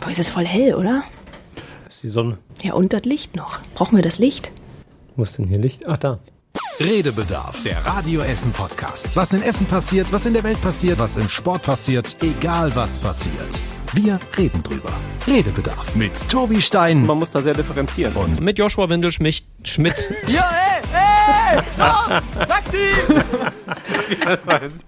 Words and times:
Boah, 0.00 0.10
ist 0.10 0.18
es 0.18 0.30
voll 0.30 0.46
hell, 0.46 0.74
oder? 0.74 1.02
Das 1.84 1.94
ist 1.96 2.02
die 2.02 2.08
Sonne. 2.08 2.38
Ja, 2.62 2.74
und 2.74 2.92
das 2.92 3.02
Licht 3.04 3.36
noch. 3.36 3.60
Brauchen 3.74 3.96
wir 3.96 4.02
das 4.02 4.18
Licht? 4.18 4.50
Wo 5.16 5.22
ist 5.22 5.38
denn 5.38 5.46
hier 5.46 5.58
Licht? 5.58 5.86
Ach, 5.86 5.98
da. 5.98 6.18
Redebedarf, 6.80 7.62
der 7.62 7.84
Radio 7.84 8.22
Essen 8.22 8.52
Podcast. 8.52 9.14
Was 9.14 9.34
in 9.34 9.42
Essen 9.42 9.66
passiert, 9.66 10.10
was 10.12 10.24
in 10.24 10.32
der 10.32 10.42
Welt 10.44 10.60
passiert, 10.62 10.98
was 10.98 11.18
im 11.18 11.28
Sport 11.28 11.62
passiert, 11.62 12.16
egal 12.22 12.74
was 12.74 12.98
passiert. 12.98 13.62
Wir 13.92 14.18
reden 14.38 14.62
drüber. 14.62 14.90
Redebedarf 15.26 15.94
mit 15.94 16.26
Tobi 16.28 16.62
Stein 16.62 17.04
Man 17.04 17.18
muss 17.18 17.30
da 17.30 17.42
sehr 17.42 17.52
differenzieren. 17.52 18.14
und 18.14 18.40
Mit 18.40 18.58
Joshua 18.58 18.88
Windelschmidt. 18.88 19.44
Schmidt. 19.64 20.10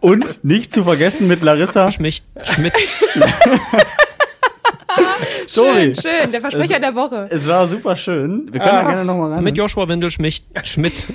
Und 0.00 0.44
nicht 0.44 0.72
zu 0.72 0.84
vergessen 0.84 1.28
mit 1.28 1.42
Larissa. 1.42 1.90
Schmidt. 1.90 2.22
Schmidt. 2.42 2.72
Schön, 5.48 5.94
schön. 5.94 6.32
Der 6.32 6.40
Versprecher 6.40 6.80
der 6.80 6.94
Woche. 6.94 7.26
Es 7.30 7.46
war 7.46 7.66
super 7.68 7.96
schön. 7.96 8.48
Wir 8.52 8.60
können 8.60 8.74
da 8.74 8.82
gerne 8.82 9.04
nochmal 9.04 9.32
ran. 9.32 9.44
Mit 9.44 9.56
Joshua 9.56 9.88
Windelschmidt. 9.88 10.42
Schmidt. 10.64 11.08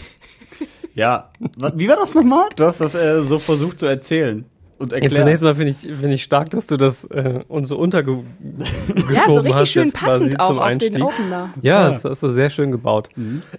ja. 0.95 1.30
Wie 1.76 1.88
war 1.88 1.95
das 1.95 2.13
nochmal? 2.13 2.49
Du 2.55 2.66
hast 2.66 2.82
das 2.82 2.94
äh, 2.95 3.21
so 3.21 3.40
versucht 3.40 3.80
zu 3.80 3.85
erzählen 3.85 4.45
und 4.77 4.91
Jetzt 4.91 5.02
erklären. 5.02 5.23
zunächst 5.23 5.44
mal 5.44 5.55
finde 5.55 5.71
ich, 5.71 5.77
finde 5.77 6.13
ich 6.13 6.23
stark, 6.23 6.49
dass 6.52 6.68
du 6.68 6.77
das 6.77 7.05
äh, 7.05 7.40
uns 7.48 7.70
so 7.70 7.77
untergeschoben 7.77 8.27
Ja, 9.13 9.26
so 9.26 9.34
richtig 9.40 9.55
hast 9.55 9.70
schön 9.71 9.85
jetzt 9.85 9.98
passend 9.98 10.40
auch 10.40 10.49
zum 10.49 10.59
auf 10.59 10.63
Einstieg. 10.63 10.94
den 10.94 11.02
Opener. 11.02 11.49
Ja, 11.62 11.90
das 11.90 12.05
hast 12.05 12.23
du 12.23 12.30
sehr 12.30 12.49
schön 12.49 12.71
gebaut. 12.71 13.09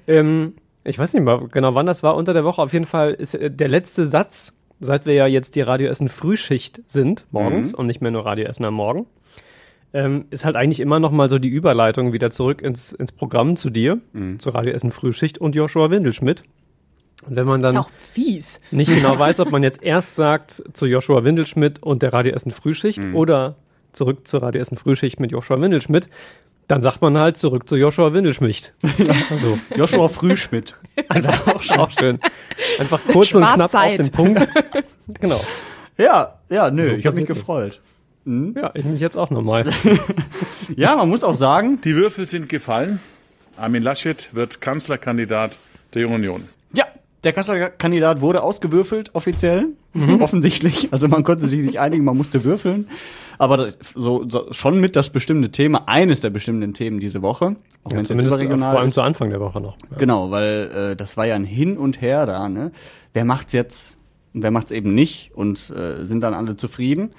Ähm, 0.06 0.54
ich 0.84 0.98
weiß 0.98 1.12
nicht 1.14 1.23
mal 1.23 1.48
genau, 1.48 1.74
wann 1.74 1.87
das 1.87 2.02
war 2.02 2.14
unter 2.16 2.34
der 2.34 2.45
Woche. 2.45 2.62
Auf 2.62 2.73
jeden 2.73 2.87
Fall 2.87 3.14
ist 3.14 3.34
äh, 3.34 3.50
der 3.50 3.68
letzte 3.68 4.06
Satz, 4.06 4.52
seit 4.80 5.06
wir 5.06 5.14
ja 5.14 5.26
jetzt 5.26 5.56
die 5.56 5.60
Radio 5.60 5.88
Essen 5.90 6.09
Frühschicht 6.09 6.82
sind, 6.87 7.26
morgens 7.32 7.74
und 7.74 7.87
nicht 7.87 8.00
mehr 8.00 8.10
nur 8.12 8.24
Radio 8.24 8.46
Essen 8.46 8.64
am 8.64 8.74
Morgen, 8.74 9.06
ähm, 9.92 10.27
ist 10.30 10.45
halt 10.45 10.56
eigentlich 10.56 10.80
immer 10.80 11.01
noch 11.01 11.10
mal 11.10 11.28
so 11.28 11.38
die 11.38 11.48
Überleitung 11.48 12.12
wieder 12.12 12.30
zurück 12.30 12.62
ins, 12.62 12.92
ins 12.92 13.12
Programm 13.12 13.56
zu 13.56 13.70
dir, 13.70 13.98
zu 14.38 14.51
Radio 14.51 14.73
Essen 14.73 14.93
Frühschicht 14.93 15.38
und 15.38 15.54
Joshua 15.54 15.90
Windelschmidt. 15.90 16.43
Und 17.26 17.37
wenn 17.37 17.46
man 17.46 17.60
dann 17.62 17.74
Ist 17.74 17.80
auch 17.80 17.90
fies. 17.96 18.60
nicht 18.71 18.95
genau 18.95 19.18
weiß, 19.18 19.40
ob 19.40 19.51
man 19.51 19.62
jetzt 19.62 19.82
erst 19.82 20.15
sagt 20.15 20.62
zu 20.73 20.87
Joshua 20.87 21.24
Windelschmidt 21.24 21.82
und 21.82 22.02
der 22.02 22.12
Radio 22.12 22.32
Essen 22.32 22.52
Frühschicht 22.52 23.01
oder 23.12 23.57
zurück 23.93 24.29
zur 24.29 24.43
Radio 24.43 24.60
Essen 24.60 24.77
Frühschicht 24.77 25.18
mit 25.18 25.32
Joshua 25.32 25.60
Windelschmidt, 25.60 26.09
dann 26.68 26.82
sagt 26.82 27.01
man 27.01 27.16
halt 27.16 27.37
zurück 27.37 27.68
zu 27.68 27.77
Joshua 27.77 28.12
Windelschmidt. 28.12 28.74
Also 29.30 29.59
Joshua 29.74 30.09
Frühschmidt. 30.09 30.77
einfach 31.09 31.46
auch, 31.46 31.79
auch 31.79 31.90
schön. 31.90 32.18
Einfach 32.79 33.01
kurz 33.07 33.34
und 33.34 33.43
knapp 33.43 33.74
auf 33.74 33.96
den 33.96 34.10
Punkt. 34.10 34.46
Genau. 35.21 35.40
Ja, 35.96 36.38
ja, 36.51 36.71
nö, 36.71 36.90
So 36.90 36.96
ich 36.96 37.07
habe 37.07 37.16
mich 37.16 37.27
passiert 37.27 37.80
gefreut. 38.29 38.62
Ja, 38.62 38.71
ich 38.74 38.84
mich 38.84 39.01
jetzt 39.01 39.16
auch 39.16 39.30
nochmal. 39.30 39.65
Ja, 40.76 40.96
man 40.96 41.09
muss 41.09 41.24
auch 41.24 41.34
sagen, 41.34 41.80
Die 41.82 41.96
Würfel 41.96 42.26
sind 42.26 42.48
gefallen. 42.51 43.01
Armin 43.57 43.82
Laschet 43.82 44.29
wird 44.34 44.60
Kanzlerkandidat 44.60 45.59
der 45.95 46.02
Jungen 46.02 46.16
Union. 46.16 46.45
ja, 46.74 46.84
der 47.24 47.32
Kanzlerkandidat 47.32 48.21
wurde 48.21 48.43
ausgewürfelt, 48.43 49.15
offiziell. 49.15 49.68
Offensichtlich. 50.21 50.93
Also 50.93 51.09
man 51.09 51.24
konnte 51.24 51.49
sich 51.49 51.60
nicht 51.60 51.80
einigen, 51.80 52.04
man 52.04 52.16
musste 52.16 52.45
würfeln. 52.45 52.88
Aber 53.38 53.56
das, 53.56 53.79
so, 53.95 54.24
so 54.29 54.52
schon 54.52 54.79
mit 54.79 54.95
das 54.95 55.09
bestimmte 55.10 55.51
Thema, 55.51 55.84
eines 55.88 56.21
der 56.21 56.30
bestimmten 56.30 56.74
Themen 56.74 57.01
diese 57.01 57.23
Woche. 57.23 57.56
Auch 57.82 57.93
wenn 57.93 58.01
es 58.04 58.10
überregional 58.10 58.71
vor 58.73 58.79
allem 58.80 58.88
ist. 58.88 58.95
zu 58.95 59.02
Anfang 59.02 59.30
der 59.30 59.40
Woche 59.40 59.60
noch. 59.60 59.76
Ja. 59.90 59.96
Genau, 59.96 60.30
weil 60.30 60.90
äh, 60.93 60.96
das 60.96 61.16
war 61.16 61.24
ja 61.26 61.34
ein 61.34 61.45
Hin 61.45 61.76
und 61.79 62.01
Her 62.02 62.26
da. 62.26 62.49
Ne? 62.49 62.71
Wer 63.15 63.24
macht's 63.24 63.52
jetzt 63.54 63.96
und 64.34 64.43
wer 64.43 64.50
macht's 64.50 64.71
eben 64.71 64.94
nicht 64.94 65.31
und 65.34 65.71
äh, 65.71 66.04
sind 66.04 66.21
dann 66.21 66.34
alle 66.34 66.56
zufrieden? 66.56 67.10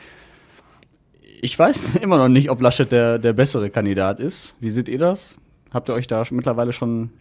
Ich 1.41 1.57
weiß 1.57 1.95
immer 2.01 2.17
noch 2.17 2.29
nicht, 2.29 2.49
ob 2.49 2.61
Laschet 2.61 2.91
der, 2.91 3.19
der 3.19 3.33
bessere 3.33 3.69
Kandidat 3.69 4.19
ist. 4.19 4.55
Wie 4.59 4.69
seht 4.69 4.89
ihr 4.89 4.99
das? 4.99 5.37
Habt 5.71 5.89
ihr 5.89 5.93
euch 5.93 6.07
da 6.07 6.23
mittlerweile 6.31 6.73
schon 6.73 7.11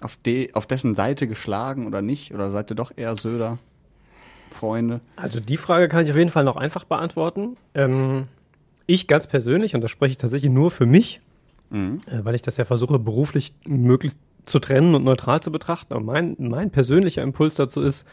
auf, 0.00 0.16
de, 0.16 0.52
auf 0.52 0.66
dessen 0.66 0.94
Seite 0.94 1.26
geschlagen 1.26 1.86
oder 1.86 2.02
nicht? 2.02 2.34
Oder 2.34 2.50
seid 2.50 2.70
ihr 2.70 2.76
doch 2.76 2.92
eher 2.94 3.14
Söder? 3.16 3.58
Freunde? 4.50 5.00
Also 5.16 5.40
die 5.40 5.56
Frage 5.56 5.88
kann 5.88 6.04
ich 6.04 6.10
auf 6.10 6.16
jeden 6.16 6.30
Fall 6.30 6.44
noch 6.44 6.56
einfach 6.56 6.84
beantworten. 6.84 7.56
Ähm, 7.74 8.28
ich 8.86 9.06
ganz 9.06 9.26
persönlich, 9.26 9.74
und 9.74 9.80
das 9.80 9.90
spreche 9.90 10.12
ich 10.12 10.18
tatsächlich 10.18 10.50
nur 10.50 10.70
für 10.70 10.86
mich, 10.86 11.20
äh, 12.06 12.24
weil 12.24 12.34
ich 12.34 12.42
das 12.42 12.56
ja 12.56 12.64
versuche, 12.64 12.98
beruflich 12.98 13.54
möglichst 13.66 14.18
zu 14.44 14.58
trennen 14.60 14.94
und 14.94 15.04
neutral 15.04 15.40
zu 15.40 15.50
betrachten. 15.50 15.92
Aber 15.92 16.02
mein, 16.02 16.36
mein 16.38 16.70
persönlicher 16.70 17.22
Impuls 17.22 17.56
dazu 17.56 17.82
ist, 17.82 18.06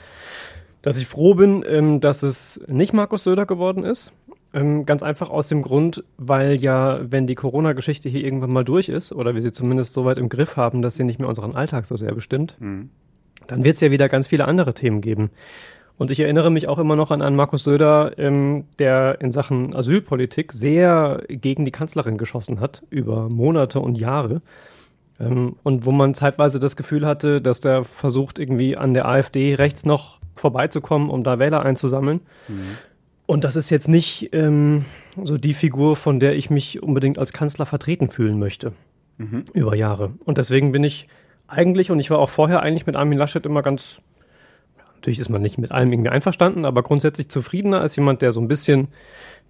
dass 0.81 0.97
ich 0.97 1.07
froh 1.07 1.35
bin, 1.35 1.63
ähm, 1.67 2.01
dass 2.01 2.23
es 2.23 2.61
nicht 2.67 2.93
Markus 2.93 3.23
Söder 3.23 3.45
geworden 3.45 3.83
ist. 3.83 4.11
Ähm, 4.53 4.85
ganz 4.85 5.01
einfach 5.01 5.29
aus 5.31 5.47
dem 5.47 5.63
Grund, 5.63 6.03
weil 6.17 6.55
ja, 6.55 6.99
wenn 7.09 7.25
die 7.25 7.35
Corona-Geschichte 7.35 8.07
hier 8.07 8.23
irgendwann 8.23 8.51
mal 8.51 8.63
durch 8.63 8.87
ist, 8.87 9.11
oder 9.11 9.33
wir 9.33 9.41
sie 9.41 9.51
zumindest 9.51 9.93
so 9.93 10.05
weit 10.05 10.19
im 10.19 10.29
Griff 10.29 10.57
haben, 10.57 10.81
dass 10.83 10.95
sie 10.95 11.03
nicht 11.03 11.19
mehr 11.19 11.27
unseren 11.27 11.55
Alltag 11.55 11.87
so 11.87 11.95
sehr 11.95 12.13
bestimmt, 12.13 12.55
dann 13.47 13.63
wird 13.63 13.75
es 13.75 13.81
ja 13.81 13.89
wieder 13.89 14.09
ganz 14.09 14.27
viele 14.27 14.45
andere 14.45 14.73
Themen 14.73 15.01
geben. 15.01 15.31
Und 15.97 16.11
ich 16.11 16.19
erinnere 16.19 16.49
mich 16.49 16.67
auch 16.67 16.79
immer 16.79 16.95
noch 16.95 17.11
an 17.11 17.21
einen 17.21 17.35
Markus 17.35 17.63
Söder, 17.63 18.17
ähm, 18.17 18.65
der 18.79 19.21
in 19.21 19.31
Sachen 19.31 19.75
Asylpolitik 19.75 20.51
sehr 20.51 21.23
gegen 21.27 21.65
die 21.65 21.71
Kanzlerin 21.71 22.17
geschossen 22.17 22.59
hat, 22.59 22.83
über 22.89 23.29
Monate 23.29 23.79
und 23.79 23.95
Jahre. 23.95 24.41
Ähm, 25.19 25.55
und 25.63 25.85
wo 25.85 25.91
man 25.91 26.13
zeitweise 26.15 26.59
das 26.59 26.75
Gefühl 26.75 27.05
hatte, 27.05 27.41
dass 27.41 27.59
der 27.59 27.83
versucht, 27.83 28.39
irgendwie 28.39 28.75
an 28.75 28.93
der 28.93 29.07
AfD 29.07 29.55
rechts 29.55 29.85
noch 29.85 30.19
vorbeizukommen, 30.35 31.09
um 31.09 31.23
da 31.23 31.37
Wähler 31.37 31.63
einzusammeln. 31.63 32.21
Und 33.25 33.43
das 33.43 33.55
ist 33.55 33.69
jetzt 33.69 33.87
nicht 33.87 34.29
ähm, 34.33 34.85
so 35.21 35.37
die 35.37 35.53
Figur, 35.53 35.95
von 35.95 36.19
der 36.19 36.35
ich 36.35 36.49
mich 36.49 36.83
unbedingt 36.83 37.17
als 37.17 37.33
Kanzler 37.33 37.65
vertreten 37.65 38.09
fühlen 38.09 38.39
möchte. 38.39 38.73
Über 39.53 39.75
Jahre. 39.75 40.13
Und 40.25 40.37
deswegen 40.37 40.71
bin 40.71 40.83
ich 40.83 41.07
eigentlich, 41.47 41.91
und 41.91 41.99
ich 41.99 42.09
war 42.09 42.19
auch 42.19 42.29
vorher 42.29 42.61
eigentlich 42.61 42.85
mit 42.85 42.95
Armin 42.95 43.17
Laschet 43.17 43.45
immer 43.45 43.61
ganz 43.61 44.01
Natürlich 45.03 45.19
ist 45.19 45.27
man 45.27 45.41
nicht 45.41 45.57
mit 45.57 45.73
allem 45.73 45.91
irgendwie 45.91 46.11
einverstanden, 46.11 46.63
aber 46.63 46.81
grundsätzlich 46.81 47.27
zufriedener 47.27 47.81
als 47.81 47.97
jemand, 47.97 48.21
der 48.21 48.31
so 48.31 48.39
ein 48.39 48.47
bisschen 48.47 48.87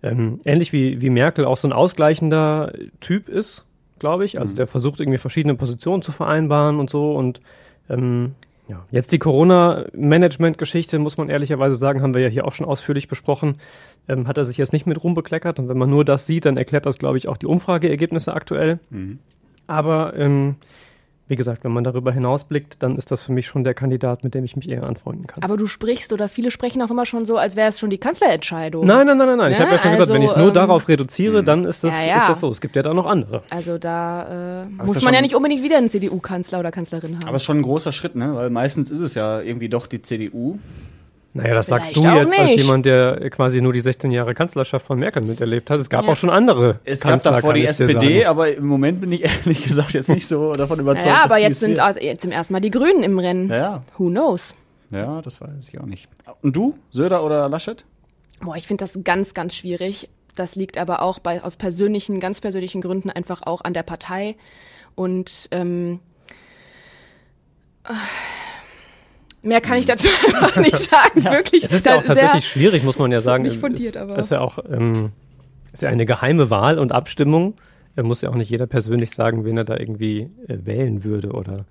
ähm, 0.02 0.40
ähnlich 0.46 0.74
wie, 0.74 1.00
wie 1.00 1.12
Merkel 1.12 1.46
auch 1.46 1.58
so 1.58 1.68
ein 1.68 1.74
ausgleichender 1.74 2.74
Typ 3.02 3.30
ist, 3.30 3.64
glaube 4.00 4.26
ich. 4.26 4.40
Also 4.40 4.56
der 4.56 4.66
versucht 4.66 5.00
irgendwie 5.00 5.20
verschiedene 5.20 5.54
Positionen 5.54 6.02
zu 6.02 6.12
vereinbaren 6.12 6.80
und 6.80 6.90
so. 6.90 7.14
Und 7.14 7.40
ähm, 7.88 8.34
ja, 8.68 8.86
jetzt 8.92 9.12
die 9.12 9.20
Corona-Management-Geschichte, 9.20 10.98
muss 11.00 11.18
man 11.18 11.30
ehrlicherweise 11.30 11.76
sagen, 11.76 12.02
haben 12.02 12.14
wir 12.14 12.22
ja 12.22 12.30
hier 12.30 12.46
auch 12.46 12.54
schon 12.54 12.66
ausführlich 12.66 13.08
besprochen. 13.08 13.56
Ähm, 14.08 14.28
hat 14.28 14.38
er 14.38 14.46
sich 14.46 14.58
jetzt 14.58 14.74
nicht 14.74 14.86
mit 14.86 15.04
rumbekleckert. 15.04 15.60
Und 15.60 15.70
wenn 15.70 15.78
man 15.78 15.90
nur 15.90 16.06
das 16.06 16.26
sieht, 16.26 16.46
dann 16.46 16.58
erklärt 16.58 16.86
das, 16.86 16.98
glaube 16.98 17.18
ich, 17.18 17.28
auch 17.28 17.38
die 17.38 17.46
Umfrageergebnisse 17.46 18.34
aktuell. 18.34 18.80
Aber 19.68 20.16
ähm, 20.16 20.56
wie 21.34 21.36
gesagt, 21.36 21.64
wenn 21.64 21.72
man 21.72 21.84
darüber 21.84 22.12
hinausblickt, 22.12 22.84
dann 22.84 22.96
ist 22.96 23.10
das 23.10 23.24
für 23.24 23.32
mich 23.32 23.48
schon 23.48 23.64
der 23.64 23.74
Kandidat, 23.74 24.24
mit 24.24 24.36
dem 24.36 24.44
ich 24.44 24.56
mich 24.56 24.70
eher 24.70 24.84
anfreunden 24.84 25.26
kann. 25.26 25.42
Aber 25.44 25.58
du 25.58 25.66
sprichst 25.66 26.14
oder 26.14 26.30
viele 26.30 26.52
sprechen 26.52 26.80
auch 26.84 26.92
immer 26.92 27.08
schon 27.08 27.26
so, 27.26 27.38
als 27.38 27.56
wäre 27.56 27.70
es 27.70 27.80
schon 27.80 27.90
die 27.90 27.98
Kanzlerentscheidung. 27.98 28.86
Nein, 28.86 29.08
nein, 29.08 29.18
nein, 29.18 29.30
nein, 29.30 29.38
nein. 29.40 29.52
Ich 29.52 29.58
Ne? 29.58 29.66
habe 29.66 29.76
ja 29.76 29.82
schon 29.82 29.92
gesagt, 29.94 30.12
wenn 30.14 30.22
ich 30.22 30.28
es 30.28 30.34
Also, 30.34 30.42
nur 30.44 30.50
ähm, 30.50 30.54
darauf 30.54 30.88
reduziere, 30.88 31.44
dann 31.44 31.66
ist 31.66 31.84
das, 31.84 32.00
ja, 32.00 32.08
ja. 32.08 32.18
ist 32.18 32.30
das 32.30 32.40
so. 32.40 32.50
Es 32.52 32.62
gibt 32.62 32.76
ja 32.76 32.84
da 32.84 32.94
noch 32.94 33.08
andere. 33.08 33.42
Also 33.50 33.80
da 33.80 34.62
äh, 34.62 34.66
muss 34.86 35.02
man 35.02 35.16
ja 35.16 35.22
nicht 35.22 35.34
unbedingt 35.34 35.64
wieder 35.64 35.78
einen 35.78 35.90
CDU-Kanzler 35.90 36.60
oder 36.60 36.70
Kanzlerin 36.70 37.16
haben. 37.16 37.26
Aber 37.28 37.38
es 37.38 37.42
ist 37.42 37.48
schon 37.48 37.58
ein 37.58 37.64
großer 37.64 37.92
Schritt, 37.92 38.16
ne? 38.16 38.36
Weil 38.36 38.52
meistens 38.52 38.92
ist 38.92 39.00
es 39.00 39.16
ja 39.16 39.42
irgendwie 39.42 39.70
doch 39.70 39.88
die 39.88 40.04
CDU. 40.04 40.60
Naja, 41.36 41.56
das 41.56 41.66
sagst 41.68 41.96
du 41.96 42.02
Vielleicht 42.02 42.18
jetzt 42.30 42.38
als 42.40 42.48
nicht. 42.50 42.60
jemand, 42.60 42.86
der 42.86 43.30
quasi 43.32 43.60
nur 43.60 43.74
die 43.74 43.82
16 43.82 44.12
Jahre 44.12 44.36
Kanzlerschaft 44.36 44.86
von 44.86 45.00
Merkel 45.00 45.24
miterlebt 45.24 45.70
hat. 45.72 45.80
Es 45.80 45.90
gab 45.90 46.06
Ja. 46.06 46.12
auch 46.12 46.16
schon 46.16 46.30
andere. 46.30 46.80
Es 46.86 47.00
gab 47.02 47.14
Kanzler, 47.14 47.32
davor 47.32 47.54
kann 47.54 47.60
die 47.62 47.66
SPD, 47.66 48.20
sagen. 48.20 48.28
aber 48.30 48.56
im 48.56 48.68
Moment 48.68 49.02
bin 49.02 49.12
ich 49.12 49.24
ehrlich 49.46 49.64
gesagt 49.64 49.94
jetzt 49.94 50.10
nicht 50.10 50.28
so 50.28 50.52
davon 50.54 50.80
überzeugt, 50.80 51.08
ja, 51.08 51.24
dass 51.24 51.32
aber 51.32 51.40
jetzt 51.42 51.60
sind 51.60 51.80
jetzt 52.00 52.22
zum 52.22 52.32
ersten 52.32 52.54
Mal 52.54 52.60
die 52.60 52.70
Grünen 52.72 53.02
im 53.02 53.18
Rennen. 53.18 53.50
Ja, 53.50 53.84
Who 53.98 54.10
knows? 54.10 54.54
ja, 54.92 55.22
das 55.24 55.42
weiß 55.42 55.68
ich 55.70 55.80
auch 55.80 55.86
nicht. 55.88 56.08
Und 56.44 56.56
du, 56.56 56.78
Söder 56.92 57.24
oder 57.24 57.50
Laschet? 57.50 57.84
Boah, 58.42 58.56
ich 58.56 58.68
finde 58.68 58.84
das 58.84 59.00
ganz, 59.04 59.34
ganz 59.34 59.56
schwierig. 59.56 60.10
Das 60.36 60.56
liegt 60.56 60.78
aber 60.78 61.02
auch 61.02 61.18
bei, 61.18 61.44
aus 61.44 61.58
persönlichen, 61.58 62.20
ganz 62.20 62.42
persönlichen 62.42 62.82
Gründen 62.82 63.10
einfach 63.10 63.42
auch 63.44 63.62
an 63.62 63.74
der 63.74 63.84
Partei. 63.84 64.36
Und 64.96 65.48
ähm, 65.52 66.00
äh, 67.86 67.94
mehr 69.44 69.62
kann 69.62 69.78
ich 69.78 69.86
dazu 69.86 70.08
einfach 70.28 70.58
nicht 70.58 70.78
sagen. 70.90 71.24
Wirklich. 71.24 71.66
Es 71.66 71.72
ist 71.72 71.86
ja 71.86 71.98
auch 71.98 72.04
sehr- 72.04 72.16
tatsächlich 72.16 72.48
schwierig, 72.48 72.84
muss 72.84 72.98
man 72.98 73.12
ja 73.12 73.22
sagen. 73.22 73.44
nicht 73.44 73.58
fundiert, 73.60 73.96
es, 73.96 74.02
aber- 74.02 74.18
Es 74.18 74.26
ist 74.26 74.32
ja 74.32 74.42
auch 74.42 74.58
ähm, 74.72 75.12
ist 75.72 75.82
ja 75.84 75.90
eine 75.90 76.06
geheime 76.06 76.50
Wahl 76.50 76.80
und 76.80 76.92
Abstimmung. 76.92 77.54
Er 77.96 78.04
muss 78.04 78.22
ja 78.22 78.30
auch 78.30 78.36
nicht 78.36 78.50
jeder 78.50 78.66
persönlich 78.66 79.12
sagen, 79.12 79.46
wen 79.46 79.58
er 79.58 79.66
da 79.66 79.78
irgendwie 79.78 80.30
äh, 80.48 80.58
wählen 80.64 81.04
würde 81.04 81.32
oder 81.32 81.66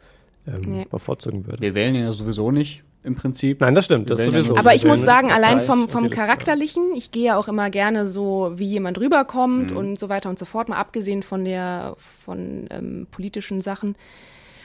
ähm, 0.47 0.61
Nee. 0.67 0.87
bevorzugen 0.91 1.47
würde. 1.47 1.61
Wir 1.63 1.75
wählen 1.75 1.95
ihn 1.95 2.03
ja 2.05 2.13
sowieso 2.13 2.51
nicht 2.51 2.83
im 3.05 3.17
Prinzip. 3.17 3.61
Nein, 3.61 3.75
das 3.75 3.85
stimmt. 3.87 4.11
Das 4.11 4.21
ja 4.21 4.27
sowieso. 4.31 4.57
Aber 4.57 4.75
ich 4.75 4.85
muss 4.85 5.01
sagen, 5.01 5.31
allein 5.33 5.59
vom, 5.61 5.89
vom. 5.89 6.09
Charakterlichen, 6.11 6.93
ich 6.97 7.11
gehe 7.11 7.25
ja 7.27 7.37
auch 7.37 7.49
immer 7.49 7.71
gerne 7.71 8.07
so, 8.07 8.53
wie 8.55 8.67
jemand 8.67 8.99
rüberkommt 8.99 9.73
und 9.73 9.99
so 9.99 10.09
weiter 10.09 10.31
und 10.31 10.39
so 10.39 10.45
fort, 10.45 10.69
mal 10.69 10.77
abgesehen 10.79 11.23
von 11.25 11.45
der 11.45 11.95
von 12.25 12.67
ähm, 12.71 13.07
politischen 13.11 13.61
Sachen, 13.61 13.97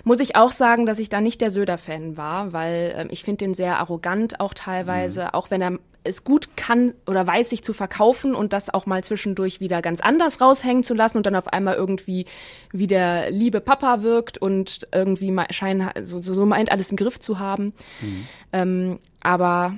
muss 0.03 0.19
ich 0.19 0.35
auch 0.35 0.51
sagen, 0.51 0.85
dass 0.85 0.99
ich 0.99 1.09
da 1.09 1.21
nicht 1.21 1.41
der 1.41 1.51
Söder-Fan 1.51 2.17
war, 2.17 2.53
weil 2.53 2.93
ähm, 2.97 3.07
ich 3.11 3.23
finde 3.23 3.45
den 3.45 3.53
sehr 3.53 3.79
arrogant 3.79 4.39
auch 4.39 4.53
teilweise, 4.53 5.33
auch 5.33 5.51
wenn 5.51 5.61
er 5.61 5.79
es 6.07 6.23
gut 6.23 6.55
kann 6.55 6.93
oder 7.05 7.27
weiß 7.27 7.49
sich 7.49 7.63
zu 7.63 7.73
verkaufen 7.73 8.33
und 8.33 8.53
das 8.53 8.73
auch 8.73 8.85
mal 8.85 9.03
zwischendurch 9.03 9.59
wieder 9.59 9.81
ganz 9.81 9.99
anders 9.99 10.41
raushängen 10.41 10.83
zu 10.83 10.93
lassen 10.93 11.17
und 11.17 11.25
dann 11.25 11.35
auf 11.35 11.47
einmal 11.49 11.75
irgendwie 11.75 12.25
wie 12.71 12.87
der 12.87 13.29
liebe 13.29 13.59
Papa 13.59 14.01
wirkt 14.01 14.37
und 14.37 14.87
irgendwie 14.93 15.35
scheint, 15.51 15.83
so, 16.03 16.21
so 16.21 16.45
meint, 16.45 16.71
alles 16.71 16.91
im 16.91 16.97
Griff 16.97 17.19
zu 17.19 17.39
haben. 17.39 17.73
Mhm. 18.01 18.27
Ähm, 18.53 18.99
aber 19.21 19.77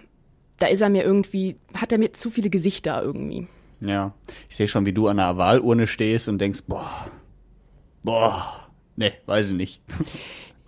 da 0.59 0.67
ist 0.67 0.81
er 0.81 0.89
mir 0.89 1.03
irgendwie, 1.03 1.55
hat 1.73 1.91
er 1.91 1.97
mir 1.97 2.13
zu 2.13 2.29
viele 2.29 2.49
Gesichter 2.49 3.01
irgendwie. 3.01 3.47
Ja, 3.81 4.13
ich 4.49 4.55
sehe 4.55 4.67
schon, 4.67 4.85
wie 4.85 4.93
du 4.93 5.07
an 5.07 5.17
der 5.17 5.37
Wahlurne 5.37 5.87
stehst 5.87 6.27
und 6.27 6.39
denkst, 6.39 6.63
boah, 6.67 7.07
boah, 8.03 8.68
ne, 8.99 9.13
weiß 9.25 9.47
ich 9.47 9.53
nicht. 9.53 9.81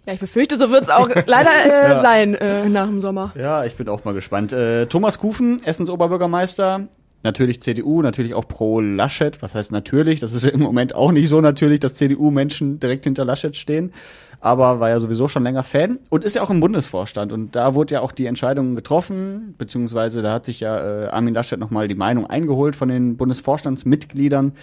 Ja, 0.07 0.13
ich 0.13 0.19
befürchte, 0.19 0.57
so 0.57 0.71
wird 0.71 0.81
es 0.81 0.89
auch 0.89 1.07
leider 1.27 1.51
äh, 1.63 1.89
ja. 1.91 1.99
sein 1.99 2.33
äh, 2.33 2.67
nach 2.67 2.87
dem 2.87 3.01
Sommer. 3.01 3.33
Ja, 3.37 3.65
ich 3.65 3.75
bin 3.75 3.87
auch 3.87 4.03
mal 4.03 4.15
gespannt. 4.15 4.51
Äh, 4.51 4.87
Thomas 4.87 5.19
Kufen, 5.19 5.61
Essens 5.63 5.91
Oberbürgermeister, 5.91 6.87
natürlich 7.21 7.61
CDU, 7.61 8.01
natürlich 8.01 8.33
auch 8.33 8.47
pro 8.47 8.79
Laschet. 8.79 9.41
Was 9.43 9.53
heißt 9.53 9.71
natürlich? 9.71 10.19
Das 10.19 10.33
ist 10.33 10.45
im 10.45 10.59
Moment 10.59 10.95
auch 10.95 11.11
nicht 11.11 11.29
so 11.29 11.39
natürlich, 11.39 11.81
dass 11.81 11.93
CDU-Menschen 11.93 12.79
direkt 12.79 13.03
hinter 13.03 13.25
Laschet 13.25 13.55
stehen. 13.55 13.93
Aber 14.39 14.79
war 14.79 14.89
ja 14.89 14.99
sowieso 14.99 15.27
schon 15.27 15.43
länger 15.43 15.63
Fan 15.63 15.99
und 16.09 16.23
ist 16.23 16.35
ja 16.35 16.41
auch 16.41 16.49
im 16.49 16.61
Bundesvorstand. 16.61 17.31
Und 17.31 17.55
da 17.55 17.75
wurde 17.75 17.93
ja 17.93 18.01
auch 18.01 18.11
die 18.11 18.25
Entscheidung 18.25 18.75
getroffen, 18.75 19.53
beziehungsweise 19.59 20.23
da 20.23 20.33
hat 20.33 20.45
sich 20.45 20.61
ja 20.61 21.03
äh, 21.03 21.07
Armin 21.09 21.35
Laschet 21.35 21.59
nochmal 21.59 21.87
die 21.87 21.93
Meinung 21.93 22.25
eingeholt 22.25 22.75
von 22.75 22.89
den 22.89 23.17
Bundesvorstandsmitgliedern, 23.17 24.53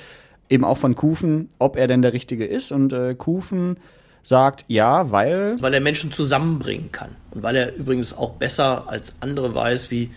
eben 0.50 0.64
auch 0.64 0.78
von 0.78 0.94
Kufen, 0.94 1.48
ob 1.58 1.76
er 1.76 1.86
denn 1.86 2.02
der 2.02 2.12
Richtige 2.12 2.46
ist. 2.46 2.72
Und 2.72 2.92
äh, 2.92 3.14
Kufen 3.14 3.78
sagt 4.22 4.64
ja, 4.68 5.10
weil. 5.10 5.56
Weil 5.60 5.74
er 5.74 5.80
Menschen 5.80 6.12
zusammenbringen 6.12 6.92
kann. 6.92 7.10
Und 7.30 7.42
weil 7.42 7.56
er 7.56 7.74
übrigens 7.74 8.16
auch 8.16 8.32
besser 8.32 8.88
als 8.88 9.14
andere 9.20 9.54
weiß, 9.54 9.90
wie 9.90 10.10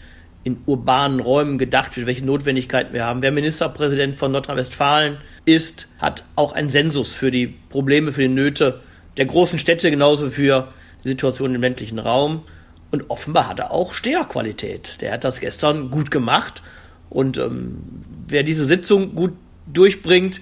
in 0.43 0.57
urbanen 0.65 1.19
Räumen 1.19 1.57
gedacht 1.57 1.95
wird, 1.95 2.07
welche 2.07 2.25
Notwendigkeiten 2.25 2.93
wir 2.93 3.05
haben. 3.05 3.21
Wer 3.21 3.31
Ministerpräsident 3.31 4.15
von 4.15 4.31
Nordrhein-Westfalen 4.31 5.17
ist, 5.45 5.87
hat 5.99 6.25
auch 6.35 6.53
einen 6.53 6.71
Sensus 6.71 7.13
für 7.13 7.29
die 7.29 7.47
Probleme, 7.47 8.11
für 8.11 8.21
die 8.21 8.27
Nöte 8.27 8.81
der 9.17 9.25
großen 9.25 9.59
Städte, 9.59 9.91
genauso 9.91 10.29
für 10.29 10.69
die 11.03 11.09
Situation 11.09 11.53
im 11.53 11.61
ländlichen 11.61 11.99
Raum. 11.99 12.41
Und 12.89 13.09
offenbar 13.09 13.49
hat 13.49 13.59
er 13.59 13.71
auch 13.71 13.93
Steherqualität. 13.93 14.99
Der 15.01 15.13
hat 15.13 15.23
das 15.23 15.39
gestern 15.39 15.91
gut 15.91 16.09
gemacht. 16.09 16.63
Und 17.09 17.37
ähm, 17.37 17.77
wer 18.27 18.43
diese 18.43 18.65
Sitzung 18.65 19.15
gut 19.15 19.33
durchbringt, 19.73 20.41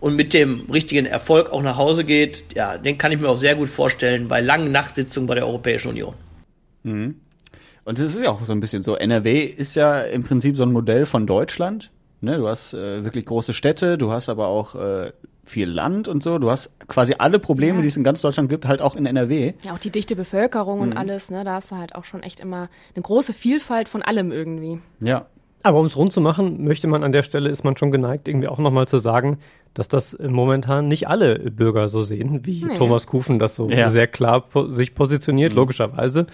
und 0.00 0.16
mit 0.16 0.32
dem 0.32 0.62
richtigen 0.70 1.06
Erfolg 1.06 1.50
auch 1.50 1.62
nach 1.62 1.76
Hause 1.76 2.04
geht, 2.04 2.56
ja, 2.56 2.78
den 2.78 2.98
kann 2.98 3.12
ich 3.12 3.20
mir 3.20 3.28
auch 3.28 3.36
sehr 3.36 3.54
gut 3.54 3.68
vorstellen 3.68 4.28
bei 4.28 4.40
langen 4.40 4.72
Nachtsitzungen 4.72 5.26
bei 5.26 5.34
der 5.34 5.46
Europäischen 5.46 5.88
Union. 5.88 6.14
Mhm. 6.82 7.16
Und 7.84 7.98
es 7.98 8.14
ist 8.14 8.22
ja 8.22 8.30
auch 8.30 8.44
so 8.44 8.52
ein 8.52 8.60
bisschen 8.60 8.82
so, 8.82 8.96
NRW 8.96 9.44
ist 9.44 9.74
ja 9.74 10.00
im 10.00 10.22
Prinzip 10.22 10.56
so 10.56 10.62
ein 10.62 10.72
Modell 10.72 11.06
von 11.06 11.26
Deutschland. 11.26 11.90
Ne? 12.20 12.36
Du 12.38 12.48
hast 12.48 12.74
äh, 12.74 13.04
wirklich 13.04 13.26
große 13.26 13.54
Städte, 13.54 13.98
du 13.98 14.10
hast 14.10 14.28
aber 14.28 14.48
auch 14.48 14.74
äh, 14.74 15.12
viel 15.44 15.68
Land 15.68 16.08
und 16.08 16.22
so. 16.22 16.38
Du 16.38 16.50
hast 16.50 16.70
quasi 16.88 17.14
alle 17.18 17.38
Probleme, 17.38 17.78
ja. 17.78 17.82
die 17.82 17.88
es 17.88 17.96
in 17.96 18.04
ganz 18.04 18.20
Deutschland 18.20 18.48
gibt, 18.48 18.66
halt 18.66 18.82
auch 18.82 18.96
in 18.96 19.06
NRW. 19.06 19.54
Ja, 19.64 19.74
auch 19.74 19.78
die 19.78 19.90
dichte 19.90 20.16
Bevölkerung 20.16 20.76
mhm. 20.76 20.82
und 20.82 20.96
alles, 20.96 21.30
ne? 21.30 21.44
Da 21.44 21.54
hast 21.54 21.72
du 21.72 21.76
halt 21.76 21.94
auch 21.94 22.04
schon 22.04 22.22
echt 22.22 22.40
immer 22.40 22.68
eine 22.94 23.02
große 23.02 23.32
Vielfalt 23.32 23.88
von 23.88 24.02
allem 24.02 24.32
irgendwie. 24.32 24.80
Ja. 25.00 25.26
Aber 25.62 25.78
um 25.78 25.86
es 25.86 25.96
rund 25.96 26.12
zu 26.12 26.20
machen, 26.20 26.64
möchte 26.64 26.86
man 26.86 27.04
an 27.04 27.12
der 27.12 27.22
Stelle, 27.22 27.50
ist 27.50 27.64
man 27.64 27.76
schon 27.76 27.90
geneigt, 27.90 28.28
irgendwie 28.28 28.48
auch 28.48 28.58
nochmal 28.58 28.88
zu 28.88 28.98
sagen, 28.98 29.38
dass 29.74 29.88
das 29.88 30.16
momentan 30.18 30.88
nicht 30.88 31.08
alle 31.08 31.38
Bürger 31.38 31.88
so 31.88 32.02
sehen, 32.02 32.40
wie 32.44 32.64
nee. 32.64 32.74
Thomas 32.76 33.06
Kufen 33.06 33.38
das 33.38 33.54
so 33.54 33.68
ja. 33.68 33.90
sehr 33.90 34.06
klar 34.06 34.40
po 34.40 34.68
sich 34.68 34.94
positioniert, 34.94 35.52
mhm. 35.52 35.58
logischerweise. 35.58 36.26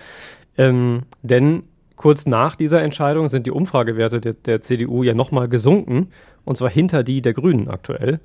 Ähm, 0.56 1.02
denn 1.22 1.64
kurz 1.96 2.26
nach 2.26 2.56
dieser 2.56 2.82
Entscheidung 2.82 3.28
sind 3.28 3.46
die 3.46 3.50
Umfragewerte 3.50 4.20
der, 4.20 4.34
der 4.34 4.60
CDU 4.60 5.02
ja 5.02 5.14
nochmal 5.14 5.48
gesunken, 5.48 6.08
und 6.44 6.56
zwar 6.56 6.70
hinter 6.70 7.02
die 7.02 7.20
der 7.20 7.34
Grünen 7.34 7.68
aktuell, 7.68 8.20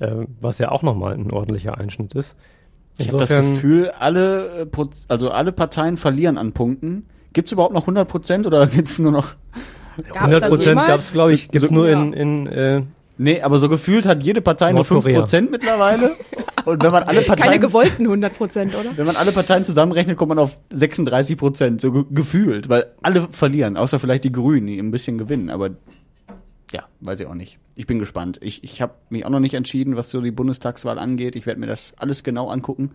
äh, 0.00 0.10
was 0.40 0.58
ja 0.58 0.70
auch 0.70 0.82
nochmal 0.82 1.14
ein 1.14 1.30
ordentlicher 1.30 1.78
Einschnitt 1.78 2.14
ist. 2.14 2.36
Ich 2.98 3.08
habe 3.08 3.18
das 3.18 3.30
Gefühl, 3.30 3.90
alle, 3.98 4.68
äh, 4.70 4.84
also 5.08 5.30
alle 5.30 5.52
Parteien 5.52 5.96
verlieren 5.96 6.36
an 6.36 6.52
Punkten. 6.52 7.06
Gibt 7.32 7.48
es 7.48 7.52
überhaupt 7.52 7.72
noch 7.72 7.84
100 7.84 8.06
Prozent 8.06 8.46
oder 8.46 8.66
gibt 8.68 8.88
es 8.88 8.98
nur 8.98 9.12
noch 9.12 9.34
100 10.14 10.48
Prozent 10.48 10.76
gab 10.86 11.00
es, 11.00 11.12
glaube 11.12 11.34
ich, 11.34 11.50
gibt 11.50 11.64
es 11.64 11.70
nur 11.70 11.88
in, 11.88 12.12
in 12.12 12.46
äh, 12.46 12.82
Nee, 13.18 13.42
aber 13.42 13.58
so 13.58 13.68
gefühlt 13.68 14.06
hat 14.06 14.22
jede 14.22 14.40
Partei 14.40 14.72
nur 14.72 14.84
5% 14.84 15.50
mittlerweile. 15.50 16.16
Und 16.64 16.82
wenn 16.82 16.92
man 16.92 17.02
alle 17.02 17.20
Parteien. 17.20 17.50
Keine 17.50 17.60
gewollten 17.60 18.06
100% 18.06 18.68
oder? 18.68 18.96
Wenn 18.96 19.06
man 19.06 19.16
alle 19.16 19.32
Parteien 19.32 19.64
zusammenrechnet, 19.64 20.16
kommt 20.16 20.30
man 20.30 20.38
auf 20.38 20.58
36% 20.72 21.80
so 21.80 21.92
ge 21.92 22.04
gefühlt, 22.10 22.68
weil 22.68 22.86
alle 23.02 23.28
verlieren, 23.30 23.76
außer 23.76 23.98
vielleicht 23.98 24.24
die 24.24 24.32
Grünen, 24.32 24.66
die 24.66 24.78
ein 24.78 24.90
bisschen 24.90 25.18
gewinnen. 25.18 25.50
Aber 25.50 25.70
ja, 26.72 26.84
weiß 27.00 27.20
ich 27.20 27.26
auch 27.26 27.34
nicht. 27.34 27.58
Ich 27.74 27.86
bin 27.86 27.98
gespannt. 27.98 28.38
Ich, 28.42 28.64
ich 28.64 28.80
habe 28.80 28.94
mich 29.10 29.26
auch 29.26 29.30
noch 29.30 29.40
nicht 29.40 29.54
entschieden, 29.54 29.96
was 29.96 30.10
so 30.10 30.20
die 30.20 30.30
Bundestagswahl 30.30 30.98
angeht. 30.98 31.36
Ich 31.36 31.46
werde 31.46 31.60
mir 31.60 31.66
das 31.66 31.94
alles 31.98 32.24
genau 32.24 32.48
angucken. 32.48 32.92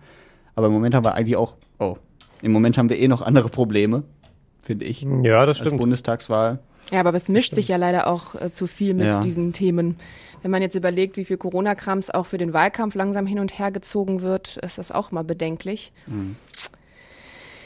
Aber 0.55 0.67
im 0.67 0.73
Moment 0.73 0.95
haben 0.95 1.05
wir 1.05 1.13
eigentlich 1.13 1.37
auch, 1.37 1.55
oh, 1.79 1.97
im 2.41 2.51
Moment 2.51 2.77
haben 2.77 2.89
wir 2.89 2.97
eh 2.97 3.07
noch 3.07 3.21
andere 3.21 3.49
Probleme, 3.49 4.03
finde 4.61 4.85
ich. 4.85 5.05
Ja, 5.23 5.45
das 5.45 5.57
stimmt. 5.57 5.73
Als 5.73 5.79
Bundestagswahl. 5.79 6.59
Ja, 6.91 7.01
aber 7.01 7.13
es 7.13 7.29
mischt 7.29 7.55
sich 7.55 7.67
ja 7.67 7.77
leider 7.77 8.07
auch 8.07 8.35
äh, 8.35 8.51
zu 8.51 8.67
viel 8.67 8.93
mit 8.93 9.07
ja. 9.07 9.19
diesen 9.19 9.53
Themen. 9.53 9.97
Wenn 10.41 10.51
man 10.51 10.61
jetzt 10.61 10.75
überlegt, 10.75 11.17
wie 11.17 11.25
viel 11.25 11.37
Corona-Krams 11.37 12.09
auch 12.11 12.25
für 12.25 12.37
den 12.37 12.53
Wahlkampf 12.53 12.95
langsam 12.95 13.25
hin 13.25 13.39
und 13.39 13.57
her 13.57 13.71
gezogen 13.71 14.21
wird, 14.21 14.57
ist 14.57 14.77
das 14.77 14.91
auch 14.91 15.11
mal 15.11 15.23
bedenklich. 15.23 15.91
Mhm. 16.05 16.35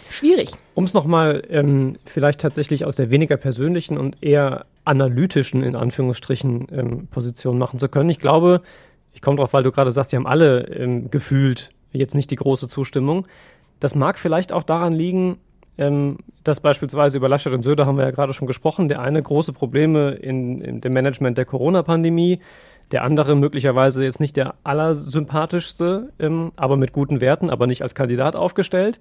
Schwierig. 0.09 0.51
Um 0.73 0.83
es 0.83 0.93
nochmal 0.93 1.43
ähm, 1.49 1.97
vielleicht 2.05 2.41
tatsächlich 2.41 2.83
aus 2.83 2.97
der 2.97 3.09
weniger 3.09 3.37
persönlichen 3.37 3.97
und 3.97 4.21
eher 4.21 4.65
analytischen, 4.83 5.63
in 5.63 5.75
Anführungsstrichen, 5.75 6.67
ähm, 6.71 7.07
Position 7.07 7.57
machen 7.57 7.79
zu 7.79 7.87
können. 7.87 8.09
Ich 8.09 8.19
glaube, 8.19 8.61
ich 9.13 9.21
komme 9.21 9.37
drauf, 9.37 9.53
weil 9.53 9.63
du 9.63 9.71
gerade 9.71 9.91
sagst, 9.91 10.11
die 10.11 10.17
haben 10.17 10.27
alle 10.27 10.67
ähm, 10.67 11.09
gefühlt 11.09 11.69
jetzt 11.93 12.15
nicht 12.15 12.31
die 12.31 12.35
große 12.35 12.67
Zustimmung. 12.67 13.25
Das 13.79 13.95
mag 13.95 14.17
vielleicht 14.17 14.51
auch 14.51 14.63
daran 14.63 14.93
liegen, 14.93 15.37
ähm, 15.81 16.19
dass 16.43 16.59
beispielsweise 16.59 17.17
über 17.17 17.27
Laschet 17.27 17.51
und 17.51 17.63
Söder 17.63 17.87
haben 17.87 17.97
wir 17.97 18.05
ja 18.05 18.11
gerade 18.11 18.35
schon 18.35 18.47
gesprochen. 18.47 18.87
Der 18.87 19.01
eine 19.01 19.21
große 19.21 19.51
Probleme 19.51 20.11
in, 20.11 20.61
in 20.61 20.79
dem 20.79 20.93
Management 20.93 21.39
der 21.39 21.45
Corona-Pandemie, 21.45 22.39
der 22.91 23.03
andere 23.03 23.35
möglicherweise 23.35 24.03
jetzt 24.03 24.19
nicht 24.19 24.35
der 24.35 24.53
allersympathischste, 24.63 26.13
ähm, 26.19 26.51
aber 26.55 26.77
mit 26.77 26.93
guten 26.93 27.19
Werten, 27.19 27.49
aber 27.49 27.65
nicht 27.65 27.81
als 27.81 27.95
Kandidat 27.95 28.35
aufgestellt. 28.35 28.99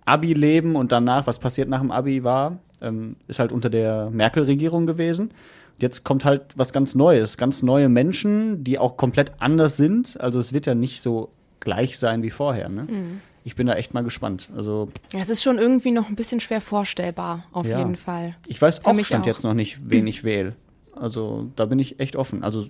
Abi-Leben 0.04 0.74
und 0.76 0.92
danach, 0.92 1.26
was 1.26 1.38
passiert 1.38 1.68
nach 1.68 1.80
dem 1.80 1.90
Abi 1.90 2.24
war, 2.24 2.58
ähm, 2.80 3.16
ist 3.28 3.38
halt 3.38 3.52
unter 3.52 3.70
der 3.70 4.10
Merkel-Regierung 4.10 4.86
gewesen. 4.86 5.30
Jetzt 5.82 6.04
kommt 6.04 6.24
halt 6.24 6.42
was 6.56 6.72
ganz 6.72 6.94
Neues, 6.94 7.36
ganz 7.36 7.62
neue 7.62 7.88
Menschen, 7.90 8.64
die 8.64 8.78
auch 8.78 8.96
komplett 8.96 9.32
anders 9.40 9.76
sind. 9.76 10.18
Also 10.20 10.38
es 10.40 10.52
wird 10.52 10.64
ja 10.66 10.74
nicht 10.74 11.02
so 11.02 11.30
gleich 11.60 11.98
sein 11.98 12.22
wie 12.22 12.30
vorher. 12.30 12.68
Ne? 12.68 12.86
Ich 13.44 13.56
bin 13.56 13.66
da 13.66 13.74
echt 13.74 13.92
mal 13.92 14.02
gespannt. 14.04 14.50
Also 14.56 14.88
Es 15.12 15.28
ist 15.28 15.42
schon 15.42 15.58
irgendwie 15.58 15.90
noch 15.90 16.08
ein 16.08 16.14
bisschen 16.16 16.38
schwer 16.40 16.60
vorvorstellbar, 16.60 17.44
auf 17.52 17.66
Ja. 17.66 17.78
jeden 17.78 17.96
Fall. 17.96 18.36
ich 18.46 18.62
weiß 18.62 18.78
Für 18.78 18.86
auch 18.90 18.94
mich 18.94 19.08
stand 19.08 19.24
auch. 19.24 19.26
jetzt 19.26 19.42
noch 19.42 19.54
nicht, 19.54 19.78
wen 19.90 20.06
ich 20.06 20.22
wähle. 20.24 20.54
Also 20.94 21.48
da 21.56 21.66
bin 21.66 21.78
ich 21.80 21.98
echt 22.00 22.14
offen. 22.16 22.44
Also 22.44 22.66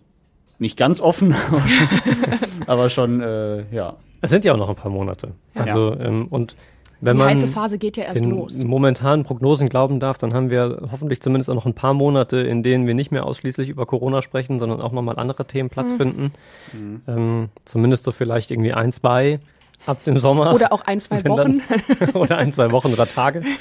nicht 0.59 0.77
ganz 0.79 1.01
offen, 1.01 1.35
aber 1.51 1.69
schon, 1.69 2.65
aber 2.67 2.91
schon 2.91 3.21
äh, 3.21 3.65
ja. 3.75 3.97
Es 4.21 4.31
sind 4.31 4.45
ja 4.45 4.53
auch 4.55 4.59
noch 4.59 4.69
ein 4.71 4.77
paar 4.77 4.91
Monate. 4.93 5.33
Ja. 5.55 5.63
Also, 5.65 5.97
ähm, 5.99 6.29
und 6.29 6.55
wenn 7.03 7.17
Die 7.17 7.19
man 7.19 7.29
heiße 7.29 7.49
Phase 7.49 7.79
geht 7.79 7.97
ja 7.99 8.05
erst 8.05 8.21
den 8.25 8.31
los. 8.31 8.65
momentanen 8.65 9.25
Prognosen 9.25 9.69
glauben 9.69 10.01
darf, 10.01 10.17
dann 10.19 10.33
haben 10.33 10.49
wir 10.51 10.89
hoffentlich 10.91 11.21
zumindest 11.21 11.51
auch 11.51 11.55
noch 11.55 11.67
ein 11.67 11.75
paar 11.75 11.93
Monate, 11.95 12.39
in 12.39 12.63
denen 12.63 12.87
wir 12.87 12.95
nicht 12.95 13.11
mehr 13.11 13.27
ausschließlich 13.27 13.69
über 13.69 13.87
Corona 13.87 14.23
sprechen, 14.23 14.59
sondern 14.61 14.81
auch 14.81 14.93
nochmal 14.93 15.19
andere 15.19 15.45
Themen 15.47 15.69
Platz 15.69 15.93
Mhm. 15.93 15.97
finden. 15.97 16.33
Ähm, 17.09 17.49
zumindest 17.65 18.05
so 18.05 18.13
vielleicht 18.13 18.51
irgendwie 18.51 18.73
ein, 18.73 18.93
zwei 18.93 19.41
ab 19.85 20.03
dem 20.05 20.17
Sommer. 20.19 20.55
Oder 20.55 20.73
auch 20.73 20.83
ein, 20.83 21.01
zwei 21.01 21.25
Wochen. 21.29 21.61
dann- 22.01 22.11
oder 22.15 22.39
ein, 22.39 22.53
zwei 22.53 22.71
Wochen 22.71 22.93
oder 22.93 23.07
Tage. 23.07 23.43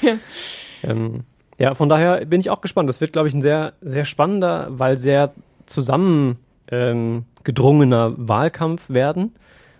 Ähm, 0.84 1.20
ja, 1.58 1.74
von 1.74 1.88
daher 1.88 2.24
bin 2.26 2.40
ich 2.40 2.50
auch 2.50 2.60
gespannt. 2.60 2.88
Das 2.88 3.00
wird, 3.00 3.12
glaube 3.12 3.28
ich, 3.28 3.34
ein 3.34 3.42
sehr, 3.42 3.74
sehr 3.82 4.04
spannender, 4.04 4.66
weil 4.70 4.96
sehr 4.98 5.32
zusammen 5.66 6.38
ähm, 6.70 7.24
gedrungener 7.44 8.14
Wahlkampf 8.16 8.88
werden, 8.90 9.32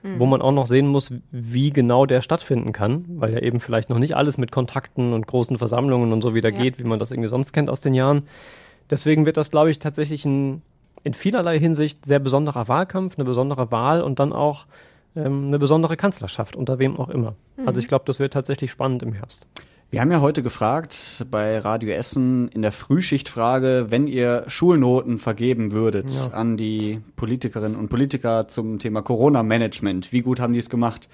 wo 0.03 0.27
man 0.27 0.43
auch 0.43 0.53
noch 0.53 0.67
sehen 0.67 0.87
muss, 0.89 1.13
wie 1.31 1.71
genau 1.71 2.07
der 2.07 2.23
stattfinden 2.23 2.73
kann, 2.73 3.05
weil 3.09 3.33
ja 3.33 3.39
eben 3.41 3.61
vielleicht 3.61 3.89
noch 3.89 3.99
nicht 3.99 4.17
alles 4.17 4.39
mit 4.39 4.51
Kontakten 4.53 5.13
und 5.13 5.27
großen 5.27 5.59
Versammlungen 5.59 6.13
und 6.13 6.23
so 6.23 6.35
wieder 6.35 6.51
Ja. 6.51 6.59
geht, 6.63 6.79
wie 6.79 6.85
man 6.85 6.99
das 6.99 7.11
irgendwie 7.11 7.29
sonst 7.29 7.53
kennt 7.53 7.71
aus 7.71 7.81
den 7.81 7.95
Jahren. 7.95 8.25
Deswegen 8.91 9.27
wird 9.27 9.37
das, 9.37 9.51
glaube 9.51 9.71
ich, 9.71 9.79
tatsächlich 9.79 10.25
ein 10.25 10.63
in 11.05 11.15
vielerlei 11.15 11.59
Hinsicht 11.59 12.05
sehr 12.07 12.19
besonderer 12.21 12.69
Wahlkampf, 12.69 13.17
eine 13.19 13.25
besondere 13.25 13.73
Wahl 13.73 14.03
und 14.03 14.19
dann 14.19 14.33
auch 14.33 14.67
ähm, 15.17 15.47
eine 15.49 15.59
besondere 15.59 15.97
Kanzlerschaft, 15.97 16.55
unter 16.55 16.79
wem 16.79 16.97
auch 16.97 17.09
immer. 17.09 17.35
Also 17.67 17.81
ich 17.81 17.89
glaube, 17.89 18.05
das 18.07 18.19
wird 18.19 18.33
tatsächlich 18.33 18.71
spannend 18.71 19.03
im 19.03 19.13
Herbst. 19.13 19.47
Wir 19.93 20.01
haben 20.01 20.11
ja 20.11 20.23
heute 20.23 20.43
gefragt 20.43 21.27
bei 21.31 21.59
Radio 21.59 21.91
Essen 21.91 22.49
in 22.49 22.63
der 22.63 22.73
Frühschichtfrage, 22.73 23.89
wenn 23.91 24.07
ihr 24.07 24.45
Schulnoten 24.47 25.19
vergeben 25.19 25.73
würdet 25.73 26.11
Ja. 26.11 26.29
an 26.33 26.57
die 26.57 27.03
Politikerinnen 27.17 27.77
und 27.77 27.91
Politiker 27.91 28.49
zum 28.49 28.79
Thema 28.79 29.03
Corona-Management, 29.03 30.11
wie 30.11 30.23
gut 30.23 30.41
haben 30.41 30.55
die 30.55 30.61
es 30.61 30.71
gemacht? 30.71 31.11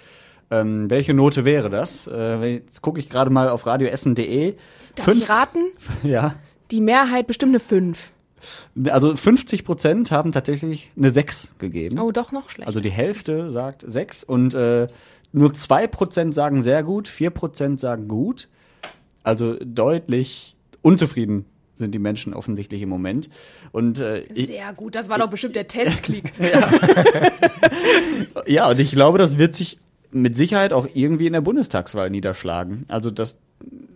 Ähm, 0.53 0.89
welche 0.91 1.13
Note 1.13 1.45
wäre 1.45 1.71
das? 1.71 2.07
Äh, 2.07 2.53
jetzt 2.55 2.81
gucke 2.81 3.01
ich 3.01 3.09
gerade 3.11 3.31
mal 3.31 3.49
auf 3.49 3.67
radioessen.de. 3.67 4.55
Darf 4.95 5.09
ich 5.09 5.29
raten? 5.29 5.59
Ja. 6.05 6.37
Die 6.71 6.81
Mehrheit 6.81 7.27
bestimmt 7.27 7.51
eine 7.51 7.61
5. 7.61 8.13
Also 8.91 9.17
50 9.17 9.65
Prozent 9.65 10.13
haben 10.13 10.31
tatsächlich 10.31 10.93
eine 10.97 11.11
6 11.11 11.57
gegeben. 11.59 11.99
Oh, 11.99 12.13
doch 12.13 12.31
noch 12.31 12.49
schlecht. 12.51 12.69
Also 12.69 12.79
die 12.79 12.91
Hälfte 12.91 13.51
sagt 13.51 13.85
6 13.89 14.23
und 14.23 14.55
äh, 14.55 14.87
nur 15.33 15.53
2 15.53 15.89
Prozent 15.89 16.33
sagen 16.33 16.63
sehr 16.63 16.85
gut, 16.85 17.09
4 17.09 17.31
Prozent 17.31 17.81
sagen 17.81 18.07
gut. 18.07 18.47
Also 19.29 19.57
deutlich 19.63 20.57
unzufrieden 20.81 21.45
sind 21.77 21.95
die 21.95 21.99
Menschen 21.99 22.33
offensichtlich 22.33 22.81
im 22.81 22.89
Moment. 22.89 23.29
Und 23.73 24.01
äh, 24.01 24.25
Sehr 24.35 24.73
gut, 24.73 24.95
das 24.95 25.11
war 25.11 25.19
doch 25.19 25.29
bestimmt 25.29 25.55
der 25.55 25.69
Testklick. 25.69 26.33
ja, 28.47 28.71
und 28.71 28.81
ich 28.81 28.91
glaube, 28.91 29.19
das 29.19 29.37
wird 29.37 29.55
sich 29.55 29.79
mit 30.11 30.35
Sicherheit 30.35 30.73
auch 30.73 30.89
irgendwie 30.95 31.27
in 31.27 31.35
der 31.35 31.43
Bundestagswahl 31.43 32.09
niederschlagen. 32.09 32.87
Also 32.89 33.11
dass 33.11 33.37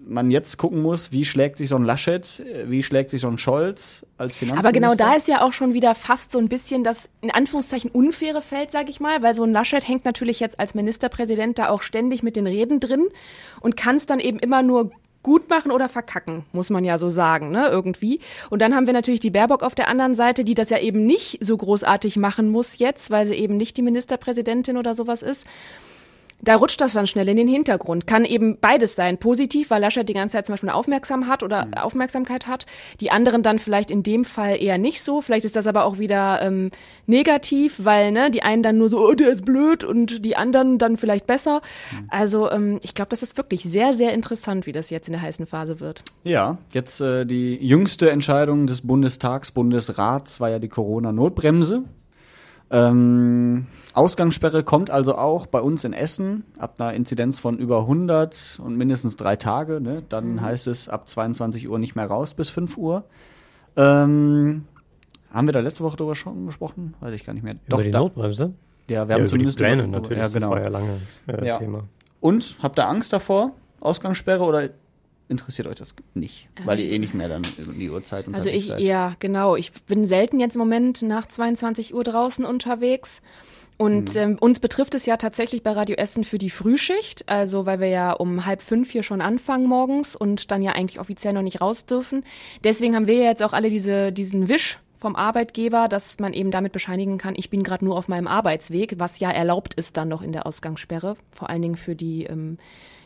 man 0.06 0.30
jetzt 0.30 0.58
gucken 0.58 0.82
muss, 0.82 1.12
wie 1.12 1.24
schlägt 1.24 1.58
sich 1.58 1.68
so 1.68 1.76
ein 1.76 1.84
Laschet, 1.84 2.44
wie 2.66 2.82
schlägt 2.82 3.10
sich 3.10 3.20
so 3.20 3.28
ein 3.28 3.38
Scholz 3.38 4.04
als 4.18 4.36
Finanzminister. 4.36 4.68
Aber 4.68 4.94
genau 4.94 4.94
da 4.94 5.16
ist 5.16 5.28
ja 5.28 5.42
auch 5.42 5.52
schon 5.52 5.74
wieder 5.74 5.94
fast 5.94 6.32
so 6.32 6.38
ein 6.38 6.48
bisschen 6.48 6.84
das 6.84 7.08
in 7.20 7.30
Anführungszeichen 7.30 7.90
unfaire 7.90 8.42
Feld, 8.42 8.70
sag 8.70 8.90
ich 8.90 9.00
mal, 9.00 9.22
weil 9.22 9.34
so 9.34 9.44
ein 9.44 9.52
Laschet 9.52 9.86
hängt 9.86 10.04
natürlich 10.04 10.40
jetzt 10.40 10.60
als 10.60 10.74
Ministerpräsident 10.74 11.58
da 11.58 11.70
auch 11.70 11.82
ständig 11.82 12.22
mit 12.22 12.36
den 12.36 12.46
Reden 12.46 12.80
drin 12.80 13.08
und 13.60 13.76
kann 13.76 13.96
es 13.96 14.06
dann 14.06 14.20
eben 14.20 14.38
immer 14.38 14.62
nur 14.62 14.92
gut 15.22 15.48
machen 15.48 15.70
oder 15.70 15.88
verkacken, 15.88 16.44
muss 16.52 16.70
man 16.70 16.84
ja 16.84 16.98
so 16.98 17.10
sagen, 17.10 17.50
ne, 17.50 17.68
irgendwie. 17.68 18.20
Und 18.50 18.60
dann 18.60 18.74
haben 18.74 18.86
wir 18.86 18.92
natürlich 18.92 19.20
die 19.20 19.30
Baerbock 19.30 19.62
auf 19.62 19.74
der 19.74 19.88
anderen 19.88 20.14
Seite, 20.14 20.44
die 20.44 20.54
das 20.54 20.70
ja 20.70 20.78
eben 20.78 21.06
nicht 21.06 21.38
so 21.44 21.56
großartig 21.56 22.16
machen 22.16 22.50
muss 22.50 22.78
jetzt, 22.78 23.10
weil 23.10 23.26
sie 23.26 23.34
eben 23.34 23.56
nicht 23.56 23.76
die 23.76 23.82
Ministerpräsidentin 23.82 24.76
oder 24.76 24.94
sowas 24.94 25.22
ist. 25.22 25.46
Da 26.44 26.56
rutscht 26.56 26.80
das 26.80 26.92
dann 26.92 27.06
schnell 27.06 27.28
in 27.28 27.36
den 27.36 27.46
Hintergrund. 27.46 28.06
Kann 28.08 28.24
eben 28.24 28.58
beides 28.60 28.96
sein. 28.96 29.18
Positiv, 29.18 29.70
weil 29.70 29.80
Laschet 29.80 30.08
die 30.08 30.12
ganze 30.12 30.32
Zeit 30.32 30.46
zum 30.46 30.54
Beispiel 30.54 30.70
eine 30.70 30.76
Aufmerksam 30.76 31.28
hat 31.28 31.44
oder 31.44 31.68
Aufmerksamkeit 31.80 32.48
hat. 32.48 32.66
Die 33.00 33.12
anderen 33.12 33.44
dann 33.44 33.60
vielleicht 33.60 33.92
in 33.92 34.02
dem 34.02 34.24
Fall 34.24 34.60
eher 34.60 34.76
nicht 34.76 35.02
so. 35.02 35.20
Vielleicht 35.20 35.44
ist 35.44 35.54
das 35.54 35.68
aber 35.68 35.84
auch 35.84 35.98
wieder 35.98 36.42
ähm, 36.42 36.72
negativ, 37.06 37.84
weil 37.84 38.10
ne, 38.10 38.30
die 38.30 38.42
einen 38.42 38.64
dann 38.64 38.76
nur 38.76 38.88
so, 38.88 38.98
oh, 38.98 39.14
der 39.14 39.28
ist 39.28 39.44
blöd 39.44 39.84
und 39.84 40.24
die 40.24 40.36
anderen 40.36 40.78
dann 40.78 40.96
vielleicht 40.96 41.28
besser. 41.28 41.62
Also 42.08 42.50
ähm, 42.50 42.80
ich 42.82 42.94
glaube, 42.94 43.10
das 43.10 43.22
ist 43.22 43.36
wirklich 43.36 43.62
sehr, 43.62 43.94
sehr 43.94 44.12
interessant, 44.12 44.66
wie 44.66 44.72
das 44.72 44.90
jetzt 44.90 45.06
in 45.06 45.12
der 45.12 45.22
heißen 45.22 45.46
Phase 45.46 45.78
wird. 45.78 46.02
Ja, 46.24 46.58
jetzt 46.72 47.00
äh, 47.00 47.24
die 47.24 47.54
jüngste 47.54 48.10
Entscheidung 48.10 48.66
des 48.66 48.82
Bundestags, 48.82 49.52
Bundesrats 49.52 50.40
war 50.40 50.50
ja 50.50 50.58
die 50.58 50.68
Corona-Notbremse. 50.68 51.84
Ähm, 52.72 53.66
Ausgangssperre 53.92 54.64
kommt 54.64 54.90
also 54.90 55.16
auch 55.16 55.46
bei 55.46 55.60
uns 55.60 55.84
in 55.84 55.92
Essen 55.92 56.44
ab 56.58 56.80
einer 56.80 56.94
Inzidenz 56.94 57.38
von 57.38 57.58
über 57.58 57.80
100 57.80 58.58
und 58.64 58.76
mindestens 58.76 59.16
drei 59.16 59.36
Tage. 59.36 59.80
Ne? 59.80 60.02
Dann 60.08 60.40
heißt 60.40 60.66
es 60.66 60.88
ab 60.88 61.06
22 61.08 61.68
Uhr 61.68 61.78
nicht 61.78 61.94
mehr 61.94 62.06
raus 62.06 62.32
bis 62.34 62.48
5 62.48 62.78
Uhr. 62.78 63.04
Ähm, 63.76 64.64
haben 65.30 65.46
wir 65.48 65.52
da 65.52 65.60
letzte 65.60 65.84
Woche 65.84 65.96
drüber 65.98 66.14
schon 66.14 66.46
gesprochen? 66.46 66.94
Weiß 67.00 67.12
ich 67.12 67.24
gar 67.24 67.34
nicht 67.34 67.42
mehr. 67.42 67.56
über 67.66 67.82
die 67.82 67.90
da, 67.90 68.00
Notbremse? 68.00 68.52
ja, 68.88 68.88
wir 68.88 68.94
ja, 68.94 69.00
haben 69.00 69.10
über 69.10 69.20
die 69.22 69.28
zumindest 69.28 69.58
Pläne 69.58 69.82
drüber- 69.84 69.98
natürlich. 70.00 70.18
Ja, 70.18 70.28
genau. 70.28 70.50
Das 70.54 70.56
war 70.56 70.62
ja 70.62 70.68
lange 70.68 70.98
äh, 71.28 71.46
Ja. 71.46 71.58
Thema. 71.58 71.84
Und 72.20 72.58
habt 72.62 72.78
ihr 72.78 72.88
Angst 72.88 73.12
davor? 73.12 73.52
Ausgangssperre 73.80 74.44
oder 74.44 74.70
interessiert 75.28 75.68
euch 75.68 75.76
das 75.76 75.94
nicht? 76.14 76.48
Weil 76.64 76.80
ihr 76.80 76.90
eh 76.90 76.98
nicht 76.98 77.14
mehr 77.14 77.28
dann 77.28 77.42
in 77.56 77.78
die 77.78 77.90
Uhrzeit 77.90 78.26
unterwegs 78.26 78.46
Also 78.46 78.58
ich, 78.58 78.66
seid. 78.66 78.80
ja, 78.80 79.16
genau. 79.18 79.56
Ich 79.56 79.72
bin 79.84 80.06
selten 80.06 80.40
jetzt 80.40 80.54
im 80.54 80.60
Moment 80.60 81.02
nach 81.02 81.26
22 81.26 81.94
Uhr 81.94 82.04
draußen 82.04 82.44
unterwegs. 82.44 83.22
Und 83.78 84.14
ähm, 84.16 84.36
uns 84.38 84.60
betrifft 84.60 84.94
es 84.94 85.06
ja 85.06 85.16
tatsächlich 85.16 85.62
bei 85.62 85.72
Radio 85.72 85.96
Essen 85.96 86.24
für 86.24 86.38
die 86.38 86.50
Frühschicht, 86.50 87.28
also 87.28 87.66
weil 87.66 87.80
wir 87.80 87.88
ja 87.88 88.12
um 88.12 88.46
halb 88.46 88.60
fünf 88.60 88.92
hier 88.92 89.02
schon 89.02 89.20
anfangen 89.20 89.66
morgens 89.66 90.14
und 90.14 90.50
dann 90.50 90.62
ja 90.62 90.72
eigentlich 90.72 91.00
offiziell 91.00 91.32
noch 91.32 91.42
nicht 91.42 91.60
raus 91.60 91.84
dürfen. 91.84 92.22
Deswegen 92.62 92.94
haben 92.94 93.06
wir 93.06 93.16
ja 93.16 93.24
jetzt 93.24 93.42
auch 93.42 93.52
alle 93.52 93.70
diese, 93.70 94.12
diesen 94.12 94.48
Wisch 94.48 94.78
vom 95.02 95.16
Arbeitgeber, 95.16 95.88
dass 95.88 96.20
man 96.20 96.32
eben 96.32 96.52
damit 96.52 96.72
bescheinigen 96.72 97.18
kann, 97.18 97.34
ich 97.36 97.50
bin 97.50 97.64
gerade 97.64 97.84
nur 97.84 97.96
auf 97.96 98.06
meinem 98.06 98.28
Arbeitsweg, 98.28 98.94
was 98.98 99.18
ja 99.18 99.32
erlaubt 99.32 99.74
ist 99.74 99.96
dann 99.96 100.08
noch 100.08 100.22
in 100.22 100.30
der 100.30 100.46
Ausgangssperre, 100.46 101.16
vor 101.32 101.50
allen 101.50 101.62
Dingen 101.62 101.76
für 101.76 101.96
die 101.96 102.24
ähm, 102.24 102.58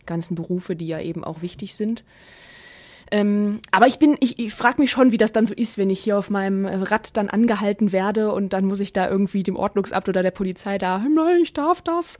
ganzen 0.07 0.35
Berufe, 0.35 0.77
die 0.77 0.87
ja 0.87 1.01
eben 1.01 1.25
auch 1.25 1.43
wichtig 1.43 1.75
sind. 1.75 2.05
Ähm, 3.11 3.61
aber 3.71 3.87
ich 3.87 3.99
bin, 3.99 4.17
ich, 4.21 4.39
ich 4.39 4.53
frage 4.53 4.81
mich 4.81 4.91
schon, 4.91 5.13
wie 5.13 5.17
das 5.17 5.33
dann 5.33 5.47
so 5.47 5.55
ist, 5.55 5.79
wenn 5.79 5.91
ich 5.91 6.01
hier 6.01 6.19
auf 6.19 6.29
meinem 6.29 6.67
Rad 6.67 7.17
dann 7.17 7.31
angehalten 7.31 7.93
werde 7.93 8.33
und 8.33 8.53
dann 8.53 8.65
muss 8.65 8.81
ich 8.81 8.93
da 8.93 9.09
irgendwie 9.09 9.45
dem 9.45 9.57
Ordnungsamt 9.57 10.09
oder 10.09 10.23
der 10.25 10.33
Polizei 10.33 10.79
da, 10.79 10.99
nein, 10.99 11.41
ich 11.43 11.53
darf 11.53 11.83
das 11.83 12.19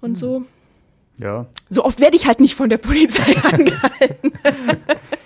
und 0.00 0.16
so. 0.16 0.44
Ja. 1.18 1.46
So 1.68 1.84
oft 1.84 2.00
werde 2.00 2.16
ich 2.16 2.26
halt 2.26 2.40
nicht 2.40 2.54
von 2.54 2.68
der 2.68 2.78
Polizei 2.78 3.36
angehalten. 3.52 4.32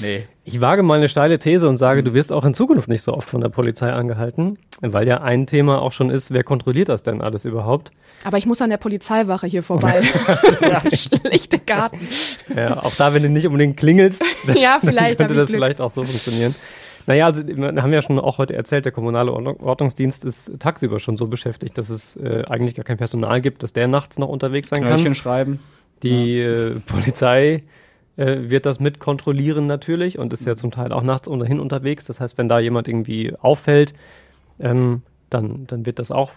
Nee. 0.00 0.26
Ich 0.44 0.60
wage 0.60 0.82
mal 0.82 0.98
eine 0.98 1.08
steile 1.08 1.38
These 1.38 1.68
und 1.68 1.78
sage, 1.78 2.02
du 2.02 2.12
wirst 2.14 2.32
auch 2.32 2.44
in 2.44 2.54
Zukunft 2.54 2.88
nicht 2.88 3.02
so 3.02 3.12
oft 3.14 3.28
von 3.30 3.40
der 3.40 3.48
Polizei 3.48 3.90
angehalten, 3.92 4.58
weil 4.80 5.06
ja 5.08 5.22
ein 5.22 5.46
Thema 5.46 5.80
auch 5.80 5.92
schon 5.92 6.10
ist, 6.10 6.30
wer 6.32 6.44
kontrolliert 6.44 6.88
das 6.88 7.02
denn 7.02 7.20
alles 7.22 7.44
überhaupt? 7.44 7.90
Aber 8.24 8.36
ich 8.36 8.46
muss 8.46 8.60
an 8.60 8.68
der 8.70 8.76
Polizeiwache 8.76 9.46
hier 9.46 9.62
vorbei. 9.62 10.02
Schlechte 10.92 11.58
Karten. 11.58 12.00
Ja, 12.54 12.82
auch 12.82 12.94
da, 12.96 13.14
wenn 13.14 13.22
du 13.22 13.28
nicht 13.30 13.46
unbedingt 13.46 13.76
klingelst, 13.76 14.22
Ja, 14.54 14.78
vielleicht 14.80 15.18
könnte 15.18 15.34
das 15.34 15.48
Glück. 15.48 15.58
vielleicht 15.58 15.80
auch 15.80 15.90
so 15.90 16.04
funktionieren. 16.04 16.54
Naja, 17.06 17.26
also 17.26 17.46
wir 17.46 17.82
haben 17.82 17.92
ja 17.92 18.02
schon 18.02 18.18
auch 18.18 18.36
heute 18.38 18.54
erzählt, 18.54 18.84
der 18.84 18.92
kommunale 18.92 19.32
Ordnung- 19.32 19.58
Ordnungsdienst 19.60 20.24
ist 20.24 20.52
tagsüber 20.60 21.00
schon 21.00 21.16
so 21.16 21.26
beschäftigt, 21.28 21.78
dass 21.78 21.88
es 21.88 22.14
äh, 22.16 22.44
eigentlich 22.48 22.74
gar 22.74 22.84
kein 22.84 22.98
Personal 22.98 23.40
gibt, 23.40 23.62
dass 23.62 23.72
der 23.72 23.88
nachts 23.88 24.18
noch 24.18 24.28
unterwegs 24.28 24.68
sein 24.68 24.82
Knöllchen 24.82 25.04
kann. 25.06 25.14
schreiben. 25.14 25.60
Die 26.02 26.38
äh, 26.40 26.78
Polizei 26.86 27.62
äh, 28.20 28.50
wird 28.50 28.66
das 28.66 28.80
mit 28.80 29.00
kontrollieren 29.00 29.66
natürlich 29.66 30.18
und 30.18 30.34
ist 30.34 30.44
ja 30.44 30.54
zum 30.54 30.70
Teil 30.70 30.92
auch 30.92 31.02
nachts 31.02 31.26
ohnehin 31.26 31.58
unterwegs. 31.58 32.04
Das 32.04 32.20
heißt, 32.20 32.36
wenn 32.36 32.50
da 32.50 32.58
jemand 32.58 32.86
irgendwie 32.86 33.34
auffällt, 33.40 33.94
ähm, 34.58 35.00
dann, 35.30 35.66
dann 35.66 35.86
wird 35.86 35.98
das 35.98 36.10
auch 36.10 36.32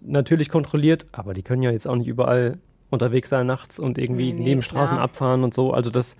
natürlich 0.00 0.48
kontrolliert, 0.48 1.04
aber 1.12 1.34
die 1.34 1.42
können 1.42 1.62
ja 1.62 1.70
jetzt 1.70 1.86
auch 1.86 1.96
nicht 1.96 2.06
überall 2.06 2.56
unterwegs 2.88 3.28
sein 3.28 3.46
nachts 3.46 3.78
und 3.78 3.98
irgendwie 3.98 4.32
Nee, 4.32 4.44
neben 4.44 4.62
Straßen 4.62 4.96
klar. 4.96 5.04
abfahren 5.04 5.44
und 5.44 5.52
so. 5.52 5.74
Also 5.74 5.90
das, 5.90 6.16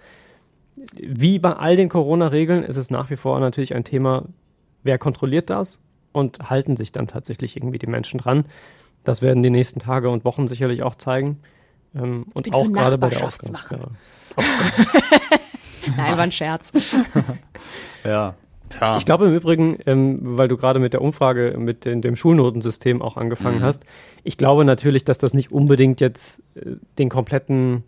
wie 0.93 1.39
bei 1.39 1.55
all 1.55 1.77
den 1.77 1.89
Corona-Regeln, 1.89 2.63
ist 2.63 2.77
es 2.77 2.91
nach 2.91 3.09
wie 3.09 3.17
vor 3.17 3.41
natürlich 3.41 3.75
ein 3.75 3.85
Thema, 3.85 4.25
wer 4.83 4.99
kontrolliert 4.99 5.49
das 5.49 5.81
und 6.13 6.51
halten 6.51 6.77
sich 6.77 6.93
dann 6.93 7.07
tatsächlich 7.07 7.57
irgendwie 7.57 7.79
die 7.79 7.87
Menschen 7.87 8.19
dran. 8.19 8.45
Das 9.03 9.23
werden 9.23 9.43
die 9.43 9.51
nächsten 9.51 9.81
Tage 9.81 10.11
und 10.11 10.27
Wochen 10.27 10.47
sicherlich 10.47 10.83
auch 10.83 10.97
zeigen. 10.97 11.39
Ähm, 11.95 12.27
und 12.35 12.53
auch 12.53 12.71
gerade 12.71 12.99
bei 12.99 13.09
der 13.09 13.21
Nachbarschaftswache. 13.21 13.89
Nein, 15.97 16.17
war 16.17 16.21
ein 16.21 16.33
Scherz. 16.33 16.73
Ja. 18.05 18.35
ja. 18.81 18.97
Ich 18.99 19.05
glaube 19.05 19.27
im 19.27 19.35
Übrigen, 19.35 19.79
ähm, 19.85 20.21
weil 20.23 20.47
du 20.47 20.57
gerade 20.57 20.79
mit 20.79 20.93
der 20.93 21.03
Umfrage 21.03 21.57
mit 21.59 21.85
den, 21.85 22.03
dem 22.03 22.15
Schulnotensystem 22.15 23.03
auch 23.03 23.17
angefangen 23.17 23.59
Mhm. 23.59 23.65
hast, 23.65 23.83
ich 24.23 24.37
glaube 24.39 24.65
natürlich, 24.65 25.05
dass 25.05 25.19
das 25.19 25.35
nicht 25.35 25.51
unbedingt 25.51 26.01
jetzt 26.01 26.41
äh, 26.55 26.77
den 26.99 27.09
kompletten 27.09 27.83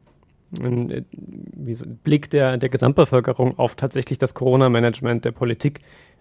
äh, 0.60 1.02
wie 1.12 1.74
so, 1.74 1.86
Blick 2.02 2.30
der, 2.30 2.56
der 2.56 2.68
Gesamtbevölkerung 2.68 3.58
auf 3.60 3.76
tatsächlich 3.76 4.18
das 4.18 4.34
Corona-Management 4.34 5.24
der 5.24 5.32
Politik 5.32 5.80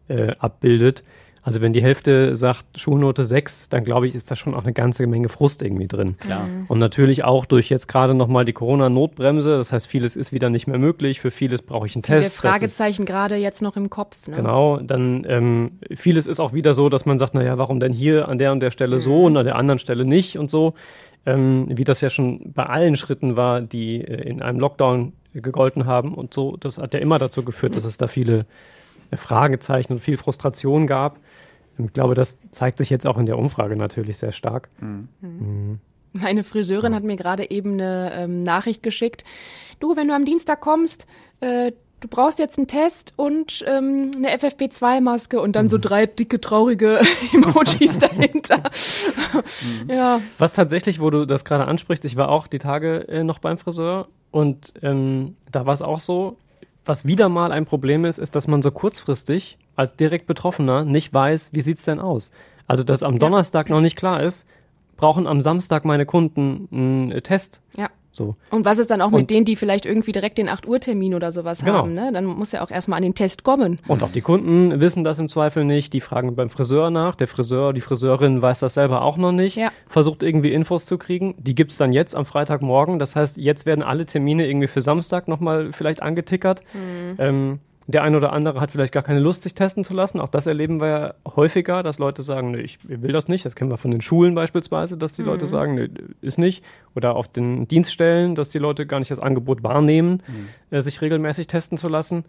äh, 0.10 0.34
abbildet. 0.38 1.04
Also 1.48 1.62
wenn 1.62 1.72
die 1.72 1.82
Hälfte 1.82 2.36
sagt 2.36 2.66
Schulnote 2.76 3.24
6, 3.24 3.70
dann 3.70 3.86
glaube 3.86 4.06
ich, 4.06 4.16
ist 4.16 4.30
da 4.30 4.36
schon 4.36 4.54
auch 4.54 4.64
eine 4.66 4.74
ganze 4.74 5.08
Menge 5.08 5.30
Frust 5.30 5.62
irgendwie 5.62 5.88
drin. 5.88 6.18
Klar. 6.20 6.50
Und 6.68 6.78
natürlich 6.78 7.24
auch 7.24 7.46
durch 7.46 7.70
jetzt 7.70 7.88
gerade 7.88 8.14
nochmal 8.14 8.44
die 8.44 8.52
Corona-Notbremse. 8.52 9.56
Das 9.56 9.72
heißt, 9.72 9.88
vieles 9.88 10.18
ist 10.18 10.34
wieder 10.34 10.50
nicht 10.50 10.68
mehr 10.68 10.78
möglich. 10.78 11.22
Für 11.22 11.32
vieles 11.32 11.62
brauche 11.62 11.86
ich 11.88 11.96
einen 11.96 12.04
Viele 12.04 12.18
Test. 12.18 12.34
Ist- 12.36 12.42
Fragezeichen 12.42 13.06
gerade 13.06 13.38
jetzt 13.38 13.62
noch 13.62 13.78
im 13.78 13.90
Kopf. 13.90 14.28
Ne? 14.28 14.36
Genau, 14.36 14.76
dann 14.80 15.26
ähm, 15.30 15.72
vieles 15.96 16.28
ist 16.28 16.42
auch 16.42 16.52
wieder 16.52 16.74
so, 16.74 16.90
dass 16.90 17.06
man 17.06 17.18
sagt, 17.18 17.34
naja, 17.34 17.58
warum 17.58 17.80
denn 17.80 17.94
hier 17.94 18.28
an 18.28 18.40
der 18.40 18.52
und 18.52 18.60
der 18.60 18.72
Stelle 18.72 19.00
so 19.00 19.24
und 19.24 19.38
an 19.38 19.46
der 19.46 19.56
anderen 19.56 19.80
Stelle 19.80 20.04
nicht 20.04 20.38
und 20.38 20.52
so. 20.52 20.74
Ähm, 21.26 21.68
wie 21.70 21.86
das 21.86 22.02
ja 22.02 22.10
schon 22.10 22.52
bei 22.52 22.66
allen 22.66 22.98
Schritten 22.98 23.38
war, 23.38 23.62
die 23.62 24.02
äh, 24.02 24.30
in 24.30 24.42
einem 24.42 24.60
Lockdown 24.60 25.14
gegolten 25.34 25.86
haben 25.86 26.14
und 26.14 26.34
so. 26.34 26.58
Das 26.58 26.78
hat 26.78 26.94
ja 26.94 27.00
immer 27.00 27.20
dazu 27.20 27.44
geführt, 27.44 27.78
dass 27.78 27.86
es 27.86 27.96
da 27.96 28.08
viele 28.08 28.46
äh, 29.12 29.16
Fragezeichen 29.18 29.94
und 29.94 30.00
viel 30.00 30.18
Frustration 30.18 30.88
gab. 30.88 31.20
Ich 31.78 31.94
glaube, 31.94 32.16
das 32.16 32.36
zeigt 32.52 32.80
sich 32.80 32.90
jetzt 32.90 33.06
auch 33.06 33.18
in 33.18 33.26
der 33.26 33.38
Umfrage 33.38 33.76
natürlich 33.76 34.18
sehr 34.18 34.32
stark. 34.32 34.70
Meine 36.14 36.44
Friseurin 36.44 36.96
hat 36.96 37.04
mir 37.04 37.16
gerade 37.16 37.50
eben 37.52 37.74
eine 37.74 38.12
ähm, 38.14 38.44
Nachricht 38.44 38.84
geschickt. 38.84 39.24
Du, 39.80 39.96
wenn 39.96 40.08
du 40.08 40.16
am 40.16 40.26
Dienstag 40.26 40.62
kommst, 40.62 41.06
äh, 41.42 41.72
du 42.00 42.08
brauchst 42.08 42.40
jetzt 42.40 42.58
einen 42.58 42.68
Test 42.68 43.14
und 43.16 43.64
ähm, 43.68 44.12
eine 44.16 44.36
FFP2-Maske 44.36 45.40
und 45.40 45.56
dann 45.56 45.70
so 45.70 45.78
drei 45.78 46.06
dicke, 46.06 46.40
traurige 46.42 47.00
Emojis 47.34 48.00
dahinter. 48.00 48.64
ja, 49.88 50.22
Was 50.38 50.54
tatsächlich, 50.54 51.00
wo 51.00 51.10
du 51.10 51.26
das 51.26 51.46
gerade 51.46 51.66
ansprichst, 51.66 52.06
ich 52.06 52.16
war 52.16 52.30
auch 52.30 52.48
die 52.48 52.60
Tage 52.60 53.08
äh, 53.08 53.24
noch 53.24 53.40
beim 53.40 53.58
Friseur 53.58 54.08
und 54.32 54.74
ähm, 54.82 55.36
da 55.52 55.66
war 55.66 55.74
es 55.74 55.82
auch 55.82 56.00
so, 56.00 56.38
was 56.88 57.06
wieder 57.06 57.30
mal 57.30 57.52
ein 57.52 57.66
Problem 57.66 58.06
ist, 58.06 58.18
ist, 58.18 58.36
dass 58.36 58.48
man 58.48 58.62
so 58.62 58.72
kurzfristig 58.72 59.58
als 59.76 59.96
direkt 59.96 60.28
Betroffener 60.28 60.84
nicht 60.86 61.14
weiß, 61.14 61.50
wie 61.54 61.62
sieht's 61.62 61.84
denn 61.84 62.00
aus. 62.00 62.32
Also, 62.68 62.84
dass 62.84 63.04
am 63.04 63.20
Donnerstag 63.20 63.70
noch 63.70 63.82
nicht 63.82 63.96
klar 63.96 64.22
ist, 64.24 64.48
brauchen 64.98 65.28
am 65.28 65.42
Samstag 65.42 65.86
meine 65.86 66.06
Kunden 66.06 66.68
einen 66.72 67.24
Test. 67.24 67.62
ja. 67.78 67.90
So. 68.18 68.36
Und 68.50 68.66
was 68.66 68.80
ist 68.80 68.90
dann 68.90 69.02
auch 69.02 69.12
mit 69.12 69.22
Und- 69.22 69.30
denen, 69.30 69.46
die 69.46 69.56
vielleicht 69.56 69.86
irgendwie 69.86 70.12
direkt 70.12 70.40
den 70.40 70.50
8-Uhr-Termin 70.50 71.14
oder 71.14 71.32
sowas 71.32 71.60
Genau. 71.64 71.80
haben? 71.84 71.94
Ne? 71.94 72.10
Dann 72.12 72.26
muss 72.26 72.52
ja 72.52 72.64
auch 72.64 72.72
erstmal 72.72 72.98
an 72.98 73.04
den 73.04 73.14
Test 73.14 73.44
kommen. 73.44 73.80
Und 73.88 74.02
auch 74.02 74.12
die 74.12 74.22
Kunden 74.22 74.80
wissen 74.80 75.04
das 75.04 75.20
im 75.20 75.30
Zweifel 75.30 75.64
nicht. 75.66 75.94
Die 75.94 76.02
fragen 76.02 76.36
beim 76.36 76.50
Friseur 76.50 76.90
nach. 76.90 77.14
Der 77.14 77.28
Friseur, 77.28 77.74
die 77.74 77.82
Friseurin 77.82 78.42
weiß 78.42 78.58
das 78.60 78.74
selber 78.74 79.04
auch 79.04 79.18
noch 79.18 79.32
nicht. 79.32 79.56
Ja. 79.56 79.70
Versucht 79.88 80.24
irgendwie 80.24 80.52
Infos 80.52 80.88
zu 80.88 80.98
kriegen. 80.98 81.36
Die 81.38 81.54
gibt's 81.54 81.78
dann 81.78 81.94
jetzt 81.94 82.16
am 82.16 82.26
Freitagmorgen. 82.26 82.98
Das 82.98 83.16
heißt, 83.16 83.38
jetzt 83.38 83.68
werden 83.68 83.84
alle 83.84 84.08
Termine 84.08 84.48
irgendwie 84.48 84.68
für 84.68 84.82
Samstag 84.82 85.28
nochmal 85.28 85.72
vielleicht 85.72 86.02
angetickert. 86.02 86.64
Ähm, 87.20 87.60
der 87.90 88.04
eine 88.04 88.18
oder 88.18 88.34
andere 88.34 88.60
hat 88.60 88.72
vielleicht 88.72 88.92
gar 88.92 89.02
keine 89.02 89.22
Lust, 89.22 89.44
sich 89.44 89.54
testen 89.54 89.86
zu 89.86 89.94
lassen. 89.94 90.20
Auch 90.20 90.28
das 90.28 90.46
erleben 90.46 90.82
wir 90.82 90.88
ja 90.88 91.14
häufiger, 91.36 91.84
dass 91.84 92.00
Leute 92.00 92.22
sagen, 92.22 92.52
nee, 92.52 92.60
ich 92.60 92.80
will 92.84 93.14
das 93.14 93.30
nicht. 93.30 93.46
Das 93.46 93.56
kennen 93.56 93.72
wir 93.72 93.78
von 93.78 93.92
den 93.92 94.02
Schulen 94.02 94.36
beispielsweise, 94.36 94.98
dass 94.98 95.14
die 95.14 95.24
Leute 95.24 95.48
sagen, 95.48 95.76
nee, 95.76 95.90
ist 96.22 96.38
nicht. 96.38 96.66
Oder 96.96 97.16
auf 97.16 97.30
den 97.30 97.66
Dienststellen, 97.70 98.36
dass 98.36 98.50
die 98.50 98.60
Leute 98.60 98.86
gar 98.86 99.00
nicht 99.00 99.10
das 99.10 99.20
Angebot 99.20 99.64
wahrnehmen, 99.64 100.22
äh, 100.70 100.82
sich 100.82 101.02
regelmäßig 101.02 101.48
testen 101.48 101.78
zu 101.78 101.88
lassen. 101.88 102.26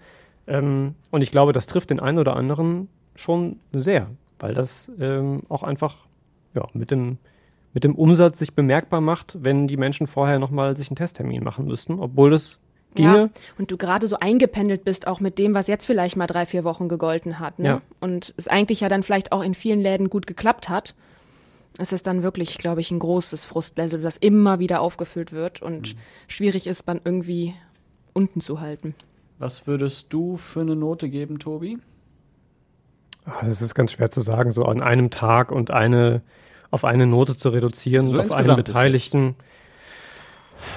Ähm, 0.46 0.94
und 1.10 1.22
ich 1.22 1.32
glaube, 1.32 1.52
das 1.52 1.66
trifft 1.66 1.90
den 1.90 1.98
einen 1.98 2.18
oder 2.18 2.36
anderen 2.36 2.88
schon 3.16 3.58
sehr, 3.72 4.08
weil 4.38 4.54
das 4.54 4.92
ähm, 5.00 5.42
auch 5.48 5.64
einfach 5.64 5.96
ja, 6.54 6.66
mit, 6.72 6.92
dem, 6.92 7.18
mit 7.74 7.82
dem 7.82 7.96
Umsatz 7.96 8.38
sich 8.38 8.54
bemerkbar 8.54 9.00
macht, 9.00 9.36
wenn 9.42 9.66
die 9.66 9.76
Menschen 9.76 10.06
vorher 10.06 10.38
nochmal 10.38 10.76
sich 10.76 10.88
einen 10.88 10.96
Testtermin 10.96 11.42
machen 11.42 11.66
müssten, 11.66 11.98
obwohl 11.98 12.30
das 12.30 12.60
ginge. 12.94 13.16
Ja, 13.16 13.28
und 13.58 13.70
du 13.70 13.76
gerade 13.76 14.06
so 14.06 14.18
eingependelt 14.18 14.84
bist, 14.84 15.06
auch 15.06 15.20
mit 15.20 15.38
dem, 15.38 15.54
was 15.54 15.66
jetzt 15.66 15.86
vielleicht 15.86 16.16
mal 16.16 16.26
drei, 16.26 16.46
vier 16.46 16.64
Wochen 16.64 16.88
gegolten 16.88 17.38
hat. 17.38 17.58
Ne? 17.58 17.68
Ja. 17.68 17.82
Und 18.00 18.34
es 18.36 18.48
eigentlich 18.48 18.80
ja 18.80 18.88
dann 18.88 19.02
vielleicht 19.02 19.32
auch 19.32 19.42
in 19.42 19.54
vielen 19.54 19.80
Läden 19.80 20.10
gut 20.10 20.26
geklappt 20.26 20.68
hat. 20.68 20.94
Es 21.78 21.92
ist 21.92 22.06
dann 22.06 22.22
wirklich, 22.22 22.58
glaube 22.58 22.80
ich, 22.80 22.90
ein 22.90 22.98
großes 22.98 23.44
Frustlevel, 23.44 24.00
das 24.00 24.16
immer 24.16 24.58
wieder 24.58 24.80
aufgefüllt 24.80 25.32
wird 25.32 25.62
und 25.62 25.94
schwierig 26.26 26.66
ist, 26.66 26.86
man 26.86 27.00
irgendwie 27.04 27.54
unten 28.14 28.40
zu 28.40 28.60
halten. 28.60 28.94
Was 29.38 29.68
würdest 29.68 30.12
du 30.12 30.36
für 30.36 30.62
eine 30.62 30.74
Note 30.74 31.08
geben, 31.08 31.38
Tobi? 31.38 31.78
Ah, 33.24 33.44
Das 33.44 33.62
ist 33.62 33.74
ganz 33.74 33.92
schwer 33.92 34.10
zu 34.10 34.20
sagen, 34.20 34.50
so 34.50 34.64
an 34.64 34.82
einem 34.82 35.10
Tag 35.10 35.52
und 35.52 35.70
eine 35.70 36.22
auf 36.70 36.84
eine 36.84 37.06
Note 37.06 37.36
zu 37.36 37.48
reduzieren, 37.48 38.08
So 38.08 38.18
auf 38.18 38.24
einen 38.24 38.32
insgesamt 38.32 38.58
ist 38.60 38.74
Beteiligten. 38.74 39.36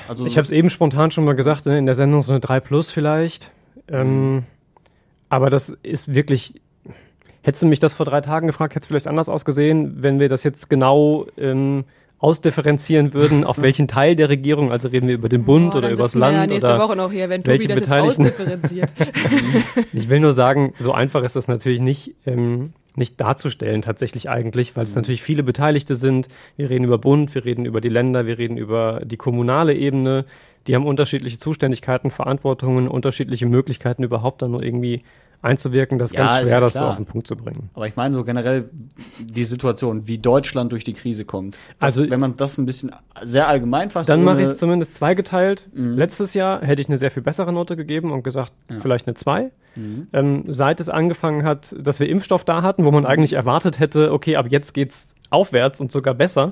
Also 0.07 0.25
Ich 0.25 0.37
habe 0.37 0.45
es 0.45 0.51
eben 0.51 0.69
spontan 0.69 1.11
schon 1.11 1.23
mal 1.25 1.35
gesagt, 1.35 1.65
ne, 1.65 1.77
in 1.77 1.85
der 1.85 1.95
Sendung 1.95 2.21
so 2.21 2.31
eine 2.31 2.39
3 2.39 2.59
plus 2.59 2.91
vielleicht. 2.91 3.51
Ähm, 3.87 4.43
aber 5.29 5.49
das 5.49 5.69
ist 5.83 6.13
wirklich. 6.13 6.61
Hättest 7.43 7.63
du 7.63 7.67
mich 7.67 7.79
das 7.79 7.93
vor 7.93 8.05
drei 8.05 8.21
Tagen 8.21 8.45
gefragt, 8.45 8.75
hätte 8.75 8.83
es 8.83 8.87
vielleicht 8.87 9.07
anders 9.07 9.27
ausgesehen, 9.27 10.03
wenn 10.03 10.19
wir 10.19 10.29
das 10.29 10.43
jetzt 10.43 10.69
genau 10.69 11.25
ähm, 11.37 11.85
ausdifferenzieren 12.19 13.13
würden, 13.15 13.43
auf 13.43 13.57
welchen 13.61 13.87
Teil 13.87 14.15
der 14.15 14.29
Regierung, 14.29 14.71
also 14.71 14.89
reden 14.89 15.07
wir 15.07 15.15
über 15.15 15.27
den 15.27 15.43
Bund 15.43 15.71
Boah, 15.71 15.79
oder 15.79 15.95
sitzen 15.95 16.19
wir 16.19 16.19
Land 16.19 16.35
ja 16.37 16.45
nächste 16.47 16.75
oder 16.75 16.83
Woche 16.83 16.95
noch 16.95 17.11
hier, 17.11 17.29
wenn 17.29 17.45
welche 17.47 17.67
Tobi 17.67 17.73
das 17.73 17.79
jetzt 17.79 17.89
Beteiligten- 17.89 18.21
ausdifferenziert. 18.25 18.93
Ich 19.93 20.07
will 20.09 20.19
nur 20.19 20.33
sagen, 20.33 20.73
so 20.77 20.91
einfach 20.91 21.23
ist 21.23 21.35
das 21.35 21.47
natürlich 21.47 21.81
nicht, 21.81 22.13
ähm, 22.27 22.73
nicht 22.95 23.19
darzustellen, 23.21 23.81
tatsächlich 23.81 24.29
eigentlich, 24.29 24.75
weil 24.75 24.83
es 24.83 24.95
natürlich 24.95 25.23
viele 25.23 25.43
Beteiligte 25.43 25.95
sind. 25.95 26.27
Wir 26.57 26.69
reden 26.69 26.83
über 26.83 26.97
Bund, 26.97 27.33
wir 27.33 27.45
reden 27.45 27.65
über 27.65 27.81
die 27.81 27.89
Länder, 27.89 28.25
wir 28.25 28.37
reden 28.37 28.57
über 28.57 29.01
die 29.05 29.17
kommunale 29.17 29.73
Ebene. 29.73 30.25
Die 30.67 30.75
haben 30.75 30.85
unterschiedliche 30.85 31.39
Zuständigkeiten, 31.39 32.11
Verantwortungen, 32.11 32.87
unterschiedliche 32.87 33.45
Möglichkeiten, 33.45 34.03
überhaupt 34.03 34.41
dann 34.41 34.51
nur 34.51 34.61
irgendwie 34.61 35.03
einzuwirken. 35.41 35.97
Das 35.97 36.11
ist 36.11 36.17
Ja, 36.17 36.27
ganz 36.27 36.33
ist 36.33 36.39
schwer, 36.47 36.53
ja 36.53 36.59
das 36.59 36.73
so 36.73 36.79
auf 36.85 36.95
den 36.97 37.05
Punkt 37.05 37.27
zu 37.27 37.35
bringen. 37.35 37.69
Aber 37.73 37.87
ich 37.87 37.95
meine 37.95 38.13
so 38.13 38.23
generell 38.23 38.69
die 39.19 39.43
Situation, 39.45 40.07
wie 40.07 40.17
Deutschland 40.17 40.71
durch 40.71 40.83
die 40.83 40.93
Krise 40.93 41.25
kommt. 41.25 41.55
Das, 41.79 41.97
Also- 41.97 42.09
wenn 42.09 42.19
man 42.19 42.35
das 42.37 42.57
ein 42.57 42.65
bisschen 42.65 42.91
sehr 43.23 43.47
allgemein 43.47 43.89
fasst, 43.89 44.09
Dann 44.09 44.23
mache 44.23 44.41
ich 44.41 44.49
es 44.49 44.57
zumindest 44.57 44.95
zweigeteilt. 44.95 45.69
Mhm. 45.73 45.95
Letztes 45.97 46.33
Jahr 46.33 46.61
hätte 46.61 46.81
ich 46.81 46.89
eine 46.89 46.97
sehr 46.97 47.11
viel 47.11 47.23
bessere 47.23 47.51
Note 47.53 47.75
gegeben 47.75 48.11
und 48.11 48.23
gesagt, 48.23 48.51
vielleicht 48.79 49.07
eine 49.07 49.15
2. 49.15 49.51
Mhm. 49.75 50.07
Ähm, 50.13 50.43
seit 50.47 50.79
es 50.79 50.89
angefangen 50.89 51.43
hat, 51.43 51.75
dass 51.79 51.99
wir 51.99 52.09
Impfstoff 52.09 52.43
da 52.43 52.61
hatten, 52.61 52.83
wo 52.85 52.91
man 52.91 53.05
eigentlich 53.05 53.33
erwartet 53.33 53.79
hätte, 53.79 54.11
okay, 54.11 54.35
ab 54.35 54.47
jetzt 54.49 54.73
geht's 54.73 55.07
aufwärts 55.29 55.79
und 55.79 55.93
sogar 55.93 56.13
besser, 56.13 56.51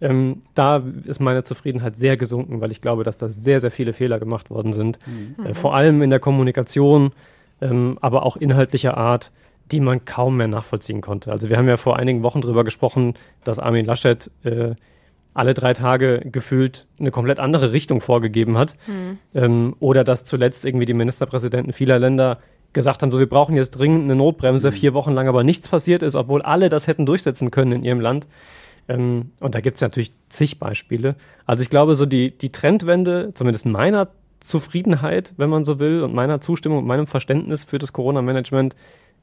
ähm, 0.00 0.42
da 0.54 0.82
ist 1.04 1.20
meine 1.20 1.44
Zufriedenheit 1.44 1.96
sehr 1.96 2.16
gesunken, 2.16 2.60
weil 2.60 2.72
ich 2.72 2.80
glaube, 2.80 3.04
dass 3.04 3.16
da 3.16 3.28
sehr, 3.28 3.60
sehr 3.60 3.70
viele 3.70 3.92
Fehler 3.92 4.18
gemacht 4.18 4.50
worden 4.50 4.72
sind. 4.72 4.98
Mhm. 5.06 5.46
Äh, 5.46 5.54
vor 5.54 5.76
allem 5.76 6.02
in 6.02 6.10
der 6.10 6.18
Kommunikation, 6.18 7.12
ähm, 7.60 7.98
aber 8.00 8.24
auch 8.24 8.36
inhaltlicher 8.36 8.96
Art, 8.96 9.30
die 9.72 9.80
man 9.80 10.04
kaum 10.04 10.36
mehr 10.36 10.48
nachvollziehen 10.48 11.00
konnte. 11.00 11.32
Also 11.32 11.50
wir 11.50 11.56
haben 11.56 11.68
ja 11.68 11.76
vor 11.76 11.98
einigen 11.98 12.22
Wochen 12.22 12.40
darüber 12.40 12.64
gesprochen, 12.64 13.14
dass 13.44 13.58
Armin 13.58 13.84
Laschet 13.84 14.30
äh, 14.44 14.74
alle 15.34 15.54
drei 15.54 15.74
Tage 15.74 16.20
gefühlt 16.24 16.86
eine 16.98 17.10
komplett 17.10 17.38
andere 17.38 17.72
Richtung 17.72 18.00
vorgegeben 18.00 18.56
hat. 18.56 18.76
Ähm, 19.34 19.76
oder 19.80 20.02
dass 20.02 20.24
zuletzt 20.24 20.64
irgendwie 20.64 20.86
die 20.86 20.94
Ministerpräsidenten 20.94 21.72
vieler 21.72 21.98
Länder 21.98 22.38
gesagt 22.72 23.02
haben, 23.02 23.10
so 23.10 23.18
wir 23.18 23.28
brauchen 23.28 23.56
jetzt 23.56 23.72
dringend 23.72 24.04
eine 24.04 24.16
Notbremse, 24.16 24.72
vier 24.72 24.94
Wochen 24.94 25.12
lang 25.12 25.28
aber 25.28 25.44
nichts 25.44 25.68
passiert 25.68 26.02
ist, 26.02 26.14
obwohl 26.14 26.42
alle 26.42 26.68
das 26.68 26.86
hätten 26.86 27.06
durchsetzen 27.06 27.50
können 27.50 27.72
in 27.72 27.84
ihrem 27.84 28.00
Land. 28.00 28.26
Ähm, 28.88 29.32
und 29.40 29.54
da 29.54 29.60
gibt 29.60 29.76
es 29.76 29.80
natürlich 29.80 30.12
zig 30.28 30.58
Beispiele. 30.58 31.16
Also 31.44 31.62
ich 31.62 31.70
glaube, 31.70 31.96
so 31.96 32.06
die, 32.06 32.36
die 32.36 32.50
Trendwende, 32.50 33.32
zumindest 33.34 33.66
meiner 33.66 34.08
Zufriedenheit, 34.46 35.34
wenn 35.36 35.50
man 35.50 35.64
so 35.64 35.78
will, 35.78 36.02
und 36.02 36.14
meiner 36.14 36.40
Zustimmung 36.40 36.78
und 36.78 36.86
meinem 36.86 37.06
Verständnis 37.06 37.64
für 37.64 37.78
das 37.78 37.92
Corona-Management, 37.92 38.76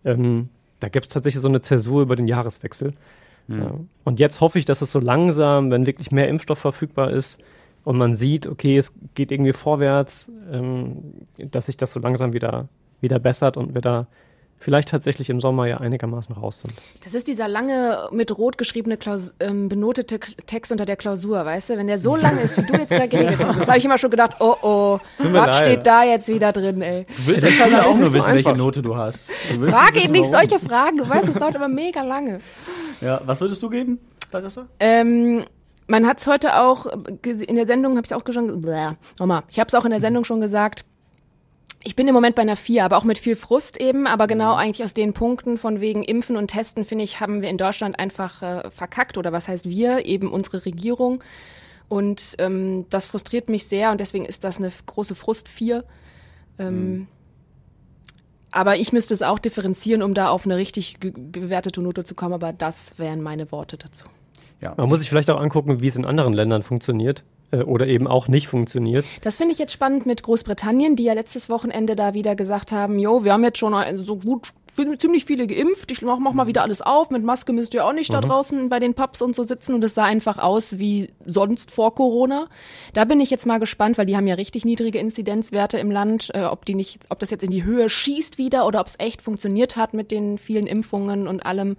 ähm, 0.06 0.50
da 0.80 0.90
gibt 0.90 1.06
es 1.06 1.14
tatsächlich 1.14 1.42
so 1.42 1.48
eine 1.48 1.62
Zäsur 1.62 2.02
über 2.02 2.16
den 2.16 2.28
Jahreswechsel. 2.28 2.94
Ja. 3.48 3.76
Und 4.04 4.20
jetzt 4.20 4.42
hoffe 4.42 4.60
ich, 4.60 4.66
dass 4.66 4.82
es 4.82 4.92
so 4.92 5.00
langsam, 5.00 5.72
wenn 5.72 5.86
wirklich 5.86 6.12
mehr 6.12 6.28
Impfstoff 6.28 6.60
verfügbar 6.60 7.12
ist 7.12 7.42
und 7.84 7.98
man 7.98 8.16
sieht, 8.16 8.48
okay, 8.48 8.78
es 8.78 8.94
geht 9.16 9.32
irgendwie 9.32 9.54
vorwärts, 9.54 10.32
ähm, 10.52 10.98
dass 11.38 11.68
sich 11.68 11.78
das 11.78 11.94
so 11.94 12.00
langsam 12.00 12.34
wieder, 12.34 12.68
wieder 13.02 13.20
bessert 13.20 13.58
und 13.58 13.74
wir 13.74 13.82
da 13.82 14.08
vielleicht 14.60 14.90
tatsächlich 14.90 15.30
im 15.30 15.42
Sommer 15.42 15.68
ja 15.68 15.78
einigermaßen 15.78 16.36
raus 16.36 16.62
sind. 16.62 16.74
Das 17.04 17.14
ist 17.14 17.28
dieser 17.28 17.48
lange 17.48 18.08
mit 18.12 18.38
rot 18.38 18.58
geschriebene 18.58 18.98
Klaus 18.98 19.34
ähm, 19.40 19.70
benotete 19.70 20.20
K 20.20 20.32
Text 20.46 20.72
unter 20.72 20.86
der 20.86 20.96
Klausur, 20.96 21.46
weißt 21.46 21.72
du? 21.72 21.78
Wenn 21.78 21.88
der 21.88 21.98
so 21.98 22.16
lang 22.18 22.40
ist, 22.40 22.58
wie 22.58 22.66
du 22.66 22.74
jetzt 22.74 22.90
gerade 22.90 23.08
geredet 23.08 23.40
hast, 23.44 23.60
das 23.60 23.68
habe 23.68 23.78
ich 23.78 23.86
immer 23.86 23.98
schon 23.98 24.12
gedacht, 24.12 24.38
oh 24.40 24.56
oh, 24.62 25.00
was 25.20 25.60
steht 25.60 25.86
da 25.86 26.04
jetzt 26.04 26.30
wieder 26.30 26.52
drin, 26.52 26.82
ey? 26.82 27.06
Du 27.18 27.28
willst 27.28 27.60
ja 27.60 27.84
auch 27.84 27.96
nicht 27.96 28.00
nur 28.00 28.08
so 28.08 28.14
wissen, 28.14 28.34
welche 28.34 28.50
einfach. 28.50 28.58
Note 28.58 28.82
du 28.82 28.96
hast. 28.96 29.30
Du 29.54 29.70
Frag 29.70 30.02
eben 30.02 30.14
nicht 30.14 30.32
solche 30.32 30.60
Fragen, 30.60 30.98
du 30.98 31.10
weißt, 31.10 31.28
es 31.28 31.36
dauert 31.36 31.56
immer 31.56 31.68
mega 31.68 32.02
lange. 32.02 32.40
Ja, 33.02 33.22
was 33.26 33.42
würdest 33.42 33.62
du 33.62 33.70
geben, 33.70 34.00
Larissa? 34.32 34.68
Ähm, 34.80 35.46
man 35.88 36.08
hat 36.08 36.20
es 36.20 36.28
heute 36.28 36.56
auch 36.60 36.86
in 36.86 37.56
der 37.56 37.68
Sendung, 37.68 37.98
habe 37.98 38.06
ich 38.06 38.14
auch 38.14 38.24
schon, 38.32 38.62
nochmal, 39.20 39.44
ich 39.50 39.60
habe 39.60 39.68
es 39.68 39.76
auch 39.76 39.86
in 39.86 39.92
der 39.92 40.00
Sendung 40.00 40.24
schon 40.24 40.42
gesagt. 40.42 40.86
Ich 41.86 41.96
bin 41.98 42.08
im 42.08 42.14
Moment 42.14 42.36
bei 42.36 42.42
einer 42.42 42.56
4, 42.56 42.86
aber 42.86 42.98
auch 42.98 43.04
mit 43.04 43.20
viel 43.20 43.36
Frust 43.36 43.80
eben, 43.80 44.08
aber 44.08 44.28
genau 44.28 44.56
eigentlich 44.56 44.84
aus 44.84 44.94
den 44.94 45.14
Punkten 45.14 45.58
von 45.58 45.82
wegen 45.82 46.02
Impfen 46.02 46.38
und 46.38 46.48
Testen, 46.48 46.86
finde 46.86 47.04
ich, 47.04 47.20
haben 47.20 47.42
wir 47.42 47.50
in 47.50 47.58
Deutschland 47.58 48.00
einfach 48.00 48.42
äh, 48.42 48.70
verkackt 48.70 49.18
oder 49.18 49.34
was 49.34 49.50
heißt 49.50 49.70
wir, 49.70 50.06
eben 50.06 50.32
unsere 50.32 50.66
Regierung. 50.66 51.22
Und 51.90 52.36
ähm, 52.38 52.86
das 52.90 53.06
frustriert 53.06 53.50
mich 53.50 53.68
sehr 53.68 53.92
und 53.92 54.00
deswegen 54.00 54.24
ist 54.24 54.46
das 54.46 54.58
eine 54.58 54.72
große 54.86 55.14
Frust 55.14 55.50
4. 55.50 55.84
Ähm, 56.58 57.08
Aber 58.52 58.78
ich 58.78 58.94
müsste 58.94 59.14
es 59.14 59.22
auch 59.22 59.40
differenzieren, 59.40 60.04
um 60.04 60.14
da 60.14 60.30
auf 60.30 60.46
eine 60.46 60.56
richtig 60.56 61.00
bewertete 61.02 61.82
Note 61.82 62.06
zu 62.06 62.16
kommen, 62.16 62.34
aber 62.34 62.54
das 62.54 62.98
wären 62.98 63.22
meine 63.22 63.52
Worte 63.52 63.78
dazu. 63.78 64.06
Ja. 64.62 64.74
Man 64.78 64.88
muss 64.88 65.00
sich 65.00 65.10
vielleicht 65.10 65.30
auch 65.30 65.42
angucken, 65.42 65.82
wie 65.82 65.88
es 65.88 65.98
in 65.98 66.06
anderen 66.06 66.32
Ländern 66.32 66.64
funktioniert 66.64 67.26
oder 67.62 67.88
eben 67.88 68.08
auch 68.08 68.28
nicht 68.28 68.48
funktioniert. 68.48 69.06
Das 69.22 69.38
finde 69.38 69.54
ich 69.54 69.60
jetzt 69.60 69.74
spannend 69.74 70.06
mit 70.06 70.24
Großbritannien, 70.24 70.96
die 70.96 71.04
ja 71.04 71.14
letztes 71.14 71.50
Wochenende 71.50 71.96
da 71.96 72.14
wieder 72.14 72.36
gesagt 72.36 72.72
haben, 72.72 73.00
jo, 73.00 73.24
wir 73.24 73.34
haben 73.34 73.44
jetzt 73.44 73.60
schon 73.60 73.74
äh, 73.74 73.98
so 73.98 74.18
gut 74.18 74.54
ziemlich 74.98 75.26
viele 75.26 75.46
geimpft, 75.48 75.92
ich 75.92 76.02
mach, 76.02 76.20
mach 76.20 76.34
mal 76.34 76.48
wieder 76.48 76.64
alles 76.64 76.82
auf, 76.82 77.10
mit 77.12 77.24
Maske 77.24 77.54
müsst 77.54 77.74
ihr 77.74 77.86
auch 77.86 77.94
nicht 77.94 78.12
da 78.12 78.22
draußen 78.22 78.70
bei 78.70 78.80
den 78.80 78.94
Pubs 78.94 79.22
und 79.22 79.36
so 79.36 79.44
sitzen 79.44 79.76
und 79.76 79.84
es 79.84 79.94
sah 79.94 80.06
einfach 80.06 80.40
aus 80.40 80.80
wie 80.80 81.12
sonst 81.26 81.70
vor 81.70 81.94
Corona. 81.94 82.48
Da 82.94 83.06
bin 83.06 83.22
ich 83.22 83.30
jetzt 83.30 83.46
mal 83.46 83.60
gespannt, 83.60 83.98
weil 83.98 84.06
die 84.06 84.18
haben 84.18 84.28
ja 84.28 84.36
richtig 84.36 84.66
niedrige 84.66 84.98
Inzidenzwerte 85.00 85.78
im 85.78 85.92
Land, 85.92 86.32
äh, 86.34 86.44
ob 86.44 86.66
die 86.66 86.76
nicht, 86.76 87.02
ob 87.10 87.20
das 87.20 87.30
jetzt 87.30 87.44
in 87.44 87.52
die 87.52 87.64
Höhe 87.64 87.90
schießt 87.90 88.38
wieder 88.38 88.66
oder 88.66 88.80
ob 88.80 88.88
es 88.88 89.00
echt 89.00 89.22
funktioniert 89.22 89.76
hat 89.76 89.94
mit 89.94 90.12
den 90.12 90.38
vielen 90.38 90.68
Impfungen 90.68 91.28
und 91.28 91.46
allem. 91.46 91.78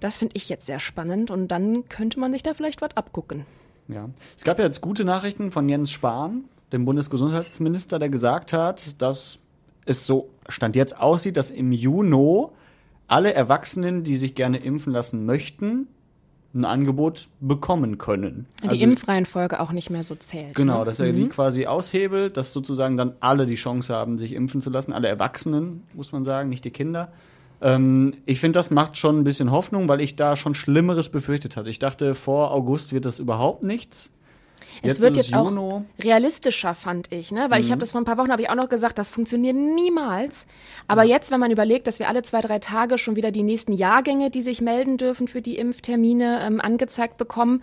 Das 0.00 0.16
finde 0.16 0.36
ich 0.36 0.48
jetzt 0.48 0.66
sehr 0.66 0.78
spannend 0.78 1.30
und 1.30 1.48
dann 1.48 1.88
könnte 1.88 2.20
man 2.20 2.32
sich 2.32 2.42
da 2.42 2.54
vielleicht 2.54 2.82
was 2.82 2.96
abgucken. 2.96 3.46
Ja. 3.88 4.08
Es 4.36 4.44
gab 4.44 4.58
ja 4.58 4.64
jetzt 4.64 4.80
gute 4.80 5.04
Nachrichten 5.04 5.50
von 5.50 5.68
Jens 5.68 5.90
Spahn, 5.90 6.44
dem 6.72 6.84
Bundesgesundheitsminister, 6.84 7.98
der 7.98 8.08
gesagt 8.10 8.52
hat, 8.52 9.00
dass 9.00 9.38
es 9.86 10.06
so 10.06 10.28
Stand 10.48 10.76
jetzt 10.76 10.98
aussieht, 11.00 11.36
dass 11.36 11.50
im 11.50 11.72
Juni 11.72 12.46
alle 13.06 13.32
Erwachsenen, 13.32 14.04
die 14.04 14.16
sich 14.16 14.34
gerne 14.34 14.58
impfen 14.58 14.92
lassen 14.92 15.24
möchten, 15.24 15.88
ein 16.54 16.64
Angebot 16.64 17.28
bekommen 17.40 17.98
können. 17.98 18.46
Die 18.62 18.68
Also- 18.68 18.84
Impfreihenfolge 18.84 19.60
auch 19.60 19.72
nicht 19.72 19.90
mehr 19.90 20.02
so 20.02 20.14
zählt. 20.14 20.54
Genau, 20.54 20.80
ne? 20.80 20.84
dass 20.86 21.00
er 21.00 21.12
die 21.12 21.28
quasi 21.28 21.66
aushebelt, 21.66 22.36
dass 22.36 22.52
sozusagen 22.52 22.96
dann 22.96 23.14
alle 23.20 23.46
die 23.46 23.54
Chance 23.54 23.94
haben, 23.94 24.18
sich 24.18 24.32
impfen 24.32 24.62
zu 24.62 24.70
lassen. 24.70 24.92
Alle 24.92 25.08
Erwachsenen, 25.08 25.82
muss 25.94 26.12
man 26.12 26.24
sagen, 26.24 26.48
nicht 26.48 26.64
die 26.64 26.70
Kinder. 26.70 27.12
Ähm, 27.60 28.14
ich 28.26 28.40
finde, 28.40 28.58
das 28.58 28.70
macht 28.70 28.96
schon 28.96 29.18
ein 29.18 29.24
bisschen 29.24 29.50
Hoffnung, 29.50 29.88
weil 29.88 30.00
ich 30.00 30.16
da 30.16 30.36
schon 30.36 30.54
Schlimmeres 30.54 31.08
befürchtet 31.08 31.56
hatte. 31.56 31.70
Ich 31.70 31.78
dachte, 31.78 32.14
vor 32.14 32.52
August 32.52 32.92
wird 32.92 33.04
das 33.04 33.18
überhaupt 33.18 33.64
nichts. 33.64 34.10
Es 34.82 35.00
wird 35.00 35.16
jetzt 35.16 35.34
auch 35.34 35.46
Juno. 35.46 35.84
realistischer, 35.98 36.74
fand 36.74 37.10
ich, 37.10 37.32
ne? 37.32 37.46
Weil 37.48 37.60
ich 37.60 37.66
Mhm. 37.66 37.72
habe 37.72 37.80
das 37.80 37.92
vor 37.92 38.00
ein 38.00 38.04
paar 38.04 38.16
Wochen 38.18 38.30
habe 38.30 38.42
ich 38.42 38.50
auch 38.50 38.54
noch 38.54 38.68
gesagt, 38.68 38.98
das 38.98 39.10
funktioniert 39.10 39.56
niemals. 39.56 40.46
Aber 40.86 41.02
jetzt, 41.02 41.30
wenn 41.32 41.40
man 41.40 41.50
überlegt, 41.50 41.86
dass 41.88 41.98
wir 41.98 42.08
alle 42.08 42.22
zwei, 42.22 42.40
drei 42.40 42.58
Tage 42.60 42.96
schon 42.98 43.16
wieder 43.16 43.32
die 43.32 43.42
nächsten 43.42 43.72
Jahrgänge, 43.72 44.30
die 44.30 44.42
sich 44.42 44.60
melden 44.60 44.96
dürfen 44.96 45.26
für 45.26 45.42
die 45.42 45.56
Impftermine, 45.56 46.42
ähm, 46.44 46.60
angezeigt 46.60 47.16
bekommen, 47.16 47.62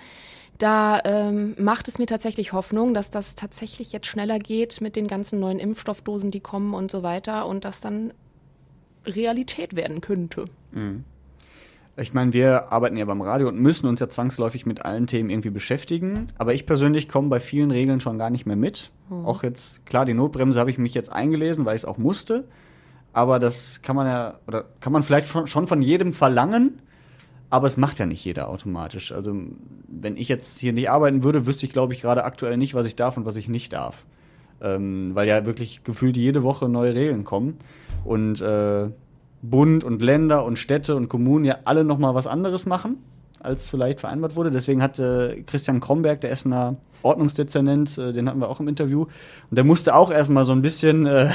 da 0.58 1.02
ähm, 1.06 1.56
macht 1.58 1.88
es 1.88 2.00
mir 2.00 2.06
tatsächlich 2.06 2.54
Hoffnung, 2.54 2.94
dass 2.94 3.12
das 3.12 3.36
tatsächlich 3.36 3.92
jetzt 3.92 4.08
schneller 4.08 4.40
geht 4.40 4.82
mit 4.82 4.96
den 4.96 5.08
ganzen 5.08 5.40
neuen 5.40 5.60
Impfstoffdosen, 5.60 6.32
die 6.32 6.40
kommen 6.40 6.74
und 6.74 6.92
so 6.92 7.04
weiter 7.04 7.46
und 7.46 7.66
das 7.66 7.82
dann 7.82 8.14
Realität 9.06 9.76
werden 9.76 10.02
könnte. 10.02 10.46
Ich 11.98 12.14
meine, 12.14 12.34
wir 12.34 12.74
arbeiten 12.74 12.98
ja 12.98 13.06
beim 13.06 13.22
Radio 13.22 13.48
und 13.48 13.60
müssen 13.60 13.88
uns 13.88 14.02
ja 14.02 14.10
zwangsläufig 14.10 14.66
mit 14.66 14.84
allen 14.84 15.08
Themen 15.08 15.30
irgendwie 15.30 15.50
beschäftigen. 15.50 16.28
Aber 16.38 16.54
ich 16.54 16.66
persönlich 16.66 17.08
komme 17.08 17.30
bei 17.30 17.40
vielen 17.40 17.72
Regeln 17.72 18.02
schon 18.02 18.18
gar 18.18 18.30
nicht 18.30 18.46
mehr 18.46 18.58
mit. 18.58 18.92
Auch 19.24 19.44
jetzt, 19.44 19.86
klar, 19.86 20.04
die 20.04 20.14
Notbremse 20.14 20.60
habe 20.60 20.70
ich 20.72 20.78
mich 20.78 20.94
jetzt 20.94 21.12
eingelesen, 21.12 21.64
weil 21.66 21.76
ich 21.76 21.84
es 21.84 21.86
auch 21.86 21.98
musste. 21.98 22.46
Aber 23.14 23.40
das 23.40 23.82
kann 23.82 23.96
man 23.96 24.08
ja, 24.08 24.40
oder 24.48 24.66
kann 24.82 24.92
man 24.92 25.04
vielleicht 25.04 25.30
schon 25.48 25.68
von 25.68 25.82
jedem 25.82 26.12
verlangen. 26.12 26.82
Aber 27.50 27.68
es 27.68 27.78
macht 27.78 28.00
ja 28.00 28.06
nicht 28.06 28.26
jeder 28.26 28.50
automatisch. 28.50 29.14
Also, 29.14 29.34
wenn 29.88 30.18
ich 30.18 30.28
jetzt 30.28 30.60
hier 30.60 30.74
nicht 30.74 30.90
arbeiten 30.90 31.24
würde, 31.24 31.46
wüsste 31.46 31.66
ich, 31.66 31.72
glaube 31.72 31.94
ich, 31.94 32.02
gerade 32.02 32.26
aktuell 32.26 32.58
nicht, 32.58 32.74
was 32.74 32.86
ich 32.86 32.98
darf 32.98 33.16
und 33.16 33.26
was 33.26 33.38
ich 33.38 33.48
nicht 33.48 33.72
darf. 33.72 34.06
Ähm, 34.60 35.12
weil 35.14 35.28
ja 35.28 35.46
wirklich 35.46 35.84
gefühlt 35.84 36.18
jede 36.18 36.44
Woche 36.44 36.68
neue 36.68 36.96
Regeln 36.96 37.24
kommen. 37.24 37.58
Und 38.06 38.40
äh, 38.42 38.90
Bund 39.42 39.84
und 39.84 40.02
Länder 40.02 40.46
und 40.46 40.58
Städte 40.58 40.96
und 40.96 41.10
Kommunen 41.10 41.44
ja 41.44 41.58
alle 41.66 41.84
nochmal 41.84 42.16
was 42.16 42.28
anderes 42.28 42.66
machen, 42.66 42.98
als 43.40 43.70
vielleicht 43.70 44.00
vereinbart 44.00 44.36
wurde. 44.36 44.52
Deswegen 44.52 44.82
hat 44.82 44.98
äh, 45.00 45.42
Christian 45.44 45.82
Kromberg, 45.82 46.22
der 46.22 46.32
Essener 46.32 46.78
Ordnungsdezernent, 47.06 47.98
äh, 47.98 48.12
den 48.12 48.28
hatten 48.28 48.40
wir 48.40 48.50
auch 48.50 48.60
im 48.60 48.68
Interview, 48.68 49.04
und 49.50 49.56
der 49.58 49.64
musste 49.64 49.96
auch 49.96 50.12
erstmal 50.12 50.44
so 50.44 50.54
ein 50.54 50.62
bisschen 50.62 51.06
äh, 51.06 51.30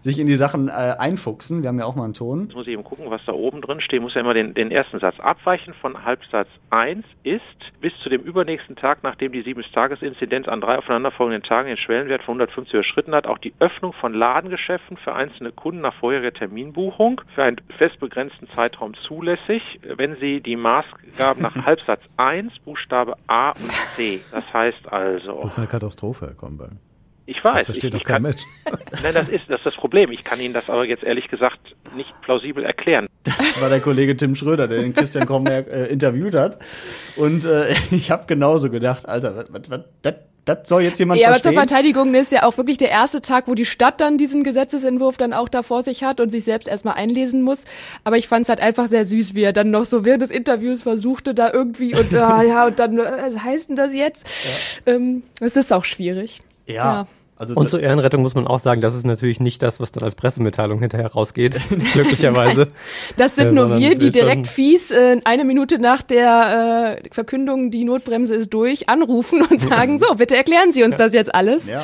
sich 0.00 0.18
in 0.18 0.26
die 0.26 0.36
Sachen 0.36 0.68
äh, 0.68 0.72
einfuchsen. 0.72 1.62
Wir 1.62 1.68
haben 1.68 1.78
ja 1.78 1.86
auch 1.86 1.96
mal 1.96 2.04
einen 2.04 2.14
Ton. 2.14 2.44
Jetzt 2.44 2.54
muss 2.54 2.66
ich 2.66 2.72
eben 2.72 2.84
gucken, 2.84 3.06
was 3.10 3.20
da 3.26 3.32
oben 3.32 3.60
drin 3.60 3.80
steht. 3.80 4.00
Muss 4.00 4.14
ja 4.14 4.20
immer 4.20 4.34
den, 4.34 4.54
den 4.54 4.70
ersten 4.70 5.00
Satz 5.00 5.18
abweichen 5.20 5.74
von 5.80 6.04
Halbsatz 6.04 6.48
1 6.70 7.04
ist 7.22 7.42
bis 7.80 7.92
zu 8.02 8.08
dem 8.08 8.22
übernächsten 8.22 8.76
Tag, 8.76 8.98
nachdem 9.02 9.32
die 9.32 9.42
7-Tages-Inzidenz 9.42 10.48
an 10.48 10.60
drei 10.60 10.78
aufeinanderfolgenden 10.78 11.42
Tagen 11.42 11.68
den 11.68 11.76
Schwellenwert 11.76 12.22
von 12.22 12.34
150 12.34 12.74
überschritten 12.74 13.14
hat, 13.14 13.26
auch 13.26 13.38
die 13.38 13.54
Öffnung 13.60 13.92
von 13.94 14.12
Ladengeschäften 14.14 14.96
für 14.96 15.14
einzelne 15.14 15.52
Kunden 15.52 15.80
nach 15.80 15.94
vorheriger 15.94 16.32
Terminbuchung 16.32 17.20
für 17.34 17.42
einen 17.42 17.56
fest 17.78 17.98
begrenzten 18.00 18.48
Zeitraum 18.48 18.94
zulässig, 19.06 19.62
wenn 19.82 20.16
sie 20.16 20.40
die 20.40 20.56
Maßgaben 20.56 21.42
nach 21.42 21.54
Halbsatz 21.66 22.00
1, 22.16 22.58
Buchstabe 22.64 23.14
A 23.26 23.50
und 23.50 23.72
C. 23.96 24.20
Das 24.30 24.44
heißt 24.52 24.92
also, 24.92 25.13
Das 25.18 25.52
ist 25.52 25.58
eine 25.58 25.68
Katastrophe, 25.68 26.26
Herr 26.26 26.34
Kromberg. 26.34 26.72
ich 27.26 27.42
weiß, 27.42 27.54
Das 27.54 27.64
versteht 27.66 27.94
ich, 27.94 28.02
doch 28.02 28.08
kein 28.08 28.22
Mensch. 28.22 28.42
Nein, 29.02 29.14
das 29.14 29.28
ist, 29.28 29.44
das 29.48 29.58
ist 29.58 29.66
das 29.66 29.74
Problem. 29.76 30.10
Ich 30.10 30.24
kann 30.24 30.40
Ihnen 30.40 30.54
das 30.54 30.68
aber 30.68 30.84
jetzt 30.84 31.02
ehrlich 31.02 31.28
gesagt 31.28 31.58
nicht 31.94 32.12
plausibel 32.22 32.64
erklären. 32.64 33.06
Das 33.24 33.60
war 33.60 33.68
der 33.68 33.80
Kollege 33.80 34.16
Tim 34.16 34.34
Schröder, 34.34 34.68
der 34.68 34.82
den 34.82 34.92
Christian 34.94 35.26
Kromberg 35.26 35.72
äh, 35.72 35.86
interviewt 35.86 36.34
hat. 36.34 36.58
Und 37.16 37.44
äh, 37.44 37.74
ich 37.90 38.10
habe 38.10 38.26
genauso 38.26 38.70
gedacht, 38.70 39.08
Alter, 39.08 39.36
was, 39.36 39.52
was, 39.52 39.70
was, 40.02 40.14
das, 40.44 40.68
soll 40.68 40.82
jetzt 40.82 40.98
jemand 40.98 41.20
Ja, 41.20 41.28
aber 41.28 41.36
zur 41.36 41.52
verstehen? 41.52 41.68
Verteidigung 41.68 42.14
ist 42.14 42.32
ja 42.32 42.42
auch 42.42 42.56
wirklich 42.58 42.78
der 42.78 42.90
erste 42.90 43.20
Tag, 43.22 43.48
wo 43.48 43.54
die 43.54 43.64
Stadt 43.64 44.00
dann 44.00 44.18
diesen 44.18 44.42
Gesetzesentwurf 44.42 45.16
dann 45.16 45.32
auch 45.32 45.48
da 45.48 45.62
vor 45.62 45.82
sich 45.82 46.04
hat 46.04 46.20
und 46.20 46.30
sich 46.30 46.44
selbst 46.44 46.68
erstmal 46.68 46.94
einlesen 46.94 47.42
muss. 47.42 47.64
Aber 48.04 48.18
ich 48.18 48.28
fand 48.28 48.42
es 48.42 48.48
halt 48.48 48.60
einfach 48.60 48.88
sehr 48.88 49.04
süß, 49.04 49.34
wie 49.34 49.42
er 49.42 49.52
dann 49.52 49.70
noch 49.70 49.84
so 49.86 50.04
während 50.04 50.22
des 50.22 50.30
Interviews 50.30 50.82
versuchte, 50.82 51.34
da 51.34 51.52
irgendwie 51.52 51.94
und 51.94 52.12
ah, 52.14 52.42
ja, 52.42 52.66
und 52.66 52.78
dann, 52.78 52.98
äh, 52.98 53.04
was 53.26 53.42
heißt 53.42 53.70
denn 53.70 53.76
das 53.76 53.94
jetzt? 53.94 54.26
Ähm, 54.86 55.22
es 55.40 55.56
ist 55.56 55.72
auch 55.72 55.84
schwierig. 55.84 56.40
ja. 56.66 56.74
Ja. 56.74 57.06
Also 57.36 57.54
Und 57.54 57.68
zur 57.68 57.80
Ehrenrettung 57.80 58.22
muss 58.22 58.34
man 58.34 58.46
auch 58.46 58.60
sagen, 58.60 58.80
das 58.80 58.94
ist 58.94 59.04
natürlich 59.04 59.40
nicht 59.40 59.60
das, 59.62 59.80
was 59.80 59.90
dann 59.90 60.04
als 60.04 60.14
Pressemitteilung 60.14 60.78
hinterher 60.78 61.12
rausgeht, 61.12 61.58
glücklicherweise. 61.92 62.68
Das 63.16 63.34
sind 63.34 63.46
Ja, 63.46 63.52
nur 63.52 63.78
wir, 63.78 63.98
die 63.98 64.10
direkt 64.10 64.46
fies 64.46 64.90
äh, 64.92 65.20
eine 65.24 65.44
Minute 65.44 65.78
nach 65.78 66.02
der 66.02 67.00
äh, 67.02 67.08
Verkündung, 67.10 67.70
die 67.70 67.84
Notbremse 67.84 68.34
ist 68.34 68.54
durch, 68.54 68.88
anrufen 68.88 69.42
und 69.42 69.60
sagen, 69.60 69.98
so, 69.98 70.14
bitte 70.14 70.36
erklären 70.36 70.72
Sie 70.72 70.84
uns 70.84 70.96
das 70.96 71.12
jetzt 71.12 71.34
alles. 71.34 71.68
ja. 71.68 71.82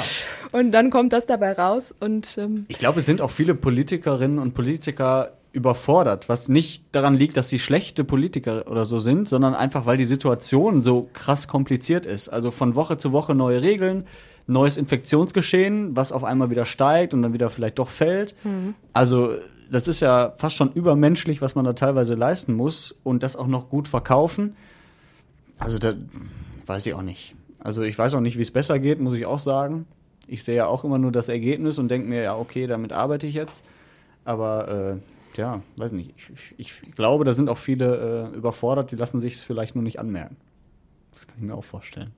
Und 0.53 0.73
dann 0.73 0.91
kommt 0.91 1.13
das 1.13 1.27
dabei 1.27 1.53
raus 1.53 1.95
und 2.01 2.37
ähm, 2.37 2.67
Ich 2.69 2.79
glaube, 2.79 2.99
es 2.99 3.07
sind 3.07 3.23
auch 3.23 3.31
viele 3.31 3.55
Politikerinnen 3.55 4.41
und 4.41 4.53
Politiker 4.53 5.33
überfordert, 5.53 6.29
was 6.29 6.49
nicht 6.49 6.85
daran 6.93 7.15
liegt, 7.15 7.37
dass 7.37 7.49
sie 7.49 7.59
schlechte 7.59 8.05
Politiker 8.05 8.65
oder 8.69 8.85
so 8.85 8.99
sind, 8.99 9.29
sondern 9.29 9.55
einfach, 9.55 9.87
weil 9.87 9.97
die 9.97 10.05
Situation 10.05 10.83
so 10.83 11.09
krass 11.13 11.49
kompliziert 11.49 12.07
ist. 12.07 12.29
Also 12.29 12.51
von 12.51 12.75
Woche 12.75 12.99
zu 12.99 13.13
Woche 13.13 13.35
neue 13.35 13.63
Regeln, 13.63 14.07
neues 14.51 14.77
Infektionsgeschehen, 14.77 15.97
was 15.97 16.13
auf 16.13 16.25
einmal 16.25 16.51
wieder 16.51 16.65
steigt 16.65 17.15
und 17.15 17.23
dann 17.23 17.33
wieder 17.33 17.51
vielleicht 17.51 17.79
doch 17.79 17.89
fällt. 17.89 18.35
Also 18.93 19.35
das 19.71 19.87
ist 19.89 20.01
ja 20.01 20.35
fast 20.37 20.57
schon 20.57 20.73
übermenschlich, 20.73 21.41
was 21.41 21.55
man 21.55 21.65
da 21.65 21.73
teilweise 21.73 22.15
leisten 22.15 22.55
muss 22.55 22.95
und 23.05 23.23
das 23.23 23.37
auch 23.37 23.47
noch 23.47 23.69
gut 23.71 23.89
verkaufen. 23.89 24.57
Also 25.59 25.79
da 25.79 25.95
weiß 26.67 26.87
ich 26.87 26.95
auch 26.95 27.03
nicht. 27.03 27.35
Also 27.61 27.83
ich 27.83 27.97
weiß 27.97 28.15
auch 28.15 28.21
nicht, 28.21 28.37
wie 28.37 28.43
es 28.43 28.51
besser 28.51 28.79
geht, 28.79 29.01
muss 29.01 29.15
ich 29.15 29.27
auch 29.27 29.39
sagen. 29.39 29.87
Ich 30.27 30.45
sehe 30.45 30.57
ja 30.57 30.67
auch 30.67 30.85
immer 30.85 30.99
nur 30.99 31.13
das 31.13 31.29
Ergebnis 31.29 31.79
und 31.79 31.89
denke 31.89 32.09
mir, 32.09 32.23
ja, 32.23 32.37
okay, 32.37 32.67
damit 32.67 32.93
arbeite 32.93 33.27
ich 33.27 33.35
jetzt. 33.35 33.65
Aber 34.25 34.99
äh, 35.37 35.39
ja, 35.39 35.63
weiß 35.77 35.93
nicht. 35.93 36.15
Ich, 36.17 36.55
ich, 36.57 36.83
ich 36.83 36.95
glaube, 36.95 37.25
da 37.25 37.33
sind 37.33 37.49
auch 37.49 37.59
viele 37.59 38.31
äh, 38.33 38.37
überfordert, 38.37 38.91
die 38.91 38.97
lassen 38.97 39.21
sich 39.21 39.35
es 39.35 39.43
vielleicht 39.43 39.75
nur 39.75 39.85
nicht 39.85 39.99
anmerken. 39.99 40.37
Das 41.13 41.27
kann 41.27 41.37
ich 41.39 41.45
mir 41.45 41.55
auch 41.55 41.65
vorstellen. 41.65 42.13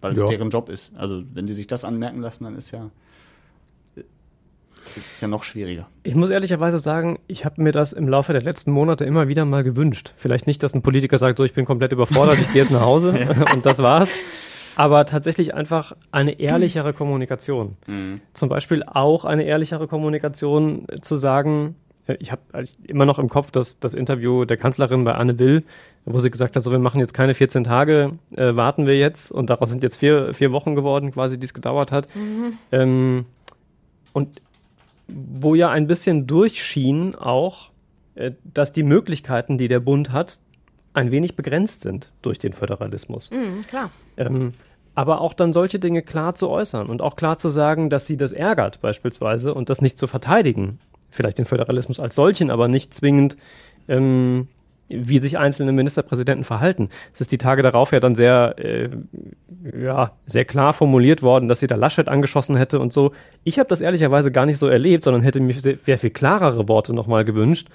Weil 0.00 0.12
es 0.12 0.18
Ja. 0.20 0.26
deren 0.26 0.50
Job 0.50 0.68
ist. 0.68 0.92
Also 0.96 1.22
wenn 1.34 1.46
die 1.46 1.54
sich 1.54 1.66
das 1.66 1.84
anmerken 1.84 2.20
lassen, 2.20 2.44
dann 2.44 2.56
ist 2.56 2.70
ja. 2.70 2.90
ist 4.96 5.20
ja 5.20 5.28
noch 5.28 5.44
schwieriger. 5.44 5.88
Ich 6.02 6.14
muss 6.14 6.30
ehrlicherweise 6.30 6.78
sagen, 6.78 7.18
ich 7.26 7.44
habe 7.44 7.62
mir 7.62 7.72
das 7.72 7.92
im 7.92 8.08
Laufe 8.08 8.32
der 8.32 8.42
letzten 8.42 8.70
Monate 8.70 9.04
immer 9.04 9.28
wieder 9.28 9.44
mal 9.44 9.62
gewünscht. 9.64 10.14
Vielleicht 10.16 10.46
nicht, 10.46 10.62
dass 10.62 10.74
ein 10.74 10.82
Politiker 10.82 11.18
sagt, 11.18 11.36
so 11.38 11.44
ich 11.44 11.52
bin 11.52 11.64
komplett 11.64 11.92
überfordert, 11.92 12.38
ich 12.40 12.52
gehe 12.52 12.62
jetzt 12.62 12.72
nach 12.72 12.80
Hause 12.82 13.12
und 13.54 13.66
das 13.66 13.78
war's. 13.80 14.10
Aber 14.76 15.04
tatsächlich 15.06 15.54
einfach 15.54 15.92
eine 16.12 16.38
ehrlichere 16.38 16.92
Kommunikation. 16.92 17.72
Mhm. 17.88 18.20
Zum 18.32 18.48
Beispiel 18.48 18.84
auch 18.84 19.24
eine 19.24 19.42
ehrlichere 19.42 19.88
Kommunikation 19.88 20.86
zu 21.02 21.16
sagen, 21.16 21.74
ich 22.18 22.32
habe 22.32 22.42
immer 22.84 23.04
noch 23.04 23.18
im 23.18 23.28
Kopf 23.28 23.50
das, 23.50 23.78
das 23.78 23.94
Interview 23.94 24.44
der 24.44 24.56
Kanzlerin 24.56 25.04
bei 25.04 25.14
Anne 25.14 25.38
Will, 25.38 25.64
wo 26.04 26.18
sie 26.20 26.30
gesagt 26.30 26.56
hat, 26.56 26.62
so 26.62 26.70
wir 26.70 26.78
machen 26.78 27.00
jetzt 27.00 27.12
keine 27.12 27.34
14 27.34 27.64
Tage, 27.64 28.12
äh, 28.34 28.56
warten 28.56 28.86
wir 28.86 28.96
jetzt 28.96 29.30
und 29.30 29.50
daraus 29.50 29.70
sind 29.70 29.82
jetzt 29.82 29.96
vier, 29.96 30.32
vier 30.32 30.52
Wochen 30.52 30.74
geworden, 30.74 31.12
quasi, 31.12 31.38
die 31.38 31.44
es 31.44 31.54
gedauert 31.54 31.92
hat. 31.92 32.08
Ähm, 32.72 33.26
und 34.12 34.40
wo 35.06 35.54
ja 35.54 35.70
ein 35.70 35.86
bisschen 35.86 36.26
durchschien 36.26 37.14
auch, 37.14 37.70
äh, 38.14 38.32
dass 38.42 38.72
die 38.72 38.82
Möglichkeiten, 38.82 39.58
die 39.58 39.68
der 39.68 39.80
Bund 39.80 40.12
hat, 40.12 40.38
ein 40.94 41.10
wenig 41.10 41.36
begrenzt 41.36 41.82
sind 41.82 42.10
durch 42.22 42.38
den 42.38 42.52
Föderalismus. 42.52 43.30
Mhm, 43.30 43.66
klar. 43.66 43.90
Ähm, 44.16 44.54
aber 44.94 45.20
auch 45.20 45.32
dann 45.32 45.52
solche 45.52 45.78
Dinge 45.78 46.02
klar 46.02 46.34
zu 46.34 46.48
äußern 46.48 46.88
und 46.88 47.02
auch 47.02 47.14
klar 47.14 47.38
zu 47.38 47.50
sagen, 47.50 47.88
dass 47.88 48.06
sie 48.06 48.16
das 48.16 48.32
ärgert 48.32 48.80
beispielsweise 48.80 49.54
und 49.54 49.68
das 49.68 49.80
nicht 49.80 49.96
zu 49.98 50.08
verteidigen. 50.08 50.80
Vielleicht 51.10 51.38
den 51.38 51.46
Föderalismus 51.46 52.00
als 52.00 52.14
solchen, 52.14 52.50
aber 52.50 52.68
nicht 52.68 52.92
zwingend, 52.94 53.36
ähm, 53.88 54.48
wie 54.88 55.18
sich 55.18 55.38
einzelne 55.38 55.72
Ministerpräsidenten 55.72 56.44
verhalten. 56.44 56.88
Es 57.12 57.20
ist 57.20 57.30
die 57.30 57.38
Tage 57.38 57.62
darauf 57.62 57.92
ja 57.92 58.00
dann 58.00 58.14
sehr, 58.14 58.54
äh, 58.58 58.88
ja, 59.78 60.12
sehr 60.26 60.44
klar 60.44 60.72
formuliert 60.72 61.22
worden, 61.22 61.48
dass 61.48 61.60
sie 61.60 61.66
da 61.66 61.76
Laschet 61.76 62.08
angeschossen 62.08 62.56
hätte 62.56 62.80
und 62.80 62.92
so. 62.92 63.12
Ich 63.44 63.58
habe 63.58 63.68
das 63.68 63.80
ehrlicherweise 63.80 64.32
gar 64.32 64.46
nicht 64.46 64.58
so 64.58 64.66
erlebt, 64.66 65.04
sondern 65.04 65.22
hätte 65.22 65.40
mir 65.40 65.54
sehr, 65.54 65.98
viel 65.98 66.10
klarere 66.10 66.68
Worte 66.68 66.94
nochmal 66.94 67.24
gewünscht 67.24 67.68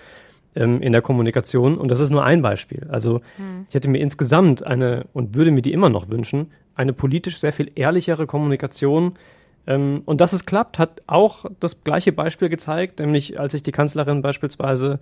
ähm, 0.56 0.82
in 0.82 0.92
der 0.92 1.02
Kommunikation. 1.04 1.78
Und 1.78 1.90
das 1.90 2.00
ist 2.00 2.10
nur 2.10 2.24
ein 2.24 2.42
Beispiel. 2.42 2.88
Also 2.90 3.22
ich 3.68 3.76
hätte 3.76 3.90
mir 3.90 4.00
insgesamt 4.00 4.66
eine, 4.66 5.06
und 5.14 5.36
würde 5.36 5.52
mir 5.52 5.62
die 5.62 5.74
immer 5.74 5.90
noch 5.90 6.10
wünschen, 6.10 6.52
eine 6.76 6.94
politisch 6.94 7.40
sehr 7.40 7.54
viel 7.54 7.72
ehrlichere 7.76 8.26
Kommunikation. 8.26 9.14
Ähm, 9.68 10.02
und 10.06 10.22
dass 10.22 10.34
es 10.34 10.46
klappt, 10.46 10.80
hat 10.80 11.02
auch 11.08 11.46
das 11.60 11.84
gleiche 11.84 12.12
Beispiel 12.12 12.50
gezeigt, 12.50 13.00
nämlich 13.00 13.40
als 13.40 13.54
sich 13.54 13.64
die 13.64 13.72
Kanzlerin 13.72 14.22
beispielsweise 14.22 15.00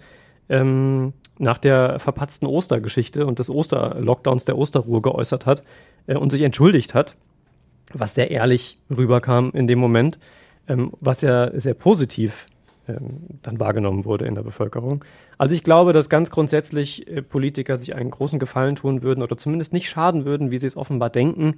ähm, 0.50 1.14
nach 1.38 1.58
der 1.58 2.00
verpatzten 2.00 2.46
Ostergeschichte 2.46 3.26
und 3.26 3.40
des 3.40 3.50
Osterlockdowns 3.50 4.46
der 4.46 4.58
Osterruhe 4.58 5.02
geäußert 5.02 5.46
hat 5.46 5.64
äh, 6.08 6.16
und 6.16 6.32
sich 6.32 6.42
entschuldigt 6.42 6.94
hat, 6.94 7.16
was 7.94 8.16
sehr 8.16 8.32
ehrlich 8.32 8.78
rüberkam 8.90 9.52
in 9.54 9.68
dem 9.68 9.80
Moment, 9.80 10.20
ähm, 10.68 10.92
was 11.00 11.22
ja 11.22 11.58
sehr 11.60 11.74
positiv 11.74 12.46
ähm, 12.88 13.22
dann 13.42 13.60
wahrgenommen 13.60 14.06
wurde 14.06 14.26
in 14.26 14.36
der 14.36 14.44
Bevölkerung. 14.44 15.04
Also 15.38 15.56
ich 15.56 15.64
glaube, 15.64 15.94
dass 15.94 16.10
ganz 16.10 16.30
grundsätzlich 16.30 17.08
äh, 17.08 17.22
Politiker 17.22 17.78
sich 17.78 17.96
einen 17.96 18.12
großen 18.12 18.40
Gefallen 18.40 18.76
tun 18.76 19.02
würden 19.02 19.24
oder 19.24 19.38
zumindest 19.38 19.74
nicht 19.74 19.90
schaden 19.90 20.26
würden, 20.26 20.52
wie 20.52 20.60
sie 20.60 20.68
es 20.68 20.78
offenbar 20.78 21.10
denken, 21.10 21.56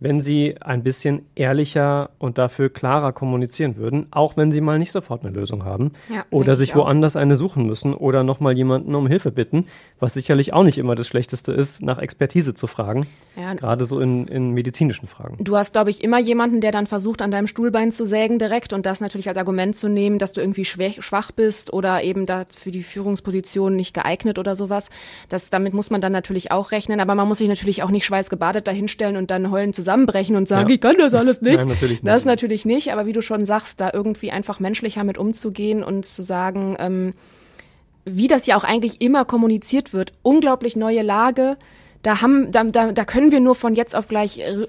wenn 0.00 0.22
sie 0.22 0.56
ein 0.60 0.82
bisschen 0.82 1.26
ehrlicher 1.34 2.10
und 2.18 2.38
dafür 2.38 2.70
klarer 2.70 3.12
kommunizieren 3.12 3.76
würden, 3.76 4.06
auch 4.10 4.36
wenn 4.36 4.50
sie 4.50 4.62
mal 4.62 4.78
nicht 4.78 4.92
sofort 4.92 5.24
eine 5.24 5.34
Lösung 5.34 5.64
haben 5.64 5.92
Ja, 6.08 6.24
oder 6.30 6.54
sich 6.54 6.74
woanders 6.74 7.16
eine 7.16 7.36
suchen 7.36 7.66
müssen 7.66 7.94
oder 7.94 8.24
nochmal 8.24 8.56
jemanden 8.56 8.94
um 8.94 9.06
Hilfe 9.06 9.30
bitten, 9.30 9.66
was 10.00 10.14
sicherlich 10.14 10.54
auch 10.54 10.62
nicht 10.62 10.78
immer 10.78 10.94
das 10.94 11.06
Schlechteste 11.06 11.52
ist, 11.52 11.82
nach 11.82 11.98
Expertise 11.98 12.54
zu 12.54 12.66
fragen, 12.66 13.06
Ja, 13.36 13.52
gerade 13.54 13.84
so 13.84 14.00
in, 14.00 14.26
in 14.26 14.52
medizinischen 14.52 15.06
Fragen. 15.06 15.36
Du 15.44 15.56
hast, 15.56 15.72
glaube 15.72 15.90
ich, 15.90 16.02
immer 16.02 16.18
jemanden, 16.18 16.62
der 16.62 16.72
dann 16.72 16.86
versucht, 16.86 17.20
an 17.20 17.30
deinem 17.30 17.46
Stuhlbein 17.46 17.92
zu 17.92 18.06
sägen 18.06 18.38
direkt 18.38 18.72
und 18.72 18.86
das 18.86 19.02
natürlich 19.02 19.28
als 19.28 19.36
Argument 19.36 19.76
zu 19.76 19.88
nehmen, 19.90 20.18
dass 20.18 20.32
du 20.32 20.40
irgendwie 20.40 20.64
schwach, 20.64 21.00
schwach 21.00 21.30
bist 21.32 21.72
oder 21.72 22.02
eben 22.02 22.24
da 22.24 22.46
für 22.48 22.70
die 22.70 22.82
Führungsposition 22.82 23.76
nicht 23.76 23.94
geeignet 23.94 24.38
oder 24.38 24.56
sowas. 24.56 24.88
Das, 25.28 25.50
damit 25.50 25.74
muss 25.74 25.90
man 25.90 26.00
dann 26.00 26.12
natürlich 26.12 26.50
auch 26.50 26.72
rechnen, 26.72 27.00
aber 27.00 27.14
man 27.14 27.28
muss 27.28 27.38
sich 27.38 27.48
natürlich 27.48 27.82
auch 27.82 27.90
nicht 27.90 28.06
schweißgebadet 28.06 28.66
dahinstellen 28.66 29.16
und 29.16 29.30
dann 29.30 29.50
heulen 29.50 29.74
zusammenbrechen 29.90 30.36
und 30.36 30.46
sagen, 30.48 30.68
Ja. 30.68 30.74
ich 30.74 30.80
kann 30.80 30.96
das 30.98 31.14
alles 31.14 31.42
nicht. 31.42 31.56
Nein, 31.56 31.68
natürlich 31.68 32.02
nicht. 32.02 32.06
Das 32.06 32.24
natürlich 32.24 32.64
nicht, 32.64 32.92
aber 32.92 33.06
wie 33.06 33.12
du 33.12 33.22
schon 33.22 33.44
sagst, 33.44 33.80
da 33.80 33.90
irgendwie 33.92 34.30
einfach 34.30 34.60
menschlicher 34.60 35.04
mit 35.04 35.18
umzugehen 35.18 35.82
und 35.82 36.06
zu 36.06 36.22
sagen, 36.22 36.76
ähm, 36.78 37.14
wie 38.04 38.28
das 38.28 38.46
ja 38.46 38.56
auch 38.56 38.64
eigentlich 38.64 39.00
immer 39.00 39.24
kommuniziert 39.24 39.92
wird, 39.92 40.12
unglaublich 40.22 40.76
neue 40.76 41.02
Lage. 41.02 41.56
Da, 42.02 42.22
haben, 42.22 42.50
da, 42.50 42.64
da, 42.64 42.92
da 42.92 43.04
können 43.04 43.30
wir 43.30 43.40
nur 43.40 43.54
von 43.54 43.74
jetzt 43.74 43.94
auf 43.94 44.08
gleich 44.08 44.38
äh, 44.38 44.66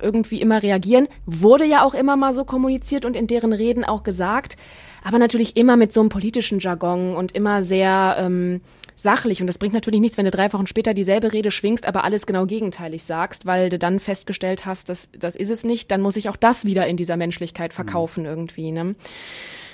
irgendwie 0.00 0.40
immer 0.40 0.64
reagieren. 0.64 1.06
Wurde 1.26 1.64
ja 1.64 1.84
auch 1.84 1.94
immer 1.94 2.16
mal 2.16 2.34
so 2.34 2.44
kommuniziert 2.44 3.04
und 3.04 3.14
in 3.14 3.28
deren 3.28 3.52
Reden 3.52 3.84
auch 3.84 4.02
gesagt. 4.02 4.56
Aber 5.04 5.18
natürlich 5.18 5.56
immer 5.56 5.76
mit 5.76 5.92
so 5.92 6.00
einem 6.00 6.08
politischen 6.08 6.58
Jargon 6.58 7.14
und 7.14 7.32
immer 7.32 7.62
sehr 7.62 8.16
ähm, 8.18 8.62
sachlich. 9.02 9.40
Und 9.40 9.46
das 9.46 9.58
bringt 9.58 9.74
natürlich 9.74 10.00
nichts, 10.00 10.16
wenn 10.16 10.24
du 10.24 10.30
drei 10.30 10.52
Wochen 10.52 10.66
später 10.66 10.94
dieselbe 10.94 11.32
Rede 11.32 11.50
schwingst, 11.50 11.86
aber 11.86 12.04
alles 12.04 12.26
genau 12.26 12.46
gegenteilig 12.46 13.04
sagst, 13.04 13.46
weil 13.46 13.68
du 13.68 13.78
dann 13.78 14.00
festgestellt 14.00 14.66
hast, 14.66 14.88
das, 14.88 15.08
das 15.18 15.36
ist 15.36 15.50
es 15.50 15.64
nicht. 15.64 15.90
Dann 15.90 16.00
muss 16.00 16.16
ich 16.16 16.28
auch 16.28 16.36
das 16.36 16.64
wieder 16.64 16.86
in 16.86 16.96
dieser 16.96 17.16
Menschlichkeit 17.16 17.72
verkaufen 17.72 18.24
irgendwie. 18.24 18.72
Ne? 18.72 18.94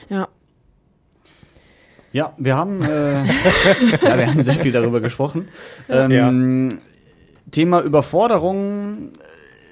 Ja. 0.08 0.28
Ja, 2.12 2.32
wir 2.38 2.56
haben, 2.56 2.82
äh, 2.82 3.22
ja, 4.02 4.18
wir 4.18 4.26
haben 4.28 4.42
sehr 4.42 4.54
viel 4.54 4.72
darüber 4.72 5.00
gesprochen. 5.00 5.48
Ähm, 5.90 6.80
Thema 7.50 7.82
Überforderung. 7.82 9.10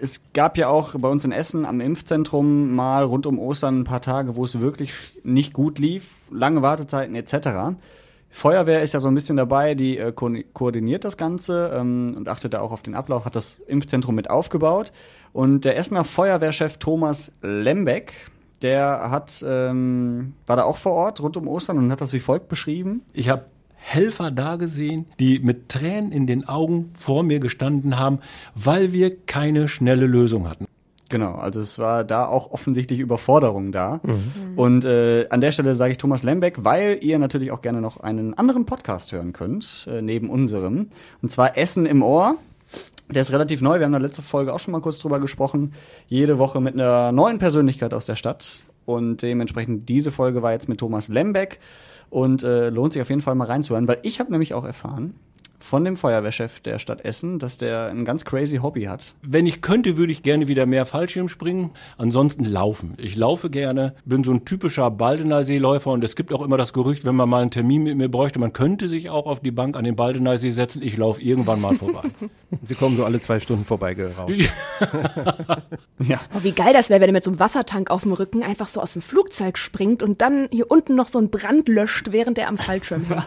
Es 0.01 0.21
gab 0.35 0.59
ja 0.59 0.69
auch 0.69 0.95
bei 0.99 1.09
uns 1.09 1.25
in 1.25 1.33
Essen 1.33 1.65
am 1.65 1.81
Impfzentrum 1.81 2.75
mal 2.75 3.05
rund 3.05 3.27
um 3.27 3.39
Ostern 3.39 3.81
ein 3.81 3.85
paar 3.85 4.03
Tage, 4.03 4.37
wo 4.37 4.45
es 4.45 4.61
wirklich 4.61 4.93
nicht 5.25 5.55
gut 5.55 5.79
lief, 5.79 6.09
lange 6.31 6.61
Wartezeiten 6.61 7.15
etc. 7.15 7.79
Feuerwehr 8.37 8.83
ist 8.83 8.93
ja 8.93 9.01
so 9.01 9.09
ein 9.09 9.15
bisschen 9.15 9.39
dabei, 9.39 9.75
die 9.75 9.97
äh, 9.97 10.13
ko 10.13 10.31
koordiniert 10.53 11.05
das 11.07 11.17
Ganze 11.17 11.71
ähm, 11.73 12.13
und 12.19 12.29
achtet 12.29 12.53
da 12.53 12.61
auch 12.61 12.71
auf 12.71 12.83
den 12.83 12.95
Ablauf, 12.95 13.25
hat 13.25 13.35
das 13.35 13.59
Impfzentrum 13.67 14.15
mit 14.15 14.29
aufgebaut. 14.29 14.93
Und 15.33 15.65
der 15.65 15.79
Essener 15.79 16.05
Feuerwehrchef 16.05 16.77
Thomas 16.77 17.33
Lembeck, 17.41 18.13
der 18.61 19.11
hat, 19.11 19.43
ähm, 19.49 20.35
war 20.47 20.59
da 20.59 20.65
auch 20.65 20.77
vor 20.77 20.93
Ort 20.93 21.23
rund 21.23 21.39
um 21.39 21.49
Ostern 21.49 21.79
und 21.79 21.91
hat 21.91 22.03
das 22.03 22.13
wie 22.13 22.21
folgt 22.21 22.49
beschrieben. 22.49 23.01
Ich 23.15 23.31
habe 23.31 23.47
Helfer 23.75 24.31
da 24.31 24.57
gesehen, 24.57 25.07
die 25.19 25.39
mit 25.39 25.71
Tränen 25.71 26.13
in 26.13 26.27
den 26.27 26.47
Augen 26.47 26.93
vor 26.95 27.23
mir 27.23 27.41
gestanden 27.41 27.99
haben, 27.99 28.19
weil 28.55 28.93
wir 28.93 29.17
keine 29.17 29.67
schnelle 29.67 30.07
Lösung 30.07 30.47
hatten. 30.47 30.67
Genau, 31.09 31.35
also 31.37 31.61
es 31.61 31.79
war 31.79 32.03
da 32.05 32.27
auch 32.27 32.51
offensichtlich 32.51 32.99
Überforderung 32.99 33.71
da. 33.71 34.01
Und 34.57 34.85
äh, 34.85 35.27
an 35.31 35.41
der 35.41 35.53
Stelle 35.53 35.75
sage 35.75 35.93
ich 35.93 35.99
Thomas 35.99 36.25
Lembeck, 36.25 36.65
weil 36.65 36.99
ihr 37.01 37.19
natürlich 37.19 37.53
auch 37.53 37.63
gerne 37.63 37.81
noch 37.81 37.99
einen 37.99 38.35
anderen 38.35 38.67
Podcast 38.67 39.13
hören 39.13 39.33
könnt, 39.33 39.87
äh, 39.91 40.03
neben 40.03 40.31
unserem. 40.31 40.91
Und 41.23 41.31
zwar 41.31 41.57
Essen 41.57 41.87
im 41.87 42.03
Ohr. 42.03 42.37
Der 43.09 43.23
ist 43.23 43.33
relativ 43.33 43.61
neu, 43.61 43.79
wir 43.79 43.85
haben 43.85 43.95
in 43.95 44.01
der 44.01 44.09
letzten 44.09 44.23
Folge 44.23 44.53
auch 44.53 44.59
schon 44.59 44.73
mal 44.73 44.81
kurz 44.81 44.99
drüber 44.99 45.21
gesprochen. 45.21 45.75
Jede 46.09 46.39
Woche 46.39 46.61
mit 46.61 46.75
einer 46.75 47.13
neuen 47.13 47.39
Persönlichkeit 47.39 47.95
aus 47.95 48.07
der 48.07 48.17
Stadt. 48.17 48.65
Und 48.85 49.23
dementsprechend 49.23 49.89
diese 49.89 50.11
Folge 50.11 50.43
war 50.43 50.53
jetzt 50.53 50.69
mit 50.69 50.79
Thomas 50.79 51.07
Lembeck 51.07 51.61
und 52.11 52.43
äh, 52.43 52.69
lohnt 52.71 52.93
sich 52.93 53.03
auf 53.03 53.11
jeden 53.11 53.23
Fall 53.23 53.37
mal 53.37 53.47
reinzuhören, 53.47 53.87
weil 53.87 53.99
ich 54.03 54.19
habe 54.19 54.33
nämlich 54.33 54.55
auch 54.55 54.65
erfahren 54.65 55.15
von 55.67 55.85
dem 55.85 55.97
Feuerwehrchef 55.97 56.61
der 56.61 56.79
Stadt 56.79 57.05
Essen, 57.05 57.41
dass 57.41 57.59
der 57.59 57.89
ein 57.89 58.05
ganz 58.05 58.25
crazy 58.25 58.59
Hobby 58.59 58.85
hat. 58.85 59.15
Wenn 59.23 59.47
ich 59.47 59.63
könnte, 59.63 59.97
würde 59.97 60.13
ich 60.13 60.23
gerne 60.23 60.47
wieder 60.47 60.65
mehr 60.65 60.87
Fallschirm 60.87 61.29
springen. 61.29 61.73
Ansonsten 61.99 62.45
laufen. 62.45 62.95
Ich 62.99 63.17
laufe 63.17 63.51
gerne, 63.51 63.95
bin 64.05 64.23
so 64.23 64.33
ein 64.33 64.45
typischer 64.45 64.91
Baldener 64.93 65.43
Seeläufer 65.43 65.91
und 65.91 66.05
es 66.05 66.15
gibt 66.15 66.33
auch 66.33 66.43
immer 66.43 66.57
das 66.57 66.73
Gerücht, 66.73 67.05
wenn 67.05 67.17
man 67.17 67.29
mal 67.29 67.43
einen 67.43 67.51
Termin 67.51 67.83
mit 67.83 67.97
mir 67.97 68.09
bräuchte, 68.09 68.39
man 68.39 68.53
könnte 68.53 68.87
sich 68.87 69.11
auch 69.11 69.27
auf 69.27 69.41
die 69.41 69.51
Bank 69.51 69.77
an 69.77 69.85
den 69.85 69.97
Baldener 69.97 70.39
See 70.39 70.51
setzen. 70.51 70.83
Ich 70.83 70.97
laufe 70.97 71.21
irgendwann 71.21 71.61
mal 71.61 71.75
vorbei. 71.75 72.11
Sie 72.63 72.75
kommen 72.77 72.97
so 72.97 73.05
alle 73.05 73.21
zwei 73.21 73.41
Stunden 73.41 73.65
vorbeigerauscht. 73.65 74.49
Ja. 75.99 76.21
Oh, 76.37 76.43
wie 76.43 76.53
geil 76.53 76.75
das 76.75 76.91
wäre, 76.91 77.01
wenn 77.01 77.09
er 77.09 77.15
mit 77.15 77.25
so 77.25 77.31
einem 77.31 77.41
Wassertank 77.41 77.91
auf 77.91 78.03
dem 78.03 78.13
Rücken 78.13 78.43
einfach 78.43 78.69
so 78.69 78.83
aus 78.83 78.93
dem 78.93 79.01
Flugzeug 79.01 79.57
springt 79.57 80.03
und 80.03 80.21
dann 80.21 80.47
hier 80.53 80.71
unten 80.71 80.95
noch 80.95 81.09
so 81.09 81.19
einen 81.19 81.31
Brand 81.31 81.69
löscht, 81.69 82.13
während 82.13 82.37
er 82.39 82.49
am 82.49 82.59
Fallschirm 82.59 83.07
hängt. 83.09 83.25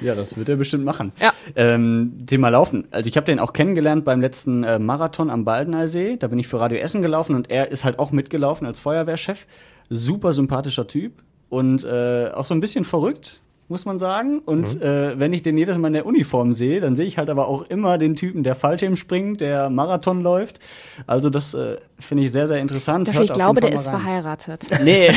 Ja, 0.00 0.14
das 0.14 0.36
wird 0.36 0.48
er 0.48 0.56
bestimmt 0.56 0.84
machen. 0.84 1.03
Ja. 1.20 1.32
Ähm, 1.56 2.24
Thema 2.26 2.48
Laufen. 2.48 2.86
Also 2.90 3.08
ich 3.08 3.16
habe 3.16 3.26
den 3.26 3.38
auch 3.38 3.52
kennengelernt 3.52 4.04
beim 4.04 4.20
letzten 4.20 4.64
äh, 4.64 4.78
Marathon 4.78 5.30
am 5.30 5.44
Baldener 5.44 5.88
See. 5.88 6.16
Da 6.16 6.28
bin 6.28 6.38
ich 6.38 6.48
für 6.48 6.60
Radio 6.60 6.78
Essen 6.78 7.02
gelaufen 7.02 7.34
und 7.34 7.50
er 7.50 7.70
ist 7.70 7.84
halt 7.84 7.98
auch 7.98 8.12
mitgelaufen 8.12 8.66
als 8.66 8.80
Feuerwehrchef. 8.80 9.46
Super 9.90 10.32
sympathischer 10.32 10.86
Typ 10.86 11.22
und 11.48 11.84
äh, 11.84 12.30
auch 12.34 12.44
so 12.44 12.54
ein 12.54 12.60
bisschen 12.60 12.84
verrückt, 12.84 13.40
muss 13.68 13.84
man 13.84 13.98
sagen. 13.98 14.40
Und 14.40 14.80
äh, 14.82 15.18
wenn 15.18 15.32
ich 15.32 15.42
den 15.42 15.56
jedes 15.56 15.78
Mal 15.78 15.88
in 15.88 15.94
der 15.94 16.06
Uniform 16.06 16.54
sehe, 16.54 16.80
dann 16.80 16.96
sehe 16.96 17.06
ich 17.06 17.18
halt 17.18 17.30
aber 17.30 17.48
auch 17.48 17.62
immer 17.62 17.98
den 17.98 18.14
Typen, 18.14 18.42
der 18.42 18.54
Fallschirm 18.54 18.96
springt, 18.96 19.40
der 19.40 19.70
Marathon 19.70 20.22
läuft. 20.22 20.60
Also 21.06 21.30
das 21.30 21.54
äh, 21.54 21.76
finde 21.98 22.24
ich 22.24 22.32
sehr, 22.32 22.46
sehr 22.46 22.58
interessant. 22.58 23.08
Ich 23.08 23.32
glaube, 23.32 23.60
der 23.60 23.72
ist 23.72 23.86
rein. 23.86 24.00
verheiratet. 24.00 24.66
Nee, 24.84 25.08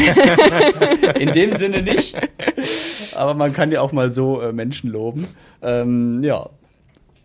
in 1.20 1.32
dem 1.34 1.56
Sinne 1.56 1.82
nicht. 1.82 2.16
Aber 3.16 3.34
man 3.34 3.52
kann 3.54 3.72
ja 3.72 3.82
auch 3.82 3.92
mal 3.92 4.12
so 4.12 4.40
äh, 4.42 4.54
Menschen 4.54 4.90
loben. 4.92 5.28
Ähm, 5.62 6.24
ja. 6.24 6.50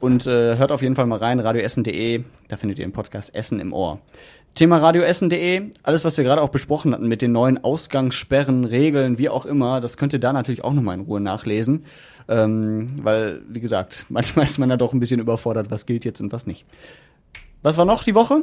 Und 0.00 0.26
äh, 0.26 0.56
hört 0.56 0.72
auf 0.72 0.82
jeden 0.82 0.96
Fall 0.96 1.06
mal 1.06 1.18
rein, 1.18 1.38
radioessen.de, 1.38 2.24
da 2.48 2.56
findet 2.56 2.80
ihr 2.80 2.86
den 2.86 2.92
Podcast 2.92 3.32
Essen 3.34 3.60
im 3.60 3.72
Ohr. 3.72 4.00
Thema 4.54 4.76
radioessen.de, 4.76 5.70
alles, 5.82 6.04
was 6.04 6.16
wir 6.18 6.24
gerade 6.24 6.42
auch 6.42 6.50
besprochen 6.50 6.92
hatten 6.92 7.08
mit 7.08 7.22
den 7.22 7.32
neuen 7.32 7.62
Ausgangssperren, 7.64 8.64
Regeln, 8.64 9.18
wie 9.18 9.30
auch 9.30 9.46
immer, 9.46 9.80
das 9.80 9.96
könnt 9.96 10.12
ihr 10.12 10.18
da 10.18 10.32
natürlich 10.32 10.62
auch 10.62 10.74
nochmal 10.74 10.96
in 10.96 11.04
Ruhe 11.04 11.20
nachlesen. 11.20 11.84
Ähm, 12.28 12.86
weil, 13.02 13.42
wie 13.48 13.60
gesagt, 13.60 14.06
manchmal 14.10 14.44
ist 14.44 14.58
man 14.58 14.68
da 14.68 14.76
doch 14.76 14.92
ein 14.92 15.00
bisschen 15.00 15.20
überfordert, 15.20 15.70
was 15.70 15.86
gilt 15.86 16.04
jetzt 16.04 16.20
und 16.20 16.32
was 16.32 16.46
nicht. 16.46 16.66
Was 17.62 17.78
war 17.78 17.86
noch 17.86 18.04
die 18.04 18.14
Woche? 18.14 18.42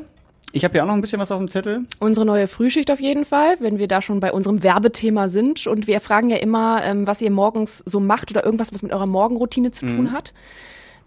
Ich 0.52 0.64
habe 0.64 0.78
ja 0.78 0.84
auch 0.84 0.88
noch 0.88 0.96
ein 0.96 1.02
bisschen 1.02 1.20
was 1.20 1.32
auf 1.32 1.38
dem 1.38 1.48
Zettel. 1.48 1.86
Unsere 2.00 2.26
neue 2.26 2.48
Frühschicht 2.48 2.90
auf 2.90 3.00
jeden 3.00 3.24
Fall, 3.24 3.58
wenn 3.60 3.78
wir 3.78 3.88
da 3.88 4.02
schon 4.02 4.20
bei 4.20 4.32
unserem 4.32 4.64
Werbethema 4.64 5.28
sind. 5.28 5.68
Und 5.68 5.86
wir 5.86 6.00
fragen 6.00 6.32
ja 6.32 6.38
immer, 6.38 6.84
ähm, 6.84 7.06
was 7.06 7.22
ihr 7.22 7.30
morgens 7.30 7.84
so 7.86 8.00
macht 8.00 8.32
oder 8.32 8.44
irgendwas, 8.44 8.74
was 8.74 8.82
mit 8.82 8.92
eurer 8.92 9.06
Morgenroutine 9.06 9.72
zu 9.72 9.86
tun 9.86 10.12
hat. 10.12 10.34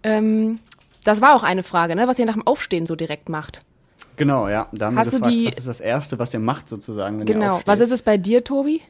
Ähm, 0.03 0.59
das 1.03 1.19
war 1.19 1.35
auch 1.35 1.43
eine 1.43 1.63
Frage, 1.63 1.95
ne? 1.95 2.07
was 2.07 2.19
ihr 2.19 2.25
nach 2.25 2.35
dem 2.35 2.47
Aufstehen 2.47 2.85
so 2.85 2.95
direkt 2.95 3.27
macht. 3.27 3.65
Genau, 4.15 4.47
ja. 4.47 4.67
Da 4.71 4.87
haben 4.87 4.97
Hast 4.97 5.11
wir 5.11 5.19
gefragt, 5.19 5.33
die- 5.35 5.45
was 5.47 5.55
ist 5.55 5.67
das 5.67 5.79
Erste, 5.81 6.19
was 6.19 6.33
ihr 6.33 6.39
macht 6.39 6.69
sozusagen, 6.69 7.19
wenn 7.19 7.27
ihr 7.27 7.33
Genau. 7.33 7.53
aufsteht? 7.55 7.67
Was 7.67 7.79
ist 7.79 7.91
es 7.91 8.01
bei 8.01 8.17
dir, 8.17 8.43
Tobi? 8.43 8.81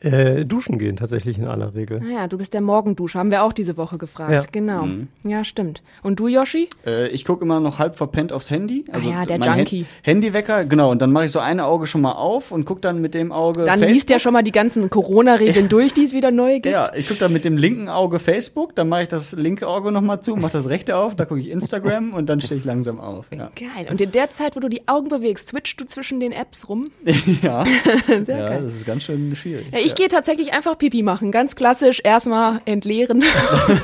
Äh, 0.00 0.44
duschen 0.44 0.78
gehen 0.78 0.96
tatsächlich 0.96 1.38
in 1.38 1.46
aller 1.46 1.74
Regel. 1.74 2.00
Naja, 2.00 2.28
du 2.28 2.38
bist 2.38 2.54
der 2.54 2.60
Morgenduscher, 2.60 3.18
haben 3.18 3.30
wir 3.32 3.42
auch 3.42 3.52
diese 3.52 3.76
Woche 3.76 3.98
gefragt. 3.98 4.32
Ja. 4.32 4.42
Genau. 4.52 4.86
Ja, 5.24 5.42
stimmt. 5.44 5.82
Und 6.04 6.20
du, 6.20 6.28
Yoshi? 6.28 6.68
Äh, 6.86 7.08
ich 7.08 7.24
gucke 7.24 7.44
immer 7.44 7.58
noch 7.60 7.78
halb 7.78 7.96
verpennt 7.96 8.32
aufs 8.32 8.50
Handy. 8.50 8.84
Also 8.92 9.08
Ah 9.08 9.12
ja, 9.12 9.26
der 9.26 9.38
mein 9.38 9.58
Junkie. 9.58 9.80
Hand- 9.80 9.88
Handywecker, 10.02 10.64
genau. 10.66 10.90
Und 10.92 11.02
dann 11.02 11.10
mache 11.12 11.24
ich 11.24 11.32
so 11.32 11.40
eine 11.40 11.64
Auge 11.64 11.86
schon 11.88 12.00
mal 12.00 12.12
auf 12.12 12.52
und 12.52 12.64
gucke 12.64 12.80
dann 12.80 13.00
mit 13.00 13.14
dem 13.14 13.32
Auge 13.32 13.64
Dann 13.64 13.80
Facebook. 13.80 13.88
liest 13.90 14.10
der 14.10 14.18
schon 14.20 14.32
mal 14.32 14.42
die 14.42 14.52
ganzen 14.52 14.88
Corona-Regeln 14.88 15.68
durch, 15.68 15.92
die 15.94 16.02
es 16.04 16.12
wieder 16.12 16.30
neu 16.30 16.54
gibt. 16.54 16.66
Ja, 16.66 16.92
ich 16.94 17.08
gucke 17.08 17.20
dann 17.20 17.32
mit 17.32 17.44
dem 17.44 17.56
linken 17.56 17.88
Auge 17.88 18.18
Facebook, 18.20 18.74
dann 18.76 18.88
mache 18.88 19.02
ich 19.02 19.08
das 19.08 19.32
linke 19.32 19.66
Auge 19.66 19.90
nochmal 19.90 20.20
zu, 20.20 20.36
mache 20.36 20.52
das 20.52 20.68
rechte 20.68 20.96
auf, 20.96 21.16
da 21.16 21.24
gucke 21.24 21.40
ich 21.40 21.48
Instagram 21.50 22.12
und 22.14 22.28
dann 22.28 22.40
stehe 22.40 22.58
ich 22.60 22.64
langsam 22.64 23.00
auf. 23.00 23.26
Ja, 23.32 23.50
Geil. 23.56 23.88
Und 23.90 24.00
in 24.00 24.12
der 24.12 24.30
Zeit, 24.30 24.54
wo 24.54 24.60
du 24.60 24.68
die 24.68 24.86
Augen 24.86 25.08
bewegst, 25.08 25.48
switchst 25.48 25.80
du 25.80 25.84
zwischen 25.86 26.20
den 26.20 26.32
Apps 26.32 26.68
rum. 26.68 26.90
ja. 27.42 27.64
Sehr 28.22 28.38
ja 28.38 28.48
geil. 28.48 28.60
das 28.62 28.74
ist 28.74 28.86
ganz 28.86 29.02
schön 29.02 29.34
schwierig. 29.34 29.66
Ja, 29.72 29.78
ich 29.88 29.94
gehe 29.94 30.08
tatsächlich 30.08 30.52
einfach 30.52 30.78
Pipi 30.78 31.02
machen. 31.02 31.32
Ganz 31.32 31.56
klassisch, 31.56 32.00
erstmal 32.04 32.60
entleeren. 32.64 33.22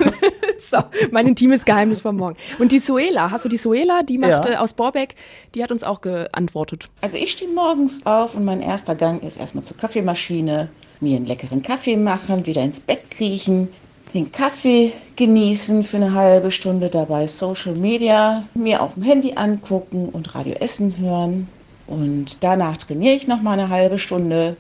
so, 0.71 0.79
mein 1.11 1.27
intimes 1.27 1.65
Geheimnis 1.65 2.01
vom 2.03 2.17
Morgen. 2.17 2.37
Und 2.59 2.73
die 2.73 2.79
Suela, 2.79 3.31
hast 3.31 3.45
du 3.45 3.49
die 3.49 3.57
Suela? 3.57 4.03
Die 4.03 4.19
macht 4.19 4.45
Ja. 4.45 4.53
äh, 4.53 4.57
aus 4.57 4.73
Borbeck, 4.75 5.15
die 5.55 5.63
hat 5.63 5.71
uns 5.73 5.85
auch 5.85 6.01
geantwortet. 6.01 6.87
Also 7.01 7.17
ich 7.17 7.33
stehe 7.33 7.51
morgens 7.51 8.05
auf 8.07 8.35
und 8.35 8.45
mein 8.45 8.61
erster 8.63 8.95
Gang 8.95 9.23
ist 9.23 9.39
erstmal 9.39 9.65
zur 9.65 9.77
Kaffeemaschine, 9.77 10.69
mir 11.01 11.17
einen 11.17 11.27
leckeren 11.27 11.63
Kaffee 11.63 11.97
machen, 11.97 12.47
wieder 12.47 12.63
ins 12.63 12.81
Bett 12.81 13.11
kriechen, 13.11 13.69
den 14.15 14.31
Kaffee 14.31 14.93
genießen 15.17 15.83
für 15.83 15.97
eine 15.97 16.15
halbe 16.15 16.51
Stunde, 16.51 16.89
dabei 16.89 17.27
Social 17.27 17.75
Media 17.75 18.45
mir 18.55 18.81
auf 18.83 18.95
dem 18.95 19.03
Handy 19.03 19.33
angucken 19.35 20.09
und 20.11 20.35
Radio 20.35 20.55
Essen 20.55 20.97
hören. 20.99 21.49
Und 21.87 22.43
danach 22.43 22.77
trainiere 22.79 23.15
ich 23.15 23.27
noch 23.27 23.43
mal 23.43 23.53
eine 23.59 23.69
halbe 23.69 23.99
Stunde 23.99 24.57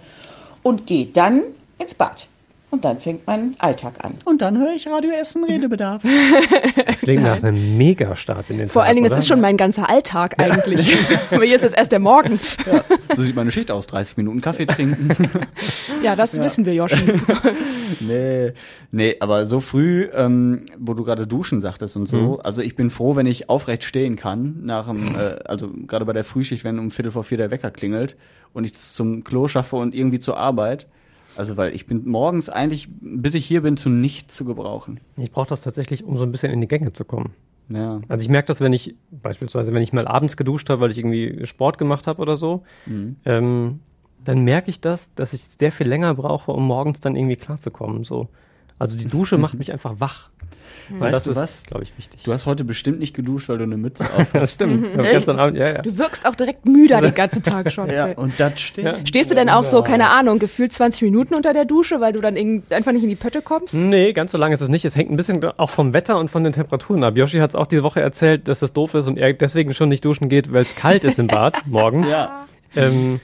und 0.64 0.88
gehe 0.88 1.06
dann 1.06 1.42
ins 1.78 1.94
Bad. 1.94 2.26
Und 2.74 2.84
dann 2.84 2.98
fängt 2.98 3.24
mein 3.24 3.54
Alltag 3.60 4.04
an. 4.04 4.14
Und 4.24 4.42
dann 4.42 4.58
höre 4.58 4.72
ich 4.74 4.88
Radio 4.88 5.12
Essen 5.12 5.44
Redebedarf. 5.44 6.02
Das 6.86 7.00
klingt 7.00 7.22
nach 7.22 7.40
einem 7.42 7.76
Megastart 7.78 8.50
in 8.50 8.58
den 8.58 8.68
Vor 8.68 8.82
Tag, 8.82 8.88
allen 8.88 8.96
Dingen, 8.96 9.04
das 9.04 9.12
oder? 9.12 9.18
ist 9.20 9.28
schon 9.28 9.40
mein 9.40 9.56
ganzer 9.56 9.88
Alltag 9.88 10.34
eigentlich. 10.40 10.96
Aber 11.30 11.44
hier 11.44 11.54
ist 11.56 11.62
jetzt 11.62 11.76
erst 11.76 11.92
der 11.92 11.98
Morgen. 12.00 12.38
So 13.14 13.22
sieht 13.22 13.36
meine 13.36 13.52
Schicht 13.52 13.70
aus, 13.70 13.86
30 13.86 14.16
Minuten 14.16 14.40
Kaffee 14.40 14.66
trinken. 14.66 15.08
Ja, 16.02 16.16
das 16.16 16.40
wissen 16.40 16.64
wir, 16.66 16.74
Joshi. 16.74 17.00
nee, 18.00 18.52
nee, 18.90 19.16
aber 19.20 19.46
so 19.46 19.60
früh, 19.60 20.08
ähm, 20.14 20.66
wo 20.78 20.94
du 20.94 21.04
gerade 21.04 21.26
duschen 21.26 21.60
sagtest 21.60 21.96
und 21.96 22.06
so, 22.06 22.16
Mhm. 22.18 22.38
also 22.42 22.60
ich 22.62 22.74
bin 22.76 22.90
froh, 22.90 23.14
wenn 23.16 23.26
ich 23.26 23.48
aufrecht 23.48 23.84
stehen 23.84 24.16
kann, 24.16 24.60
nach 24.64 24.86
dem, 24.88 25.14
äh, 25.14 25.36
also 25.44 25.70
gerade 25.86 26.04
bei 26.04 26.12
der 26.12 26.24
Frühschicht, 26.24 26.64
wenn 26.64 26.78
um 26.78 26.90
Viertel 26.90 27.12
vor 27.12 27.24
vier 27.24 27.38
der 27.38 27.50
Wecker 27.50 27.70
klingelt 27.70 28.16
und 28.52 28.64
ich 28.64 28.72
es 28.74 28.94
zum 28.94 29.22
Klo 29.24 29.46
schaffe 29.48 29.76
und 29.76 29.94
irgendwie 29.94 30.20
zur 30.20 30.38
Arbeit. 30.38 30.86
Also 31.36 31.56
weil 31.56 31.74
ich 31.74 31.86
bin 31.86 32.06
morgens 32.08 32.48
eigentlich, 32.48 32.88
bis 33.00 33.34
ich 33.34 33.44
hier 33.46 33.62
bin, 33.62 33.76
zu 33.76 33.88
nichts 33.88 34.36
zu 34.36 34.44
gebrauchen. 34.44 35.00
Ich 35.16 35.30
brauche 35.32 35.48
das 35.48 35.60
tatsächlich, 35.62 36.04
um 36.04 36.16
so 36.18 36.24
ein 36.24 36.32
bisschen 36.32 36.52
in 36.52 36.60
die 36.60 36.68
Gänge 36.68 36.92
zu 36.92 37.04
kommen. 37.04 37.32
Ja. 37.68 38.00
Also 38.08 38.22
ich 38.22 38.28
merke 38.28 38.46
das, 38.48 38.60
wenn 38.60 38.72
ich 38.72 38.94
beispielsweise, 39.10 39.72
wenn 39.72 39.82
ich 39.82 39.92
mal 39.92 40.06
abends 40.06 40.36
geduscht 40.36 40.68
habe, 40.70 40.80
weil 40.82 40.90
ich 40.90 40.98
irgendwie 40.98 41.46
Sport 41.46 41.78
gemacht 41.78 42.06
habe 42.06 42.20
oder 42.20 42.36
so, 42.36 42.62
Mhm. 42.86 43.16
ähm, 43.24 43.80
dann 44.24 44.42
merke 44.42 44.70
ich 44.70 44.80
das, 44.80 45.08
dass 45.16 45.32
ich 45.32 45.44
sehr 45.58 45.70
viel 45.72 45.86
länger 45.88 46.14
brauche, 46.14 46.50
um 46.52 46.66
morgens 46.66 47.00
dann 47.00 47.14
irgendwie 47.16 47.36
klarzukommen. 47.36 48.04
So. 48.04 48.28
Also 48.78 48.96
die 48.96 49.06
Dusche 49.06 49.38
macht 49.38 49.54
mich 49.58 49.72
einfach 49.72 49.94
wach. 50.00 50.30
Und 50.90 51.00
Weißt 51.00 51.14
das 51.14 51.22
du 51.22 51.30
ist, 51.30 51.36
was? 51.36 51.62
glaube 51.64 51.84
ich, 51.84 51.96
wichtig. 51.96 52.22
Du 52.24 52.32
hast 52.32 52.44
heute 52.46 52.64
bestimmt 52.64 52.98
nicht 52.98 53.14
geduscht, 53.14 53.48
weil 53.48 53.56
du 53.58 53.64
eine 53.64 53.76
Mütze 53.78 54.06
auf 54.12 54.28
das 54.32 54.42
hast. 54.42 54.54
stimmt. 54.54 54.86
Ich 54.86 54.92
hab 54.92 55.00
Echt? 55.04 55.12
gestern 55.12 55.38
Abend, 55.38 55.56
ja, 55.56 55.68
ja. 55.72 55.82
Du 55.82 55.96
wirkst 55.96 56.26
auch 56.26 56.34
direkt 56.34 56.66
müder 56.66 57.00
den 57.00 57.14
ganzen 57.14 57.42
Tag 57.42 57.70
schon. 57.72 57.88
ja, 57.90 58.06
und 58.12 58.38
das 58.38 58.60
stimmt. 58.60 59.08
Stehst 59.08 59.30
du 59.30 59.34
denn 59.34 59.48
auch 59.48 59.64
so, 59.64 59.82
keine 59.82 60.10
Ahnung, 60.10 60.38
gefühlt 60.38 60.72
20 60.72 61.02
Minuten 61.02 61.34
unter 61.34 61.52
der 61.54 61.64
Dusche, 61.64 62.00
weil 62.00 62.12
du 62.12 62.20
dann 62.20 62.36
einfach 62.70 62.92
nicht 62.92 63.04
in 63.04 63.08
die 63.08 63.14
Pötte 63.14 63.40
kommst? 63.40 63.72
Nee, 63.74 64.12
ganz 64.12 64.32
so 64.32 64.38
lange 64.38 64.52
ist 64.54 64.60
es 64.60 64.68
nicht. 64.68 64.84
Es 64.84 64.96
hängt 64.96 65.10
ein 65.10 65.16
bisschen 65.16 65.42
auch 65.44 65.70
vom 65.70 65.92
Wetter 65.94 66.18
und 66.18 66.30
von 66.30 66.44
den 66.44 66.52
Temperaturen 66.52 67.02
ab. 67.04 67.16
Yoshi 67.16 67.38
hat 67.38 67.50
es 67.50 67.54
auch 67.56 67.66
diese 67.66 67.82
Woche 67.82 68.00
erzählt, 68.00 68.48
dass 68.48 68.58
das 68.58 68.72
doof 68.72 68.94
ist 68.94 69.06
und 69.06 69.16
er 69.16 69.32
deswegen 69.32 69.72
schon 69.72 69.88
nicht 69.88 70.04
duschen 70.04 70.28
geht, 70.28 70.52
weil 70.52 70.62
es 70.62 70.74
kalt 70.74 71.04
ist 71.04 71.18
im 71.18 71.28
Bad 71.28 71.62
morgens. 71.66 72.10
Ja. 72.10 72.46
Ähm, 72.76 73.20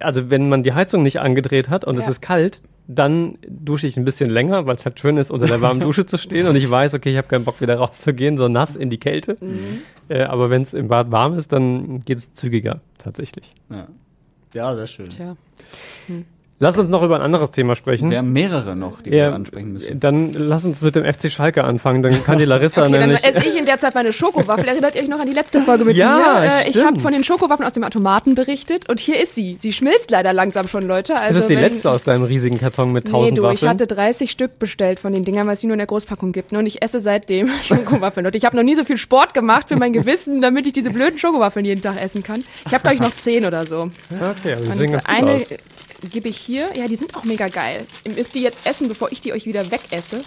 also 0.00 0.30
wenn 0.30 0.48
man 0.48 0.62
die 0.62 0.72
Heizung 0.72 1.02
nicht 1.02 1.18
angedreht 1.20 1.68
hat 1.68 1.84
und 1.84 1.98
es 1.98 2.04
Ja. 2.04 2.10
ist 2.10 2.20
kalt, 2.22 2.62
dann 2.88 3.38
dusche 3.48 3.86
ich 3.86 3.96
ein 3.96 4.04
bisschen 4.04 4.30
länger, 4.30 4.66
weil 4.66 4.76
es 4.76 4.84
halt 4.84 5.00
schön 5.00 5.16
ist, 5.16 5.30
unter 5.30 5.46
der 5.46 5.60
warmen 5.60 5.80
Dusche 5.80 6.06
zu 6.06 6.18
stehen 6.18 6.46
und 6.46 6.56
ich 6.56 6.70
weiß, 6.70 6.94
okay, 6.94 7.10
ich 7.10 7.16
habe 7.16 7.28
keinen 7.28 7.44
Bock 7.44 7.60
wieder 7.60 7.76
rauszugehen, 7.76 8.36
so 8.36 8.48
nass 8.48 8.76
in 8.76 8.90
die 8.90 8.98
Kälte. 8.98 9.36
Äh, 10.08 10.22
aber 10.22 10.50
wenn 10.50 10.62
es 10.62 10.74
im 10.74 10.88
Bad 10.88 11.10
warm 11.10 11.38
ist, 11.38 11.52
dann 11.52 12.00
geht 12.04 12.18
es 12.18 12.34
zügiger 12.34 12.80
tatsächlich. 12.98 13.52
Ja. 13.70 13.88
ja, 14.54 14.74
sehr 14.74 14.86
schön. 14.86 15.08
Tja. 15.08 15.36
Lass 16.58 16.78
uns 16.78 16.88
noch 16.88 17.02
über 17.02 17.16
ein 17.16 17.20
anderes 17.22 17.50
Thema 17.50 17.76
sprechen. 17.76 18.10
Wir 18.10 18.16
haben 18.16 18.32
mehrere 18.32 18.74
noch, 18.74 19.02
die 19.02 19.10
Ja, 19.10 19.28
wir 19.28 19.34
ansprechen 19.34 19.74
müssen. 19.74 20.00
Dann 20.00 20.32
lass 20.32 20.64
uns 20.64 20.80
mit 20.80 20.96
dem 20.96 21.04
FC 21.04 21.30
Schalke 21.30 21.62
anfangen. 21.64 22.02
Dann 22.02 22.24
kann 22.24 22.38
die 22.38 22.46
Larissa 22.46 22.80
Okay, 22.82 22.92
dann 22.92 23.00
nämlich. 23.02 23.22
esse 23.24 23.40
ich 23.44 23.58
in 23.58 23.66
der 23.66 23.78
Zeit 23.78 23.94
meine 23.94 24.10
Schokowaffel. 24.10 24.66
Erinnert 24.66 24.94
ihr 24.94 25.02
euch 25.02 25.08
noch 25.08 25.20
an 25.20 25.26
die 25.26 25.34
letzte 25.34 25.60
Folge 25.60 25.84
mit 25.84 25.96
Ja, 25.96 26.16
mir? 26.40 26.50
Äh, 26.64 26.70
ich 26.70 26.82
habe 26.82 26.98
von 26.98 27.12
den 27.12 27.24
Schokowaffeln 27.24 27.66
aus 27.66 27.74
dem 27.74 27.84
Automaten 27.84 28.34
berichtet 28.34 28.88
und 28.88 29.00
hier 29.00 29.20
ist 29.22 29.34
sie. 29.34 29.58
Sie 29.60 29.70
schmilzt 29.74 30.10
leider 30.10 30.32
langsam 30.32 30.66
schon, 30.66 30.84
Leute. 30.88 31.12
das 31.12 31.20
Also 31.22 31.40
ist 31.40 31.48
die 31.50 31.56
wenn- 31.56 31.60
letzte 31.72 31.90
aus 31.90 32.04
deinem 32.04 32.22
riesigen 32.24 32.58
Karton 32.58 32.90
mit 32.90 33.04
Nee, 33.04 33.10
1000 33.10 33.36
du, 33.38 33.42
ich 33.44 33.48
Waffeln. 33.52 33.68
hatte 33.68 33.86
30 33.86 34.30
Stück 34.30 34.58
bestellt 34.58 34.98
von 34.98 35.12
den 35.12 35.26
Dingern, 35.26 35.46
weil 35.46 35.52
es 35.54 35.60
die 35.60 35.66
nur 35.66 35.74
in 35.74 35.78
der 35.80 35.86
Großpackung 35.86 36.32
gibt. 36.32 36.52
ne? 36.52 36.58
Und 36.60 36.64
ich 36.66 36.80
esse 36.82 37.00
seitdem 37.00 37.50
Schokowaffeln. 37.64 38.24
Leute, 38.24 38.38
ich 38.38 38.46
habe 38.46 38.56
noch 38.56 38.62
nie 38.64 38.76
so 38.76 38.84
viel 38.84 38.96
Sport 38.96 39.34
gemacht 39.34 39.68
für 39.68 39.76
mein 39.76 39.92
Gewissen, 39.92 40.40
damit 40.40 40.64
ich 40.64 40.72
diese 40.72 40.88
blöden 40.88 41.18
Schokowaffeln 41.18 41.66
jeden 41.66 41.82
Tag 41.82 42.02
essen 42.02 42.22
kann. 42.22 42.42
Ich 42.66 42.72
habe, 42.72 42.80
glaube 42.80 42.94
ich, 42.94 43.00
noch 43.02 43.14
10 43.14 43.44
oder 43.44 43.66
so. 43.66 43.90
okay, 44.10 44.54
aber 44.54 44.62
die 44.62 44.68
Und 44.70 44.78
sehen 44.80 44.92
ganz 44.92 45.04
gut 45.04 45.14
eine 45.14 45.32
aus. 45.32 45.42
Gebe 46.10 46.28
ich 46.28 46.36
hier. 46.36 46.68
Ja, 46.76 46.86
die 46.86 46.96
sind 46.96 47.16
auch 47.16 47.24
mega 47.24 47.48
geil. 47.48 47.84
Ihr 48.04 48.12
müsst 48.12 48.34
die 48.34 48.42
jetzt 48.42 48.66
essen, 48.66 48.88
bevor 48.88 49.10
ich 49.12 49.20
die 49.20 49.32
euch 49.32 49.46
wieder 49.46 49.70
wegesse. 49.70 50.22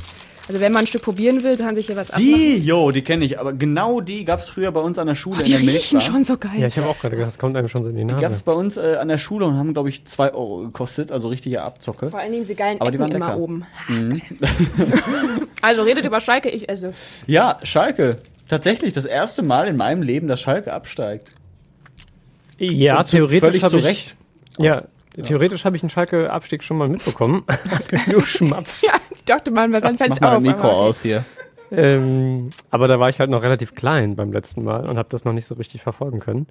Also 0.48 0.62
wenn 0.62 0.72
man 0.72 0.84
ein 0.86 0.88
Stück 0.88 1.04
probieren 1.04 1.44
will, 1.44 1.58
kann 1.58 1.76
sich 1.76 1.86
hier 1.86 1.96
was 1.96 2.10
abmachen. 2.10 2.26
Die, 2.34 2.58
jo, 2.58 2.90
die 2.90 3.04
kenne 3.04 3.24
ich, 3.24 3.38
aber 3.40 3.54
genau 3.54 4.02
die 4.02 4.26
gab's 4.26 4.50
früher 4.50 4.72
bei 4.72 4.80
uns 4.80 4.98
an 4.98 5.06
der 5.06 5.14
Schule 5.14 5.38
Oh, 5.42 5.44
die 5.44 5.54
in 5.54 5.64
der 5.64 5.76
riechen 5.76 5.98
Milchbar. 6.00 6.02
schon 6.02 6.24
so 6.24 6.38
geil. 6.38 6.54
Ja, 6.58 6.66
ich 6.66 6.76
habe 6.78 6.88
auch 6.88 6.98
gerade 7.00 7.16
gedacht, 7.18 7.34
das 7.34 7.38
kommt 7.38 7.56
einem 7.56 7.68
schon 7.68 7.84
so 7.84 7.90
in 7.90 7.96
die 7.96 8.02
Die 8.02 8.06
Nase. 8.14 8.20
gab's 8.24 8.42
bei 8.42 8.54
uns 8.54 8.76
äh, 8.78 8.96
an 9.00 9.10
der 9.10 9.20
Schule 9.20 9.46
und 9.46 9.58
haben, 9.58 9.74
glaube 9.74 9.90
ich, 9.90 10.06
2 10.06 10.34
Euro 10.34 10.64
gekostet, 10.64 11.12
also 11.12 11.28
richtige 11.28 11.62
Abzocke. 11.62 12.10
Vor 12.10 12.18
allen 12.20 12.32
Dingen 12.32 12.44
diese 12.46 12.56
geilen 12.56 12.82
Aber 12.82 12.90
die 12.90 12.98
Ecken 12.98 13.12
waren 13.12 13.16
immer 13.16 13.38
oben. 13.38 13.64
also 15.62 15.84
redet 15.84 16.06
über 16.06 16.20
Schalke, 16.20 16.50
ich 16.50 16.68
esse. 16.70 16.94
Ja, 17.28 17.60
Schalke. 17.64 18.18
Tatsächlich 18.48 18.94
das 18.94 19.06
erste 19.06 19.44
Mal 19.44 19.68
in 19.68 19.78
meinem 19.78 20.02
Leben, 20.02 20.28
dass 20.28 20.42
Schalke 20.42 20.74
absteigt. 20.74 21.34
ja, 22.58 22.98
Und 23.00 23.08
theoretisch 23.08 23.40
völlig 23.40 23.68
zu 23.68 23.78
ich, 23.78 23.84
Recht. 23.84 24.16
Ja, 24.58 24.86
theoretisch 25.16 25.66
habe 25.66 25.76
ich 25.76 25.84
einen 25.84 25.90
Schalke-Abstieg 25.90 26.64
schon 26.64 26.78
mal 26.78 26.88
mitbekommen. 26.88 27.44
du 28.10 28.22
Schmatz. 28.22 28.82
Ja, 28.82 28.94
ich 29.12 29.24
dachte 29.24 29.52
mal, 29.52 29.70
dann 29.70 29.98
fällt's 29.98 30.20
Mach 30.22 30.32
mal 30.32 30.38
auf. 30.38 30.44
Mikro 30.44 30.68
aber- 30.68 30.74
aus 30.78 31.02
hier. 31.02 31.26
Ähm, 31.72 32.50
aber 32.72 32.88
da 32.88 33.00
war 33.00 33.10
ich 33.10 33.20
halt 33.20 33.30
noch 33.30 33.44
relativ 33.44 33.76
klein 33.76 34.16
beim 34.16 34.34
letzten 34.34 34.64
Mal 34.64 34.88
und 34.88 34.98
habe 34.98 35.10
das 35.12 35.24
noch 35.24 35.34
nicht 35.34 35.46
so 35.46 35.54
richtig 35.56 35.84
verfolgen 35.84 36.20
können. 36.20 36.48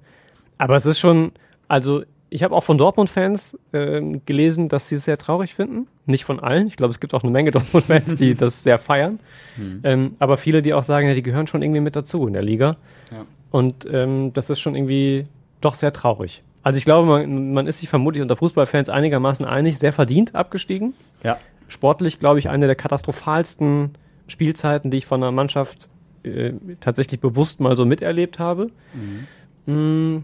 Aber 0.57 0.75
es 0.75 0.85
ist 0.85 0.97
schon, 0.99 1.33
also 1.67 2.03
ich 2.29 2.43
habe 2.43 2.55
auch 2.55 2.63
von 2.63 2.77
Dortmund-Fans 2.77 3.57
ähm, 3.73 4.21
gelesen, 4.25 4.69
dass 4.69 4.87
sie 4.87 4.95
es 4.95 5.05
sehr 5.05 5.17
traurig 5.17 5.55
finden. 5.55 5.87
Nicht 6.05 6.23
von 6.23 6.39
allen. 6.39 6.67
Ich 6.67 6.77
glaube, 6.77 6.91
es 6.91 6.99
gibt 6.99 7.13
auch 7.13 7.23
eine 7.23 7.31
Menge 7.31 7.51
Dortmund-Fans, 7.51 8.15
die 8.15 8.35
das 8.35 8.63
sehr 8.63 8.77
feiern. 8.79 9.19
Ähm, 9.83 10.15
aber 10.19 10.37
viele, 10.37 10.61
die 10.61 10.73
auch 10.73 10.83
sagen, 10.83 11.07
ja, 11.07 11.13
die 11.15 11.23
gehören 11.23 11.47
schon 11.47 11.61
irgendwie 11.61 11.81
mit 11.81 11.95
dazu 11.95 12.25
in 12.27 12.33
der 12.33 12.43
Liga. 12.43 12.77
Ja. 13.11 13.25
Und 13.51 13.85
ähm, 13.91 14.31
das 14.33 14.49
ist 14.49 14.59
schon 14.61 14.75
irgendwie 14.75 15.25
doch 15.59 15.75
sehr 15.75 15.91
traurig. 15.91 16.43
Also 16.63 16.77
ich 16.77 16.85
glaube, 16.85 17.07
man, 17.07 17.53
man 17.53 17.67
ist 17.67 17.79
sich 17.79 17.89
vermutlich 17.89 18.21
unter 18.21 18.35
Fußballfans 18.35 18.89
einigermaßen 18.89 19.45
einig, 19.45 19.77
sehr 19.79 19.93
verdient 19.93 20.35
abgestiegen 20.35 20.93
Ja. 21.23 21.37
sportlich, 21.67 22.19
glaube 22.19 22.39
ich, 22.39 22.49
eine 22.49 22.65
der 22.67 22.75
katastrophalsten 22.75 23.91
Spielzeiten, 24.27 24.91
die 24.91 24.97
ich 24.97 25.05
von 25.05 25.23
einer 25.23 25.31
Mannschaft 25.31 25.87
äh, 26.23 26.53
tatsächlich 26.81 27.19
bewusst 27.21 27.59
mal 27.59 27.77
so 27.77 27.85
miterlebt 27.85 28.39
habe. 28.39 28.69
Mm, 29.65 30.17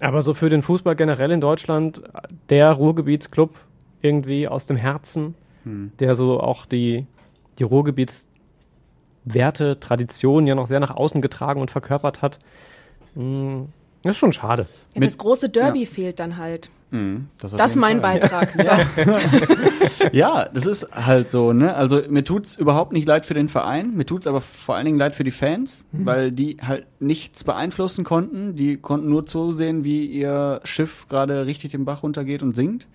aber 0.00 0.22
so 0.22 0.34
für 0.34 0.50
den 0.50 0.62
Fußball 0.62 0.96
generell 0.96 1.30
in 1.30 1.40
Deutschland, 1.40 2.02
der 2.50 2.72
Ruhrgebietsclub 2.72 3.54
irgendwie 4.02 4.48
aus 4.48 4.66
dem 4.66 4.76
Herzen, 4.76 5.34
der 6.00 6.16
so 6.16 6.40
auch 6.40 6.66
die, 6.66 7.06
die 7.58 7.62
Ruhrgebietswerte, 7.62 9.78
Traditionen 9.80 10.46
ja 10.48 10.54
noch 10.56 10.66
sehr 10.66 10.80
nach 10.80 10.90
außen 10.94 11.20
getragen 11.20 11.60
und 11.60 11.70
verkörpert 11.70 12.20
hat. 12.20 12.40
Mm, 13.14 13.62
Das 14.02 14.12
ist 14.12 14.18
schon 14.18 14.32
schade. 14.32 14.66
Ja, 14.94 15.00
das 15.00 15.16
große 15.18 15.48
Derby 15.48 15.86
fehlt 15.86 16.18
dann 16.20 16.36
halt. 16.36 16.70
Mhm, 16.90 17.28
das 17.40 17.52
Das 17.52 17.70
ist 17.72 17.76
mein 17.78 18.00
Fall. 18.00 18.18
Beitrag. 18.20 18.54
Ja, 20.12 20.48
das 20.52 20.66
ist 20.66 20.88
halt 20.92 21.28
so, 21.30 21.52
ne? 21.52 21.74
Also 21.74 22.02
mir 22.08 22.24
tut's 22.24 22.56
überhaupt 22.56 22.92
nicht 22.92 23.06
leid 23.06 23.24
für 23.24 23.34
den 23.34 23.48
Verein, 23.48 23.92
mir 23.94 24.04
tut's 24.04 24.26
aber 24.26 24.40
vor 24.40 24.74
allen 24.74 24.84
Dingen 24.86 24.98
leid 24.98 25.14
für 25.14 25.24
die 25.24 25.30
Fans, 25.30 25.84
Mhm. 25.92 26.06
weil 26.06 26.32
die 26.32 26.56
halt 26.60 26.86
nichts 27.00 27.44
beeinflussen 27.44 28.04
konnten. 28.04 28.56
Die 28.56 28.76
konnten 28.76 29.08
nur 29.08 29.24
zusehen, 29.26 29.84
wie 29.84 30.06
ihr 30.06 30.60
Schiff 30.64 31.06
gerade 31.08 31.46
richtig 31.46 31.70
den 31.72 31.84
Bach 31.84 32.02
runtergeht 32.02 32.42
und 32.42 32.56
sinkt. 32.56 32.88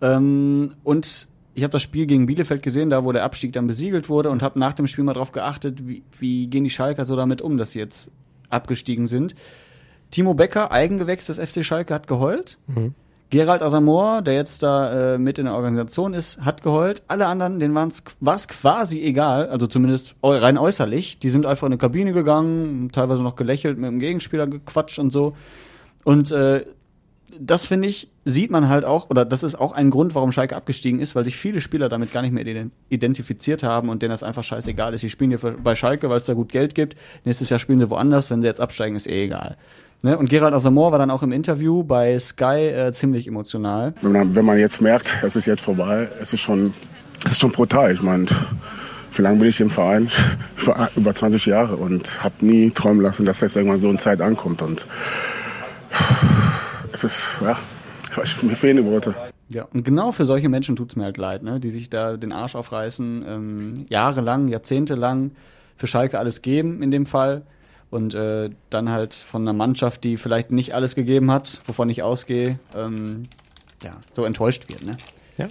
Ähm, 0.00 0.74
und 0.84 1.28
ich 1.54 1.62
habe 1.62 1.72
das 1.72 1.82
Spiel 1.82 2.06
gegen 2.06 2.26
Bielefeld 2.26 2.62
gesehen, 2.62 2.90
da 2.90 3.04
wo 3.04 3.12
der 3.12 3.24
Abstieg 3.24 3.52
dann 3.52 3.66
besiegelt 3.66 4.08
wurde 4.08 4.30
und 4.30 4.42
habe 4.42 4.58
nach 4.58 4.74
dem 4.74 4.86
Spiel 4.86 5.04
mal 5.04 5.12
drauf 5.14 5.32
geachtet, 5.32 5.86
wie, 5.86 6.02
wie 6.18 6.46
gehen 6.48 6.64
die 6.64 6.70
Schalker 6.70 7.04
so 7.04 7.16
damit 7.16 7.40
um, 7.42 7.56
dass 7.58 7.72
sie 7.72 7.78
jetzt 7.78 8.10
abgestiegen 8.50 9.06
sind. 9.06 9.34
Timo 10.12 10.34
Becker, 10.34 10.70
Eigengewächs 10.70 11.26
des 11.26 11.40
FC 11.40 11.64
Schalke, 11.64 11.92
hat 11.92 12.06
geheult. 12.06 12.58
Mhm. 12.68 12.94
Gerald 13.30 13.62
Asamoah, 13.62 14.20
der 14.20 14.34
jetzt 14.34 14.62
da 14.62 15.14
äh, 15.14 15.18
mit 15.18 15.38
in 15.38 15.46
der 15.46 15.54
Organisation 15.54 16.12
ist, 16.12 16.38
hat 16.42 16.62
geheult. 16.62 17.02
Alle 17.08 17.26
anderen, 17.26 17.58
denen 17.58 17.74
war 17.74 17.86
es 18.36 18.46
quasi 18.48 19.00
egal, 19.02 19.48
also 19.48 19.66
zumindest 19.66 20.16
rein 20.22 20.58
äußerlich. 20.58 21.18
Die 21.18 21.30
sind 21.30 21.46
einfach 21.46 21.66
in 21.66 21.72
eine 21.72 21.78
Kabine 21.78 22.12
gegangen, 22.12 22.90
teilweise 22.92 23.22
noch 23.22 23.34
gelächelt, 23.34 23.78
mit 23.78 23.88
dem 23.88 24.00
Gegenspieler 24.00 24.46
gequatscht 24.46 24.98
und 24.98 25.14
so. 25.14 25.34
Und 26.04 26.30
äh, 26.30 26.66
das 27.40 27.64
finde 27.64 27.88
ich, 27.88 28.10
sieht 28.26 28.50
man 28.50 28.68
halt 28.68 28.84
auch, 28.84 29.08
oder 29.08 29.24
das 29.24 29.42
ist 29.42 29.54
auch 29.54 29.72
ein 29.72 29.88
Grund, 29.88 30.14
warum 30.14 30.30
Schalke 30.30 30.54
abgestiegen 30.54 31.00
ist, 31.00 31.14
weil 31.14 31.24
sich 31.24 31.36
viele 31.38 31.62
Spieler 31.62 31.88
damit 31.88 32.12
gar 32.12 32.20
nicht 32.20 32.32
mehr 32.32 32.44
ident- 32.44 32.72
identifiziert 32.90 33.62
haben 33.62 33.88
und 33.88 34.02
denen 34.02 34.10
das 34.10 34.22
einfach 34.22 34.44
scheißegal 34.44 34.92
ist. 34.92 35.02
Die 35.02 35.08
spielen 35.08 35.30
hier 35.30 35.38
bei 35.38 35.74
Schalke, 35.74 36.10
weil 36.10 36.18
es 36.18 36.26
da 36.26 36.34
gut 36.34 36.50
Geld 36.52 36.74
gibt. 36.74 36.96
Nächstes 37.24 37.48
Jahr 37.48 37.58
spielen 37.58 37.78
sie 37.78 37.88
woanders. 37.88 38.30
Wenn 38.30 38.42
sie 38.42 38.48
jetzt 38.48 38.60
absteigen, 38.60 38.94
ist 38.96 39.06
eh 39.08 39.24
egal. 39.24 39.56
Ne? 40.02 40.18
Und 40.18 40.28
Gerald 40.28 40.52
Asamoah 40.52 40.90
war 40.90 40.98
dann 40.98 41.10
auch 41.10 41.22
im 41.22 41.30
Interview 41.30 41.84
bei 41.84 42.18
Sky 42.18 42.68
äh, 42.68 42.92
ziemlich 42.92 43.28
emotional. 43.28 43.94
Wenn 44.02 44.12
man, 44.12 44.34
wenn 44.34 44.44
man 44.44 44.58
jetzt 44.58 44.80
merkt, 44.80 45.18
es 45.22 45.36
ist 45.36 45.46
jetzt 45.46 45.62
vorbei, 45.62 46.08
es 46.20 46.32
ist 46.32 46.40
schon, 46.40 46.74
es 47.24 47.32
ist 47.32 47.40
schon 47.40 47.52
brutal. 47.52 47.92
Ich 47.92 48.02
meine, 48.02 48.26
wie 49.14 49.22
lange 49.22 49.38
bin 49.38 49.48
ich 49.48 49.60
im 49.60 49.70
Verein? 49.70 50.08
Über, 50.62 50.90
über 50.96 51.14
20 51.14 51.46
Jahre 51.46 51.76
und 51.76 52.22
habe 52.22 52.34
nie 52.44 52.70
träumen 52.70 53.00
lassen, 53.00 53.26
dass 53.26 53.40
das 53.40 53.56
irgendwann 53.56 53.78
so 53.78 53.88
eine 53.88 53.98
Zeit 53.98 54.20
ankommt. 54.20 54.60
Und 54.60 54.86
es 56.92 57.04
ist, 57.04 57.36
ja, 57.40 57.56
ich 58.10 58.16
weiß, 58.16 58.42
mir 58.42 58.56
fehlen 58.56 58.78
die 58.78 58.84
Worte. 58.84 59.14
Ja, 59.48 59.66
und 59.72 59.84
genau 59.84 60.12
für 60.12 60.24
solche 60.24 60.48
Menschen 60.48 60.76
tut's 60.76 60.96
mir 60.96 61.04
halt 61.04 61.16
leid, 61.16 61.42
ne? 61.42 61.60
die 61.60 61.70
sich 61.70 61.90
da 61.90 62.16
den 62.16 62.32
Arsch 62.32 62.54
aufreißen, 62.54 63.24
ähm, 63.26 63.86
jahrelang, 63.88 64.48
jahrzehntelang 64.48 65.32
für 65.76 65.86
Schalke 65.86 66.18
alles 66.18 66.42
geben 66.42 66.82
in 66.82 66.90
dem 66.90 67.06
Fall. 67.06 67.42
Und 67.92 68.14
äh, 68.14 68.48
dann 68.70 68.88
halt 68.88 69.12
von 69.14 69.42
einer 69.42 69.52
Mannschaft, 69.52 70.02
die 70.02 70.16
vielleicht 70.16 70.50
nicht 70.50 70.74
alles 70.74 70.94
gegeben 70.94 71.30
hat, 71.30 71.60
wovon 71.66 71.90
ich 71.90 72.02
ausgehe, 72.02 72.58
ähm, 72.74 73.24
ja, 73.84 73.92
so 74.14 74.24
enttäuscht 74.24 74.68
wird. 74.70 74.82
Ne? 74.84 74.96
Ja. 75.36 75.46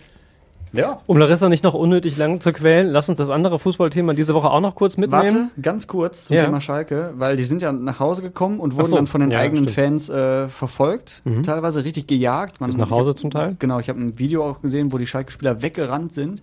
Ja. 0.73 1.01
Um 1.05 1.17
Larissa 1.17 1.49
nicht 1.49 1.63
noch 1.63 1.73
unnötig 1.75 2.17
lang 2.17 2.39
zu 2.41 2.51
quälen, 2.53 2.87
lass 2.87 3.09
uns 3.09 3.17
das 3.19 3.29
andere 3.29 3.59
Fußballthema 3.59 4.13
diese 4.13 4.33
Woche 4.33 4.49
auch 4.49 4.61
noch 4.61 4.73
kurz 4.73 4.97
mitnehmen. 4.97 5.51
Warte, 5.51 5.61
ganz 5.61 5.85
kurz 5.85 6.25
zum 6.25 6.37
Ja. 6.37 6.45
Thema 6.45 6.61
Schalke, 6.61 7.13
weil 7.17 7.35
die 7.35 7.43
sind 7.43 7.61
ja 7.61 7.71
nach 7.73 7.99
Hause 7.99 8.21
gekommen 8.23 8.59
und 8.59 8.75
wurden 8.75 8.87
so, 8.89 8.95
dann 8.95 9.05
von 9.05 9.19
den 9.21 9.31
ja, 9.31 9.39
eigenen 9.39 9.65
stimmt. 9.67 9.75
Fans 9.75 10.09
äh, 10.09 10.47
verfolgt, 10.49 11.21
Mhm. 11.25 11.43
teilweise 11.43 11.83
richtig 11.83 12.07
gejagt. 12.07 12.59
Man, 12.61 12.69
Bis 12.71 12.77
nach 12.77 12.89
Hause 12.89 13.11
hab- 13.11 13.19
zum 13.19 13.29
Teil? 13.31 13.55
Genau, 13.59 13.79
ich 13.79 13.89
habe 13.89 13.99
ein 13.99 14.17
Video 14.17 14.49
auch 14.49 14.61
gesehen, 14.61 14.91
wo 14.93 14.97
die 14.97 15.05
Schalke-Spieler 15.07 15.61
weggerannt 15.61 16.11
sind. 16.13 16.41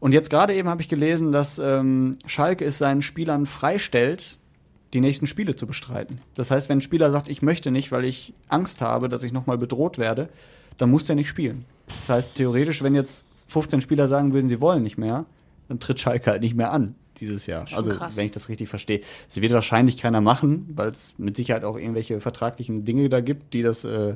Und 0.00 0.12
jetzt 0.12 0.28
gerade 0.28 0.54
eben 0.54 0.68
habe 0.68 0.82
ich 0.82 0.88
gelesen, 0.88 1.32
dass 1.32 1.58
ähm, 1.58 2.18
Schalke 2.26 2.64
es 2.66 2.78
seinen 2.78 3.00
Spielern 3.00 3.46
freistellt, 3.46 4.37
die 4.94 5.00
nächsten 5.00 5.26
Spiele 5.26 5.54
zu 5.54 5.66
bestreiten. 5.66 6.20
Das 6.34 6.50
heißt, 6.50 6.68
wenn 6.68 6.78
ein 6.78 6.82
Spieler 6.82 7.10
sagt, 7.10 7.28
ich 7.28 7.42
möchte 7.42 7.70
nicht, 7.70 7.92
weil 7.92 8.04
ich 8.04 8.32
Angst 8.48 8.80
habe, 8.80 9.08
dass 9.08 9.22
ich 9.22 9.32
nochmal 9.32 9.58
bedroht 9.58 9.98
werde, 9.98 10.28
dann 10.78 10.90
muss 10.90 11.04
der 11.04 11.16
nicht 11.16 11.28
spielen. 11.28 11.64
Das 11.88 12.08
heißt, 12.08 12.34
theoretisch, 12.34 12.82
wenn 12.82 12.94
jetzt 12.94 13.24
15 13.48 13.80
Spieler 13.80 14.08
sagen 14.08 14.32
würden, 14.32 14.48
sie 14.48 14.60
wollen 14.60 14.82
nicht 14.82 14.98
mehr, 14.98 15.26
dann 15.68 15.80
tritt 15.80 16.00
Schalke 16.00 16.30
halt 16.30 16.42
nicht 16.42 16.54
mehr 16.54 16.72
an 16.72 16.94
dieses 17.20 17.46
Jahr. 17.46 17.66
Schon 17.66 17.78
also, 17.78 17.90
krass. 17.92 18.16
wenn 18.16 18.26
ich 18.26 18.32
das 18.32 18.48
richtig 18.48 18.68
verstehe. 18.68 19.00
Das 19.28 19.42
wird 19.42 19.52
wahrscheinlich 19.52 19.98
keiner 19.98 20.20
machen, 20.20 20.68
weil 20.74 20.88
es 20.90 21.14
mit 21.18 21.36
Sicherheit 21.36 21.64
auch 21.64 21.76
irgendwelche 21.76 22.20
vertraglichen 22.20 22.84
Dinge 22.84 23.08
da 23.08 23.20
gibt, 23.20 23.54
die 23.54 23.62
das 23.62 23.84
äh, 23.84 24.14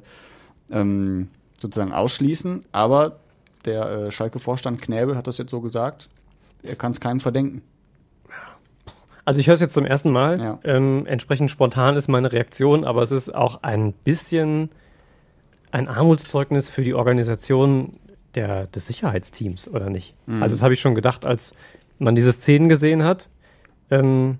ähm, 0.70 1.28
sozusagen 1.60 1.92
ausschließen. 1.92 2.64
Aber 2.72 3.18
der 3.64 3.84
äh, 3.84 4.12
Schalke-Vorstand 4.12 4.80
Knäbel 4.80 5.16
hat 5.16 5.26
das 5.26 5.38
jetzt 5.38 5.50
so 5.50 5.60
gesagt. 5.60 6.08
Er 6.62 6.76
kann 6.76 6.92
es 6.92 7.00
keinem 7.00 7.20
verdenken. 7.20 7.62
Also 9.24 9.40
ich 9.40 9.46
höre 9.46 9.54
es 9.54 9.60
jetzt 9.60 9.74
zum 9.74 9.86
ersten 9.86 10.10
Mal. 10.10 10.40
Ja. 10.40 10.58
Ähm, 10.64 11.06
entsprechend 11.06 11.50
spontan 11.50 11.96
ist 11.96 12.08
meine 12.08 12.32
Reaktion, 12.32 12.84
aber 12.84 13.02
es 13.02 13.12
ist 13.12 13.34
auch 13.34 13.62
ein 13.62 13.92
bisschen 13.92 14.70
ein 15.70 15.88
Armutszeugnis 15.88 16.68
für 16.68 16.82
die 16.82 16.94
Organisation 16.94 17.98
der, 18.34 18.66
des 18.66 18.86
Sicherheitsteams, 18.86 19.68
oder 19.68 19.90
nicht? 19.90 20.14
Mhm. 20.26 20.42
Also 20.42 20.54
das 20.54 20.62
habe 20.62 20.74
ich 20.74 20.80
schon 20.80 20.94
gedacht, 20.94 21.24
als 21.24 21.54
man 21.98 22.14
diese 22.14 22.32
Szenen 22.32 22.68
gesehen 22.68 23.04
hat. 23.04 23.28
Ähm, 23.90 24.38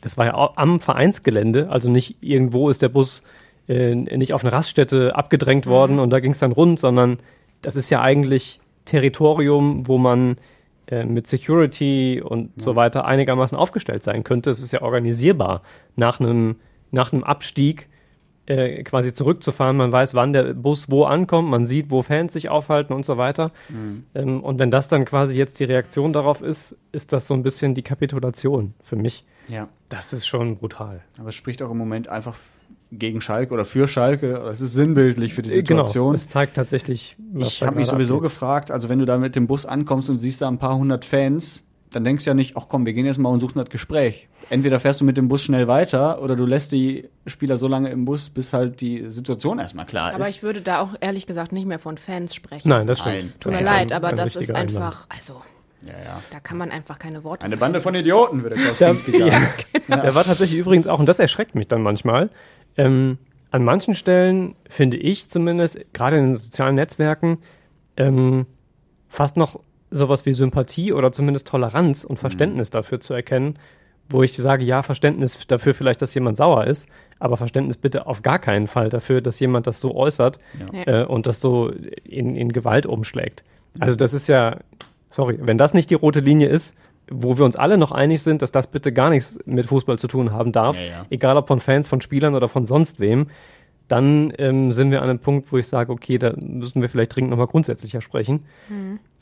das 0.00 0.16
war 0.16 0.26
ja 0.26 0.52
am 0.56 0.80
Vereinsgelände, 0.80 1.68
also 1.70 1.90
nicht 1.90 2.16
irgendwo 2.20 2.70
ist 2.70 2.82
der 2.82 2.88
Bus 2.88 3.22
äh, 3.68 3.94
nicht 3.94 4.32
auf 4.32 4.44
eine 4.44 4.52
Raststätte 4.52 5.16
abgedrängt 5.16 5.66
worden 5.66 5.98
und 5.98 6.10
da 6.10 6.20
ging 6.20 6.32
es 6.32 6.38
dann 6.38 6.52
rund, 6.52 6.78
sondern 6.78 7.18
das 7.62 7.76
ist 7.76 7.90
ja 7.90 8.00
eigentlich 8.00 8.60
Territorium, 8.84 9.88
wo 9.88 9.98
man 9.98 10.36
äh, 10.88 11.04
mit 11.04 11.26
Security 11.26 12.22
und 12.24 12.50
so 12.60 12.76
weiter 12.76 13.04
einigermaßen 13.04 13.56
aufgestellt 13.56 14.04
sein 14.04 14.24
könnte. 14.24 14.50
Es 14.50 14.60
ist 14.60 14.72
ja 14.72 14.82
organisierbar, 14.82 15.62
nach 15.96 16.20
einem 16.20 16.56
nach 16.92 17.12
einem 17.12 17.24
Abstieg 17.24 17.88
äh, 18.46 18.84
quasi 18.84 19.12
zurückzufahren. 19.12 19.76
Man 19.76 19.90
weiß, 19.90 20.14
wann 20.14 20.32
der 20.32 20.54
Bus 20.54 20.90
wo 20.90 21.04
ankommt, 21.04 21.48
man 21.48 21.66
sieht, 21.66 21.90
wo 21.90 22.02
Fans 22.02 22.32
sich 22.32 22.48
aufhalten 22.48 22.92
und 22.92 23.04
so 23.04 23.16
weiter. 23.16 23.50
Ähm, 24.14 24.42
und 24.44 24.58
wenn 24.58 24.70
das 24.70 24.88
dann 24.88 25.04
quasi 25.04 25.36
jetzt 25.36 25.58
die 25.58 25.64
Reaktion 25.64 26.12
darauf 26.12 26.42
ist, 26.42 26.76
ist 26.92 27.12
das 27.12 27.26
so 27.26 27.34
ein 27.34 27.42
bisschen 27.42 27.74
die 27.74 27.82
Kapitulation 27.82 28.74
für 28.84 28.96
mich. 28.96 29.24
Ja. 29.48 29.68
Das 29.88 30.12
ist 30.12 30.26
schon 30.26 30.56
brutal. 30.56 31.02
Aber 31.18 31.28
es 31.30 31.34
spricht 31.34 31.62
auch 31.62 31.70
im 31.70 31.78
Moment 31.78 32.08
einfach 32.08 32.36
gegen 32.98 33.20
Schalke 33.20 33.52
oder 33.54 33.64
für 33.64 33.88
Schalke. 33.88 34.34
Es 34.50 34.60
ist 34.60 34.74
sinnbildlich 34.74 35.34
für 35.34 35.42
die 35.42 35.50
Äh, 35.50 35.62
Genau, 35.62 35.82
Situation. 35.86 36.14
es 36.14 36.28
zeigt 36.28 36.54
tatsächlich, 36.56 37.16
was 37.32 37.48
Ich 37.48 37.62
habe 37.62 37.76
mich 37.76 37.86
sowieso 37.86 38.16
abgeht. 38.16 38.30
gefragt, 38.30 38.70
also 38.70 38.88
wenn 38.88 38.98
du 38.98 39.04
da 39.06 39.18
mit 39.18 39.36
dem 39.36 39.46
Bus 39.46 39.66
ankommst 39.66 40.08
und 40.10 40.18
siehst 40.18 40.42
da 40.42 40.48
ein 40.48 40.58
paar 40.58 40.76
hundert 40.76 41.04
Fans, 41.04 41.62
dann 41.90 42.04
denkst 42.04 42.24
du 42.24 42.30
ja 42.30 42.34
nicht, 42.34 42.56
ach 42.56 42.66
komm, 42.68 42.84
wir 42.84 42.92
gehen 42.92 43.06
jetzt 43.06 43.18
mal 43.18 43.28
und 43.30 43.40
suchen 43.40 43.58
das 43.58 43.70
Gespräch. 43.70 44.28
Entweder 44.50 44.80
fährst 44.80 45.00
du 45.00 45.04
mit 45.04 45.16
dem 45.16 45.28
Bus 45.28 45.42
schnell 45.42 45.66
weiter 45.68 46.20
oder 46.22 46.36
du 46.36 46.44
lässt 46.44 46.72
die 46.72 47.08
Spieler 47.26 47.56
so 47.56 47.68
lange 47.68 47.90
im 47.90 48.04
Bus, 48.04 48.28
bis 48.28 48.52
halt 48.52 48.80
die 48.80 49.08
Situation 49.10 49.58
erstmal 49.58 49.86
klar 49.86 50.12
Aber 50.14 50.24
ist. 50.28 50.36
ich 50.36 50.42
würde 50.42 50.60
da 50.60 50.80
auch 50.80 50.94
ehrlich 51.00 51.26
gesagt 51.26 51.52
nicht 51.52 51.66
mehr 51.66 51.78
von 51.78 51.96
Fans 51.96 52.34
sprechen. 52.34 52.68
Nein, 52.68 52.86
das 52.86 52.98
stimmt. 53.00 53.14
Nein, 53.14 53.32
Tut 53.40 53.52
mir 53.52 53.62
leid, 53.62 53.92
ein- 53.92 53.96
aber 53.96 54.08
ein 54.08 54.16
das 54.16 54.30
ist 54.30 54.36
richtiger 54.40 54.58
Einwand. 54.58 54.76
einfach, 54.84 55.06
also, 55.08 55.42
ja, 55.86 55.92
ja. 55.92 56.22
da 56.30 56.40
kann 56.40 56.58
man 56.58 56.70
einfach 56.70 56.98
keine 56.98 57.22
Worte 57.24 57.44
Eine 57.46 57.56
Bande 57.56 57.80
von 57.80 57.94
Idioten, 57.94 58.42
würde 58.42 58.56
Klaus 58.56 58.78
Kinski 58.78 59.12
sagen. 59.12 59.30
Ja, 59.32 59.80
genau. 59.86 60.02
Der 60.02 60.14
war 60.14 60.24
tatsächlich 60.24 60.58
übrigens 60.58 60.86
auch, 60.88 60.98
und 60.98 61.06
das 61.06 61.18
erschreckt 61.20 61.54
mich 61.54 61.68
dann 61.68 61.82
manchmal, 61.82 62.30
ähm, 62.76 63.18
an 63.50 63.64
manchen 63.64 63.94
Stellen 63.94 64.54
finde 64.68 64.96
ich 64.96 65.28
zumindest, 65.28 65.78
gerade 65.92 66.18
in 66.18 66.26
den 66.26 66.34
sozialen 66.34 66.74
Netzwerken, 66.74 67.38
ähm, 67.96 68.46
fast 69.08 69.36
noch 69.36 69.60
sowas 69.90 70.26
wie 70.26 70.34
Sympathie 70.34 70.92
oder 70.92 71.12
zumindest 71.12 71.46
Toleranz 71.48 72.04
und 72.04 72.18
Verständnis 72.18 72.70
dafür 72.70 73.00
zu 73.00 73.14
erkennen, 73.14 73.58
wo 74.08 74.22
ich 74.22 74.36
sage, 74.36 74.64
ja, 74.64 74.82
Verständnis 74.82 75.38
dafür 75.46 75.74
vielleicht, 75.74 76.02
dass 76.02 76.14
jemand 76.14 76.36
sauer 76.36 76.66
ist, 76.66 76.88
aber 77.18 77.36
Verständnis 77.36 77.76
bitte 77.76 78.06
auf 78.06 78.22
gar 78.22 78.38
keinen 78.38 78.66
Fall 78.66 78.88
dafür, 78.88 79.20
dass 79.20 79.40
jemand 79.40 79.66
das 79.66 79.80
so 79.80 79.94
äußert 79.94 80.38
Ja. 80.72 81.02
äh, 81.02 81.04
und 81.06 81.26
das 81.26 81.40
so 81.40 81.72
in, 82.04 82.36
in 82.36 82.52
Gewalt 82.52 82.86
umschlägt. 82.86 83.42
Also 83.78 83.96
das 83.96 84.12
ist 84.12 84.28
ja, 84.28 84.58
sorry, 85.10 85.38
wenn 85.40 85.58
das 85.58 85.74
nicht 85.74 85.90
die 85.90 85.94
rote 85.94 86.20
Linie 86.20 86.48
ist, 86.48 86.74
wo 87.10 87.38
wir 87.38 87.44
uns 87.44 87.56
alle 87.56 87.78
noch 87.78 87.92
einig 87.92 88.22
sind, 88.22 88.42
dass 88.42 88.52
das 88.52 88.66
bitte 88.66 88.92
gar 88.92 89.10
nichts 89.10 89.38
mit 89.46 89.66
Fußball 89.66 89.98
zu 89.98 90.08
tun 90.08 90.32
haben 90.32 90.52
darf, 90.52 90.76
Ja, 90.76 90.84
ja. 90.84 91.06
egal 91.10 91.36
ob 91.36 91.48
von 91.48 91.60
Fans, 91.60 91.88
von 91.88 92.00
Spielern 92.00 92.34
oder 92.34 92.48
von 92.48 92.66
sonst 92.66 92.98
wem, 93.00 93.28
dann 93.88 94.32
ähm, 94.38 94.72
sind 94.72 94.90
wir 94.90 95.00
an 95.02 95.08
einem 95.10 95.20
Punkt, 95.20 95.52
wo 95.52 95.58
ich 95.58 95.68
sage, 95.68 95.92
okay, 95.92 96.18
da 96.18 96.34
müssen 96.36 96.82
wir 96.82 96.88
vielleicht 96.88 97.14
dringend 97.14 97.30
nochmal 97.30 97.46
grundsätzlicher 97.46 98.00
sprechen. 98.00 98.44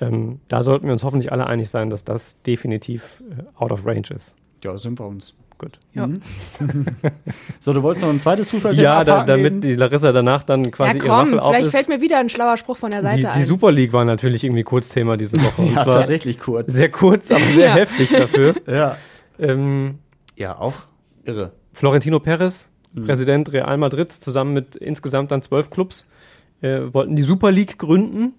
Ähm, 0.01 0.41
da 0.49 0.63
sollten 0.63 0.87
wir 0.87 0.93
uns 0.95 1.05
hoffentlich 1.05 1.31
alle 1.33 1.47
einig 1.47 1.69
sein, 1.69 1.91
dass 1.91 2.03
das 2.05 2.41
definitiv 2.45 3.23
äh, 3.31 3.43
out 3.63 3.73
of 3.73 3.85
range 3.85 4.09
ist. 4.15 4.37
Ja, 4.63 4.77
sind 4.79 4.99
wir 4.99 5.07
uns. 5.07 5.35
Gut. 5.65 5.79
Ja. 5.95 6.09
So, 7.61 7.73
du 7.73 7.83
wolltest 7.83 8.05
noch 8.05 8.11
ein 8.11 8.21
zweites 8.21 8.49
Zufallthema 8.49 8.83
Ja, 8.85 9.05
da, 9.05 9.25
damit 9.25 9.47
eben? 9.47 9.61
die 9.63 9.75
Larissa 9.75 10.13
danach 10.13 10.43
dann 10.43 10.65
Ja, 10.65 10.71
quasi 10.71 10.99
ihre 10.99 11.07
komm, 11.09 11.17
Waffel 11.19 11.41
auf 11.41 11.49
vielleicht 11.51 11.67
ist. 11.69 11.73
fällt 11.73 11.89
mir 11.89 12.01
wieder 12.03 12.19
ein 12.19 12.29
schlauer 12.29 12.57
Spruch 12.59 12.77
von 12.77 12.91
der 12.91 13.01
Seite 13.01 13.21
die, 13.21 13.27
ein. 13.27 13.39
die 13.39 13.45
Super 13.47 13.73
League 13.73 13.93
war 13.95 14.05
natürlich 14.05 14.45
irgendwie 14.45 14.63
Kurzthema 14.65 15.17
diese 15.17 15.37
Woche. 15.43 15.63
Und 15.63 15.75
Ja, 15.75 15.85
zwar 15.85 15.95
tatsächlich 15.95 16.39
kurz. 16.39 16.71
Sehr 16.73 16.91
kurz, 16.91 17.31
aber 17.31 17.41
sehr 17.41 17.69
Ja. 17.69 17.75
heftig 17.75 18.11
dafür. 18.11 18.55
Ja. 18.67 18.97
Ähm, 19.39 19.99
Ja, 20.37 20.59
auch 20.59 20.75
irre. 21.25 21.53
Florentino 21.73 22.21
Perez, 22.21 22.69
Präsident 23.05 23.51
Real 23.53 23.77
Madrid, 23.79 24.13
zusammen 24.13 24.53
mit 24.53 24.77
insgesamt 24.77 25.31
dann 25.33 25.41
zwölf 25.43 25.71
Clubs, 25.71 26.09
äh, 26.61 26.81
wollten 26.93 27.17
die 27.17 27.23
Super 27.23 27.51
League 27.51 27.79
gründen. 27.79 28.35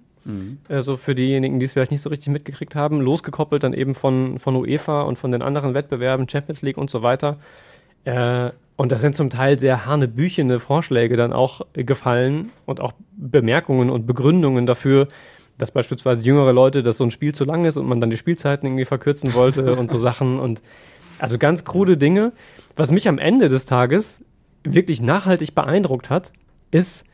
Also 0.69 0.97
für 0.97 1.13
diejenigen, 1.15 1.59
die 1.59 1.65
es 1.65 1.73
vielleicht 1.73 1.91
nicht 1.91 2.01
so 2.01 2.09
richtig 2.09 2.29
mitgekriegt 2.29 2.75
haben, 2.75 2.99
losgekoppelt 3.01 3.63
dann 3.63 3.73
eben 3.73 3.93
von, 3.93 4.39
von 4.39 4.55
UEFA 4.55 5.03
und 5.03 5.17
von 5.17 5.31
den 5.31 5.41
anderen 5.41 5.73
Wettbewerben, 5.73 6.27
Champions 6.27 6.61
League 6.63 6.77
und 6.77 6.89
so 6.89 7.03
weiter. 7.03 7.37
Äh, 8.05 8.49
Und 8.77 8.91
das 8.91 9.01
sind 9.01 9.15
zum 9.15 9.29
Teil 9.29 9.57
sehr 9.59 9.85
hanebüchene 9.85 10.59
Vorschläge 10.59 11.15
dann 11.15 11.31
auch 11.31 11.61
äh, 11.73 11.83
gefallen 11.83 12.51
und 12.65 12.81
auch 12.81 12.93
Bemerkungen 13.15 13.89
und 13.89 14.05
Begründungen 14.05 14.65
dafür, 14.65 15.07
dass 15.57 15.71
beispielsweise 15.71 16.23
jüngere 16.25 16.51
Leute, 16.51 16.83
dass 16.83 16.97
so 16.97 17.03
ein 17.05 17.11
Spiel 17.11 17.33
zu 17.33 17.45
lang 17.45 17.63
ist 17.65 17.77
und 17.77 17.87
man 17.87 18.01
dann 18.01 18.09
die 18.09 18.17
Spielzeiten 18.17 18.67
irgendwie 18.67 18.85
verkürzen 18.85 19.33
wollte 19.33 19.75
und 19.79 19.89
so 19.89 19.99
Sachen 19.99 20.39
und 20.39 20.61
also 21.19 21.37
ganz 21.37 21.63
krude 21.63 21.97
Dinge. 21.97 22.33
Was 22.75 22.91
mich 22.91 23.07
am 23.07 23.19
Ende 23.19 23.47
des 23.47 23.65
Tages 23.65 24.25
wirklich 24.63 25.01
nachhaltig 25.01 25.55
beeindruckt 25.55 26.09
hat, 26.09 26.33
ist, 26.71 27.05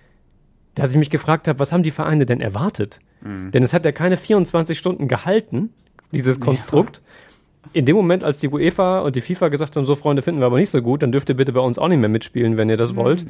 dass 0.75 0.91
ich 0.91 0.97
mich 0.97 1.09
gefragt 1.09 1.47
habe, 1.47 1.59
was 1.59 1.71
haben 1.71 1.83
die 1.83 1.91
Vereine 1.91 2.25
denn 2.25 2.41
erwartet? 2.41 2.99
Mhm. 3.21 3.51
Denn 3.51 3.63
es 3.63 3.73
hat 3.73 3.85
ja 3.85 3.91
keine 3.91 4.17
24 4.17 4.77
Stunden 4.77 5.07
gehalten, 5.07 5.69
dieses 6.11 6.39
Konstrukt. 6.39 6.97
Ja. 6.97 7.71
In 7.73 7.85
dem 7.85 7.95
Moment, 7.95 8.23
als 8.23 8.39
die 8.39 8.49
UEFA 8.49 9.01
und 9.01 9.15
die 9.15 9.21
FIFA 9.21 9.49
gesagt 9.49 9.75
haben, 9.75 9.85
so 9.85 9.95
Freunde 9.95 10.21
finden 10.21 10.41
wir 10.41 10.47
aber 10.47 10.57
nicht 10.57 10.71
so 10.71 10.81
gut, 10.81 11.03
dann 11.03 11.11
dürft 11.11 11.29
ihr 11.29 11.35
bitte 11.35 11.53
bei 11.53 11.61
uns 11.61 11.77
auch 11.77 11.87
nicht 11.87 11.99
mehr 11.99 12.09
mitspielen, 12.09 12.57
wenn 12.57 12.69
ihr 12.69 12.77
das 12.77 12.93
mhm. 12.93 12.97
wollt, 12.97 13.25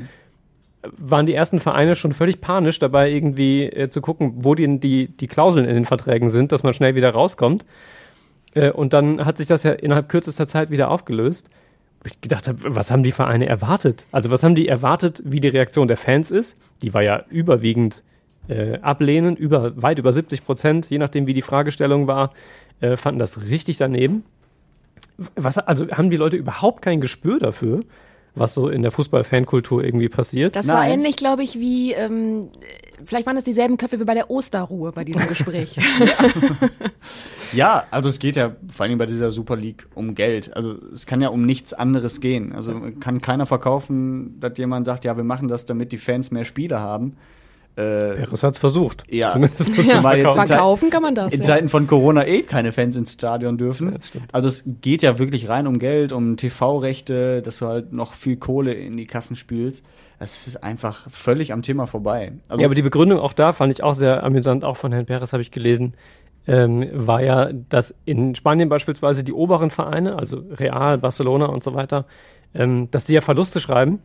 waren 0.97 1.25
die 1.25 1.35
ersten 1.35 1.59
Vereine 1.59 1.95
schon 1.95 2.13
völlig 2.13 2.41
panisch 2.41 2.79
dabei, 2.79 3.11
irgendwie 3.11 3.65
äh, 3.65 3.89
zu 3.89 4.01
gucken, 4.01 4.33
wo 4.37 4.55
die, 4.55 4.79
die, 4.79 5.07
die 5.07 5.27
Klauseln 5.27 5.65
in 5.65 5.75
den 5.75 5.85
Verträgen 5.85 6.29
sind, 6.29 6.51
dass 6.51 6.63
man 6.63 6.73
schnell 6.73 6.95
wieder 6.95 7.11
rauskommt. 7.11 7.65
Äh, 8.53 8.71
und 8.71 8.93
dann 8.93 9.25
hat 9.25 9.37
sich 9.37 9.47
das 9.47 9.63
ja 9.63 9.73
innerhalb 9.73 10.09
kürzester 10.09 10.47
Zeit 10.47 10.71
wieder 10.71 10.89
aufgelöst. 10.89 11.47
Ich 12.03 12.19
gedacht 12.19 12.47
habe, 12.47 12.57
was 12.63 12.89
haben 12.89 13.03
die 13.03 13.11
Vereine 13.11 13.45
erwartet? 13.45 14.05
Also 14.11 14.31
was 14.31 14.41
haben 14.41 14.55
die 14.55 14.67
erwartet, 14.67 15.21
wie 15.23 15.39
die 15.39 15.49
Reaktion 15.49 15.87
der 15.87 15.97
Fans 15.97 16.31
ist? 16.31 16.57
Die 16.82 16.93
war 16.93 17.01
ja 17.03 17.23
überwiegend 17.29 18.03
äh, 18.47 18.79
ablehnend, 18.79 19.39
über, 19.39 19.82
weit 19.82 19.99
über 19.99 20.13
70 20.13 20.45
Prozent, 20.45 20.88
je 20.89 20.97
nachdem 20.97 21.27
wie 21.27 21.34
die 21.34 21.41
Fragestellung 21.41 22.07
war, 22.07 22.34
äh, 22.79 22.97
fanden 22.97 23.19
das 23.19 23.43
richtig 23.49 23.77
daneben. 23.77 24.23
Was, 25.36 25.57
also 25.57 25.88
haben 25.89 26.09
die 26.09 26.17
Leute 26.17 26.38
überhaupt 26.38 26.82
kein 26.82 27.01
Gespür 27.01 27.39
dafür, 27.39 27.82
was 28.34 28.53
so 28.53 28.69
in 28.69 28.82
der 28.82 28.91
Fußball-Fankultur 28.91 29.84
irgendwie 29.84 30.09
passiert? 30.09 30.55
Das 30.55 30.67
Nein. 30.67 30.77
war 30.77 30.88
ähnlich, 30.88 31.15
glaube 31.17 31.43
ich, 31.43 31.59
wie 31.59 31.93
ähm, 31.93 32.49
vielleicht 33.05 33.25
waren 33.25 33.38
es 33.38 33.43
dieselben 33.43 33.77
Köpfe 33.77 33.99
wie 33.99 34.05
bei 34.05 34.13
der 34.13 34.29
Osterruhe 34.29 34.91
bei 34.91 35.03
diesem 35.03 35.27
Gespräch. 35.27 35.77
ja, 37.53 37.86
also 37.91 38.09
es 38.09 38.19
geht 38.19 38.36
ja 38.36 38.55
vor 38.73 38.86
allem 38.86 38.97
bei 38.97 39.05
dieser 39.05 39.32
Super 39.32 39.55
League 39.55 39.88
um 39.95 40.15
Geld. 40.15 40.55
Also 40.55 40.75
es 40.93 41.05
kann 41.05 41.21
ja 41.21 41.29
um 41.29 41.45
nichts 41.45 41.73
anderes 41.73 42.21
gehen. 42.21 42.53
Also 42.53 42.73
kann 42.99 43.21
keiner 43.21 43.45
verkaufen, 43.45 44.39
dass 44.39 44.57
jemand 44.57 44.86
sagt, 44.86 45.05
ja, 45.05 45.17
wir 45.17 45.23
machen 45.23 45.47
das, 45.47 45.65
damit 45.65 45.91
die 45.91 45.97
Fans 45.97 46.32
mehr 46.32 46.45
Spiele 46.45 46.79
haben. 46.79 47.15
Äh, 47.76 48.15
Peres 48.15 48.43
hat 48.43 48.55
es 48.55 48.59
versucht. 48.59 49.03
Ja, 49.09 49.38
ja 49.84 50.34
verkaufen 50.34 50.89
kann 50.89 51.01
man 51.01 51.15
das. 51.15 51.34
In 51.34 51.39
ja. 51.39 51.45
Zeiten 51.45 51.69
von 51.69 51.88
Corona 51.88 52.28
eh 52.28 52.41
keine 52.41 52.74
Fans 52.74 52.95
ins 52.97 53.13
Stadion 53.13 53.57
dürfen. 53.57 53.93
Ja, 53.93 54.22
also 54.32 54.49
es 54.49 54.63
geht 54.82 55.01
ja 55.01 55.19
wirklich 55.19 55.47
rein 55.47 55.67
um 55.67 55.80
Geld, 55.80 56.11
um 56.11 56.36
TV-Rechte, 56.36 57.41
dass 57.41 57.59
du 57.59 57.67
halt 57.67 57.93
noch 57.93 58.13
viel 58.13 58.36
Kohle 58.36 58.74
in 58.74 58.97
die 58.97 59.05
Kassen 59.05 59.36
spielst. 59.36 59.84
Das 60.19 60.45
ist 60.45 60.63
einfach 60.63 61.09
völlig 61.09 61.53
am 61.53 61.61
Thema 61.61 61.88
vorbei. 61.88 62.34
Also 62.47 62.61
ja, 62.61 62.67
aber 62.67 62.76
die 62.76 62.84
Begründung 62.84 63.19
auch 63.19 63.34
da 63.34 63.53
fand 63.53 63.74
ich 63.74 63.82
auch 63.82 63.95
sehr 63.95 64.24
amüsant, 64.24 64.63
auch 64.63 64.78
von 64.78 64.91
Herrn 64.91 65.05
Perez 65.05 65.34
habe 65.34 65.41
ich 65.41 65.49
gelesen, 65.49 65.95
ähm, 66.47 66.88
war 66.93 67.22
ja, 67.22 67.51
dass 67.69 67.95
in 68.05 68.36
Spanien 68.36 68.69
beispielsweise 68.69 69.24
die 69.24 69.34
oberen 69.34 69.72
Vereine, 69.72 70.17
also 70.17 70.43
Real, 70.51 70.97
Barcelona 70.97 71.45
und 71.45 71.63
so 71.63 71.74
weiter, 71.74 72.05
ähm, 72.53 72.89
dass 72.91 73.05
die 73.05 73.13
ja 73.13 73.22
Verluste 73.22 73.59
schreiben, 73.59 73.99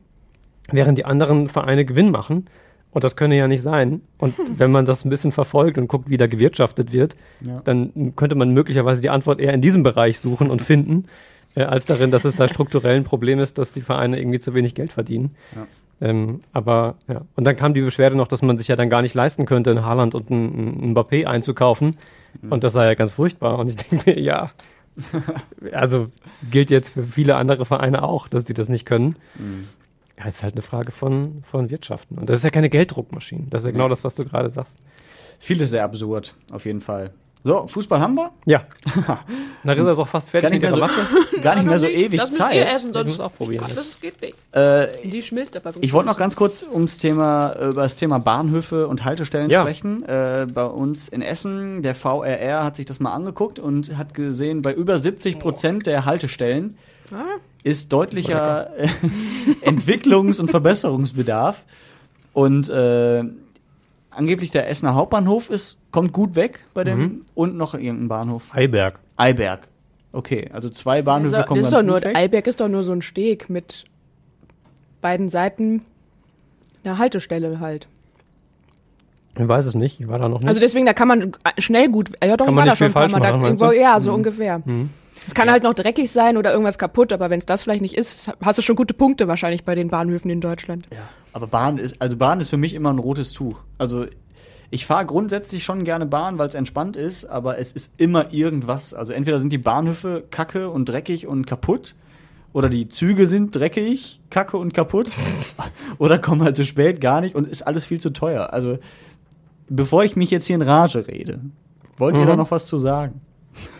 während 0.70 0.98
die 0.98 1.04
anderen 1.04 1.48
Vereine 1.48 1.84
Gewinn 1.84 2.10
machen. 2.10 2.46
Und 2.90 3.04
das 3.04 3.14
könne 3.14 3.36
ja 3.36 3.46
nicht 3.46 3.62
sein. 3.62 4.00
Und 4.18 4.34
wenn 4.58 4.70
man 4.70 4.84
das 4.84 5.04
ein 5.04 5.10
bisschen 5.10 5.32
verfolgt 5.32 5.78
und 5.78 5.88
guckt, 5.88 6.08
wie 6.08 6.16
da 6.16 6.26
gewirtschaftet 6.26 6.92
wird, 6.92 7.16
ja. 7.40 7.60
dann 7.64 8.14
könnte 8.16 8.34
man 8.34 8.50
möglicherweise 8.52 9.02
die 9.02 9.10
Antwort 9.10 9.40
eher 9.40 9.52
in 9.52 9.60
diesem 9.60 9.82
Bereich 9.82 10.18
suchen 10.18 10.50
und 10.50 10.62
finden, 10.62 11.06
äh, 11.54 11.62
als 11.62 11.86
darin, 11.86 12.10
dass 12.10 12.24
es 12.24 12.36
da 12.36 12.48
strukturell 12.48 12.96
ein 12.96 13.04
Problem 13.04 13.38
ist, 13.40 13.58
dass 13.58 13.72
die 13.72 13.82
Vereine 13.82 14.18
irgendwie 14.18 14.40
zu 14.40 14.54
wenig 14.54 14.74
Geld 14.74 14.92
verdienen. 14.92 15.34
Ja. 15.54 15.66
Ähm, 16.00 16.40
aber 16.52 16.96
ja, 17.08 17.22
und 17.36 17.44
dann 17.44 17.56
kam 17.56 17.72
die 17.72 17.80
Beschwerde 17.80 18.16
noch, 18.16 18.28
dass 18.28 18.42
man 18.42 18.58
sich 18.58 18.68
ja 18.68 18.76
dann 18.76 18.90
gar 18.90 19.02
nicht 19.02 19.14
leisten 19.14 19.46
könnte, 19.46 19.70
in 19.70 19.84
Haaland 19.84 20.14
und 20.14 20.30
ein, 20.30 20.90
ein 20.90 20.94
Mbappé 20.94 21.24
einzukaufen. 21.24 21.96
Mhm. 22.42 22.52
Und 22.52 22.64
das 22.64 22.74
sei 22.74 22.86
ja 22.86 22.94
ganz 22.94 23.12
furchtbar. 23.12 23.58
Und 23.58 23.68
ich 23.68 23.76
denke 23.76 24.10
mir, 24.10 24.20
ja, 24.20 24.50
also 25.72 26.08
gilt 26.50 26.70
jetzt 26.70 26.90
für 26.90 27.04
viele 27.04 27.36
andere 27.36 27.64
Vereine 27.64 28.02
auch, 28.02 28.28
dass 28.28 28.44
die 28.44 28.54
das 28.54 28.68
nicht 28.68 28.84
können. 28.84 29.16
Mhm. 29.38 29.68
Ja, 30.18 30.26
es 30.26 30.36
ist 30.36 30.42
halt 30.42 30.54
eine 30.54 30.62
Frage 30.62 30.92
von, 30.92 31.42
von 31.50 31.70
Wirtschaften. 31.70 32.18
Und 32.18 32.30
das 32.30 32.38
ist 32.38 32.44
ja 32.44 32.50
keine 32.50 32.70
Gelddruckmaschine. 32.70 33.46
Das 33.50 33.62
ist 33.62 33.66
ja 33.66 33.72
genau 33.72 33.88
das, 33.88 34.02
was 34.02 34.14
du 34.14 34.24
gerade 34.24 34.50
sagst. 34.50 34.78
Vieles 35.38 35.70
sehr 35.70 35.84
absurd, 35.84 36.34
auf 36.50 36.64
jeden 36.64 36.80
Fall. 36.80 37.12
So, 37.44 37.64
Fußball 37.68 38.00
haben 38.00 38.14
wir? 38.14 38.32
Ja. 38.44 38.66
Na, 39.62 39.74
ist 39.74 39.78
er 39.78 39.98
auch 39.98 40.08
fast 40.08 40.30
fertig 40.30 40.60
gar 40.60 40.70
nicht, 40.70 40.80
mehr 40.80 40.88
so, 40.88 41.40
gar 41.42 41.54
nicht 41.54 41.66
mehr 41.66 41.78
so 41.78 41.86
ewig 41.86 42.18
das 42.18 42.32
Zeit. 42.32 42.60
Das 42.60 42.74
essen, 42.74 42.92
sonst 42.92 43.20
auch 43.20 43.32
probieren. 43.32 43.64
Ach, 43.68 43.72
das 43.72 44.00
geht 44.00 44.20
nicht. 44.20 44.34
Äh, 44.50 44.88
Die 45.04 45.22
schmilzt 45.22 45.56
aber. 45.56 45.72
Ich 45.80 45.92
wollte 45.92 46.08
noch 46.08 46.16
ganz 46.16 46.34
kurz 46.34 46.64
ums 46.64 46.98
Thema, 46.98 47.54
über 47.54 47.82
das 47.82 47.94
Thema 47.94 48.18
Bahnhöfe 48.18 48.88
und 48.88 49.04
Haltestellen 49.04 49.48
ja. 49.48 49.60
sprechen. 49.60 50.02
Äh, 50.08 50.48
bei 50.52 50.64
uns 50.64 51.08
in 51.08 51.22
Essen, 51.22 51.82
der 51.82 51.94
VRR 51.94 52.64
hat 52.64 52.74
sich 52.74 52.86
das 52.86 52.98
mal 52.98 53.12
angeguckt 53.12 53.60
und 53.60 53.96
hat 53.96 54.12
gesehen, 54.14 54.62
bei 54.62 54.72
über 54.74 54.98
70 54.98 55.38
Prozent 55.38 55.86
der 55.86 56.04
Haltestellen 56.04 56.76
ah 57.12 57.38
ist 57.66 57.92
deutlicher 57.92 58.70
Entwicklungs- 59.62 60.40
und 60.40 60.50
Verbesserungsbedarf. 60.52 61.64
Und 62.32 62.68
äh, 62.68 63.24
angeblich 64.10 64.52
der 64.52 64.68
Essener 64.68 64.94
Hauptbahnhof 64.94 65.50
ist, 65.50 65.76
kommt 65.90 66.12
gut 66.12 66.36
weg 66.36 66.60
bei 66.74 66.84
dem 66.84 66.98
mhm. 66.98 67.24
und 67.34 67.56
noch 67.56 67.74
irgendein 67.74 68.06
Bahnhof. 68.06 68.54
Eiberg. 68.54 69.00
Eiberg. 69.16 69.66
Okay, 70.12 70.48
also 70.52 70.70
zwei 70.70 71.02
Bahnhöfe 71.02 71.38
also, 71.38 71.48
kommen 71.48 71.60
das 71.60 71.70
ganz 71.72 71.80
doch 71.80 71.86
nur, 71.86 72.00
weg. 72.02 72.14
Eiberg 72.14 72.46
ist 72.46 72.60
doch 72.60 72.68
nur 72.68 72.84
so 72.84 72.92
ein 72.92 73.02
Steg 73.02 73.50
mit 73.50 73.84
beiden 75.00 75.28
Seiten 75.28 75.82
einer 76.84 76.98
Haltestelle 76.98 77.58
halt. 77.58 77.88
Ich 79.36 79.48
weiß 79.48 79.66
es 79.66 79.74
nicht, 79.74 79.98
ich 80.00 80.06
war 80.06 80.20
da 80.20 80.28
noch 80.28 80.38
nicht. 80.38 80.48
Also 80.48 80.60
deswegen, 80.60 80.86
da 80.86 80.94
kann 80.94 81.08
man 81.08 81.32
schnell 81.58 81.88
gut, 81.88 82.12
ja 82.22 82.36
doch, 82.36 82.46
kann 82.46 82.54
ich 82.54 82.58
war 82.58 82.66
da 82.66 82.76
schon 82.76 82.86
ein 82.86 82.92
paar 82.92 83.10
Mal. 83.10 83.20
Da, 83.20 83.40
irgendwo, 83.40 83.72
ja, 83.72 83.98
so 83.98 84.10
mhm. 84.10 84.16
ungefähr. 84.18 84.62
Mhm. 84.64 84.90
Es 85.26 85.34
kann 85.34 85.46
ja. 85.46 85.52
halt 85.52 85.62
noch 85.62 85.74
dreckig 85.74 86.10
sein 86.10 86.36
oder 86.36 86.52
irgendwas 86.52 86.78
kaputt, 86.78 87.12
aber 87.12 87.30
wenn 87.30 87.38
es 87.38 87.46
das 87.46 87.62
vielleicht 87.62 87.82
nicht 87.82 87.96
ist, 87.96 88.32
hast 88.40 88.58
du 88.58 88.62
schon 88.62 88.76
gute 88.76 88.94
Punkte 88.94 89.28
wahrscheinlich 89.28 89.64
bei 89.64 89.74
den 89.74 89.88
Bahnhöfen 89.88 90.30
in 90.30 90.40
Deutschland. 90.40 90.86
Ja, 90.92 91.08
aber 91.32 91.46
Bahn 91.46 91.78
ist, 91.78 92.00
also 92.00 92.16
Bahn 92.16 92.40
ist 92.40 92.50
für 92.50 92.56
mich 92.56 92.74
immer 92.74 92.92
ein 92.92 92.98
rotes 92.98 93.32
Tuch. 93.32 93.60
Also 93.78 94.06
ich 94.70 94.86
fahre 94.86 95.06
grundsätzlich 95.06 95.64
schon 95.64 95.84
gerne 95.84 96.06
Bahn, 96.06 96.38
weil 96.38 96.48
es 96.48 96.54
entspannt 96.54 96.96
ist, 96.96 97.24
aber 97.24 97.58
es 97.58 97.72
ist 97.72 97.92
immer 97.96 98.32
irgendwas. 98.32 98.94
Also 98.94 99.12
entweder 99.12 99.38
sind 99.38 99.52
die 99.52 99.58
Bahnhöfe 99.58 100.24
kacke 100.30 100.70
und 100.70 100.88
dreckig 100.88 101.26
und 101.26 101.46
kaputt, 101.46 101.94
oder 102.52 102.70
die 102.70 102.88
Züge 102.88 103.26
sind 103.26 103.54
dreckig, 103.54 104.22
kacke 104.30 104.56
und 104.56 104.72
kaputt, 104.72 105.10
oder 105.98 106.18
kommen 106.18 106.42
halt 106.42 106.56
zu 106.56 106.64
spät 106.64 107.02
gar 107.02 107.20
nicht 107.20 107.34
und 107.34 107.46
ist 107.46 107.66
alles 107.66 107.84
viel 107.84 108.00
zu 108.00 108.10
teuer. 108.10 108.52
Also 108.52 108.78
bevor 109.68 110.04
ich 110.04 110.16
mich 110.16 110.30
jetzt 110.30 110.46
hier 110.46 110.56
in 110.56 110.62
Rage 110.62 111.06
rede, 111.06 111.40
wollt 111.98 112.16
ihr 112.16 112.24
mhm. 112.24 112.28
da 112.28 112.36
noch 112.36 112.50
was 112.50 112.66
zu 112.66 112.78
sagen? 112.78 113.20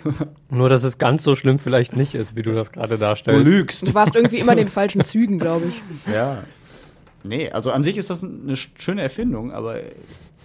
Nur, 0.50 0.68
dass 0.68 0.84
es 0.84 0.98
ganz 0.98 1.22
so 1.24 1.36
schlimm 1.36 1.58
vielleicht 1.58 1.96
nicht 1.96 2.14
ist, 2.14 2.36
wie 2.36 2.42
du 2.42 2.54
das 2.54 2.72
gerade 2.72 2.98
darstellst. 2.98 3.46
Du 3.46 3.50
lügst. 3.50 3.88
Du 3.88 3.94
warst 3.94 4.14
irgendwie 4.14 4.38
immer 4.38 4.52
in 4.52 4.58
den 4.58 4.68
falschen 4.68 5.02
Zügen, 5.04 5.38
glaube 5.38 5.66
ich. 5.66 6.12
Ja. 6.12 6.44
Nee, 7.24 7.50
also 7.50 7.72
an 7.72 7.82
sich 7.82 7.96
ist 7.96 8.10
das 8.10 8.22
eine 8.22 8.56
schöne 8.56 9.02
Erfindung, 9.02 9.52
aber 9.52 9.76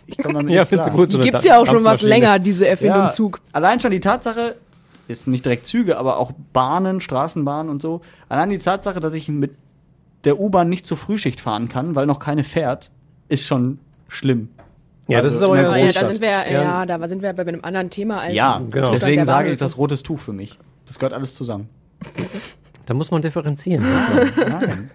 ich 0.07 0.17
komme 0.17 0.35
damit 0.35 0.51
ja, 0.53 0.61
nicht 0.61 0.71
klar. 0.71 0.89
Gut, 0.89 1.11
so 1.11 1.19
die 1.19 1.25
gibt 1.25 1.39
es 1.39 1.45
ja 1.45 1.59
auch 1.59 1.67
schon 1.67 1.83
was 1.83 2.01
länger, 2.01 2.39
diese 2.39 2.67
Erfindung 2.67 3.03
ja, 3.03 3.09
Zug. 3.11 3.39
Allein 3.53 3.79
schon 3.79 3.91
die 3.91 3.99
Tatsache, 3.99 4.55
ist 5.11 5.27
nicht 5.27 5.45
direkt 5.45 5.67
Züge, 5.67 5.97
aber 5.97 6.17
auch 6.17 6.31
Bahnen, 6.53 7.01
Straßenbahnen 7.01 7.69
und 7.69 7.81
so. 7.81 8.01
Allein 8.29 8.49
die 8.49 8.57
Tatsache, 8.57 8.99
dass 8.99 9.13
ich 9.13 9.27
mit 9.27 9.51
der 10.23 10.39
U-Bahn 10.39 10.69
nicht 10.69 10.87
zur 10.87 10.97
Frühschicht 10.97 11.41
fahren 11.41 11.69
kann, 11.69 11.95
weil 11.95 12.05
noch 12.05 12.19
keine 12.19 12.43
fährt, 12.43 12.91
ist 13.27 13.45
schon 13.45 13.79
schlimm. 14.07 14.49
Ja, 15.11 15.17
also 15.17 15.27
das 15.27 15.35
ist 15.35 15.41
aber 15.41 15.55
ja, 15.57 15.85
ja, 15.85 15.91
da 15.91 16.05
sind 16.05 16.21
wir 16.21 16.29
ja, 16.29 16.49
ja, 16.49 16.85
da 16.85 17.07
sind 17.07 17.21
wir 17.21 17.33
bei 17.33 17.43
einem 17.43 17.63
anderen 17.63 17.89
Thema 17.89 18.21
als 18.21 18.33
Ja, 18.33 18.61
genau. 18.69 18.91
deswegen 18.91 19.25
sage 19.25 19.51
ich 19.51 19.57
das 19.57 19.77
rotes 19.77 20.03
Tuch 20.03 20.19
für 20.19 20.33
mich. 20.33 20.57
Das 20.85 20.99
gehört 20.99 21.13
alles 21.13 21.35
zusammen. 21.35 21.69
Da 22.87 22.95
muss 22.95 23.11
man 23.11 23.21
differenzieren. 23.21 23.85
Nein. 24.35 24.89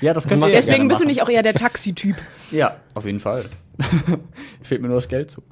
Ja, 0.00 0.12
das 0.12 0.28
könnte 0.28 0.48
Deswegen 0.50 0.86
bist 0.86 1.00
du 1.00 1.06
nicht 1.06 1.22
auch 1.22 1.28
eher 1.28 1.42
der 1.42 1.54
Taxityp. 1.54 2.16
Ja, 2.52 2.76
auf 2.94 3.04
jeden 3.04 3.18
Fall. 3.18 3.46
Fehlt 4.62 4.82
mir 4.82 4.88
nur 4.88 4.98
das 4.98 5.08
Geld 5.08 5.30
zu. 5.30 5.42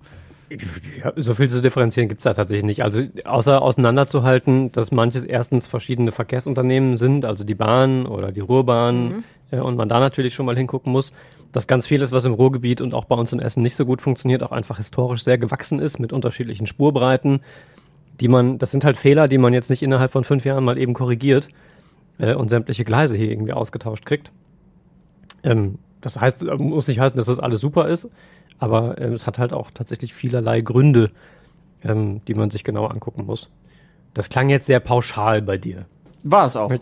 Ja, 1.02 1.12
so 1.16 1.34
viel 1.34 1.48
zu 1.48 1.62
differenzieren 1.62 2.08
gibt 2.08 2.20
es 2.20 2.24
da 2.24 2.34
tatsächlich 2.34 2.64
nicht. 2.64 2.84
Also 2.84 3.02
außer 3.24 3.60
auseinanderzuhalten, 3.60 4.70
dass 4.70 4.92
manches 4.92 5.24
erstens 5.24 5.66
verschiedene 5.66 6.12
Verkehrsunternehmen 6.12 6.96
sind, 6.96 7.24
also 7.24 7.42
die 7.42 7.54
Bahn 7.54 8.06
oder 8.06 8.30
die 8.30 8.40
Ruhrbahn, 8.40 9.08
mhm. 9.08 9.24
äh, 9.50 9.58
und 9.58 9.76
man 9.76 9.88
da 9.88 9.98
natürlich 9.98 10.34
schon 10.34 10.46
mal 10.46 10.56
hingucken 10.56 10.92
muss 10.92 11.12
dass 11.54 11.68
ganz 11.68 11.86
vieles, 11.86 12.10
was 12.10 12.24
im 12.24 12.34
Ruhrgebiet 12.34 12.80
und 12.80 12.94
auch 12.94 13.04
bei 13.04 13.14
uns 13.14 13.32
in 13.32 13.38
Essen 13.38 13.62
nicht 13.62 13.76
so 13.76 13.86
gut 13.86 14.02
funktioniert, 14.02 14.42
auch 14.42 14.50
einfach 14.50 14.78
historisch 14.78 15.22
sehr 15.22 15.38
gewachsen 15.38 15.78
ist 15.78 16.00
mit 16.00 16.12
unterschiedlichen 16.12 16.66
Spurbreiten, 16.66 17.42
die 18.20 18.26
man, 18.26 18.58
das 18.58 18.72
sind 18.72 18.84
halt 18.84 18.96
Fehler, 18.96 19.28
die 19.28 19.38
man 19.38 19.54
jetzt 19.54 19.70
nicht 19.70 19.80
innerhalb 19.80 20.10
von 20.10 20.24
fünf 20.24 20.44
Jahren 20.44 20.64
mal 20.64 20.76
eben 20.76 20.94
korrigiert 20.94 21.48
äh, 22.18 22.34
und 22.34 22.48
sämtliche 22.48 22.84
Gleise 22.84 23.16
hier 23.16 23.30
irgendwie 23.30 23.52
ausgetauscht 23.52 24.04
kriegt. 24.04 24.32
Ähm, 25.44 25.78
das 26.00 26.20
heißt, 26.20 26.42
äh, 26.42 26.56
muss 26.56 26.88
nicht 26.88 26.98
heißen, 26.98 27.16
dass 27.16 27.28
das 27.28 27.38
alles 27.38 27.60
super 27.60 27.86
ist, 27.86 28.08
aber 28.58 28.98
äh, 28.98 29.12
es 29.12 29.28
hat 29.28 29.38
halt 29.38 29.52
auch 29.52 29.70
tatsächlich 29.70 30.12
vielerlei 30.12 30.60
Gründe, 30.60 31.12
ähm, 31.84 32.20
die 32.26 32.34
man 32.34 32.50
sich 32.50 32.64
genauer 32.64 32.90
angucken 32.90 33.26
muss. 33.26 33.48
Das 34.12 34.28
klang 34.28 34.48
jetzt 34.48 34.66
sehr 34.66 34.80
pauschal 34.80 35.40
bei 35.40 35.56
dir. 35.56 35.86
War 36.24 36.46
es 36.46 36.56
auch. 36.56 36.72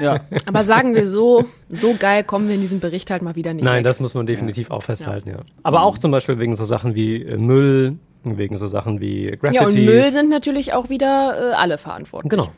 ja. 0.00 0.20
Aber 0.46 0.62
sagen 0.62 0.94
wir 0.94 1.08
so, 1.08 1.44
so 1.68 1.96
geil 1.98 2.22
kommen 2.22 2.46
wir 2.48 2.54
in 2.54 2.60
diesem 2.60 2.78
Bericht 2.78 3.10
halt 3.10 3.22
mal 3.22 3.34
wieder 3.34 3.52
nicht 3.52 3.64
Nein, 3.64 3.78
weg. 3.78 3.84
das 3.84 3.98
muss 3.98 4.14
man 4.14 4.24
definitiv 4.24 4.70
auch 4.70 4.84
festhalten, 4.84 5.30
ja. 5.30 5.38
Aber 5.64 5.82
auch 5.82 5.98
zum 5.98 6.12
Beispiel 6.12 6.38
wegen 6.38 6.54
so 6.54 6.64
Sachen 6.64 6.94
wie 6.94 7.22
äh, 7.22 7.36
Müll, 7.36 7.98
wegen 8.22 8.56
so 8.56 8.68
Sachen 8.68 9.00
wie 9.00 9.32
Graffitis. 9.32 9.60
Ja, 9.60 9.66
und 9.66 9.74
Müll 9.74 10.10
sind 10.12 10.30
natürlich 10.30 10.74
auch 10.74 10.88
wieder 10.88 11.50
äh, 11.50 11.54
alle 11.54 11.76
verantwortlich. 11.76 12.30
Genau. 12.30 12.52